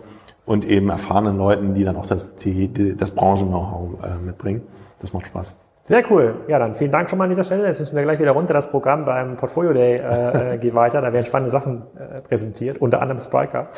und 0.47 0.65
eben 0.65 0.89
erfahrenen 0.89 1.37
Leuten, 1.37 1.75
die 1.75 1.85
dann 1.85 1.97
auch 1.97 2.07
das, 2.07 2.35
die, 2.37 2.69
die, 2.69 2.97
das 2.97 3.11
Branchen-Know-how 3.11 4.05
äh, 4.05 4.25
mitbringen. 4.25 4.63
Das 5.01 5.13
macht 5.13 5.27
Spaß. 5.27 5.57
Sehr 5.87 6.03
cool. 6.11 6.45
Ja, 6.49 6.59
dann 6.59 6.75
vielen 6.75 6.91
Dank 6.91 7.09
schon 7.09 7.17
mal 7.17 7.25
an 7.25 7.31
dieser 7.31 7.45
Stelle. 7.45 7.65
Jetzt 7.65 7.79
müssen 7.79 7.95
wir 7.95 8.03
gleich 8.03 8.19
wieder 8.19 8.33
runter. 8.33 8.53
Das 8.53 8.69
Programm 8.73 9.05
beim 9.05 9.37
Portfolio 9.37 9.73
Day 9.73 9.99
äh, 9.99 10.55
äh 10.55 10.59
geht 10.59 10.75
weiter. 10.75 11.01
Da 11.01 11.13
werden 11.13 11.25
spannende 11.25 11.53
Sachen 11.53 11.85
äh, 11.97 12.21
präsentiert, 12.23 12.79
unter 12.79 13.01
anderem 13.01 13.21
Spriker. 13.21 13.69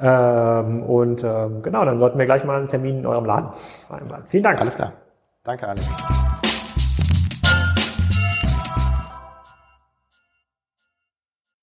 Ähm, 0.00 0.82
und 0.84 1.22
ähm, 1.24 1.60
genau, 1.60 1.84
dann 1.84 1.98
sollten 1.98 2.18
wir 2.18 2.24
gleich 2.24 2.42
mal 2.44 2.56
einen 2.56 2.68
Termin 2.68 3.00
in 3.00 3.06
eurem 3.06 3.26
Laden 3.26 3.50
vereinbaren. 3.86 4.24
Vielen 4.24 4.44
Dank. 4.44 4.58
Alles 4.58 4.76
klar. 4.76 4.94
Danke, 5.44 5.68
Alex. 5.68 5.86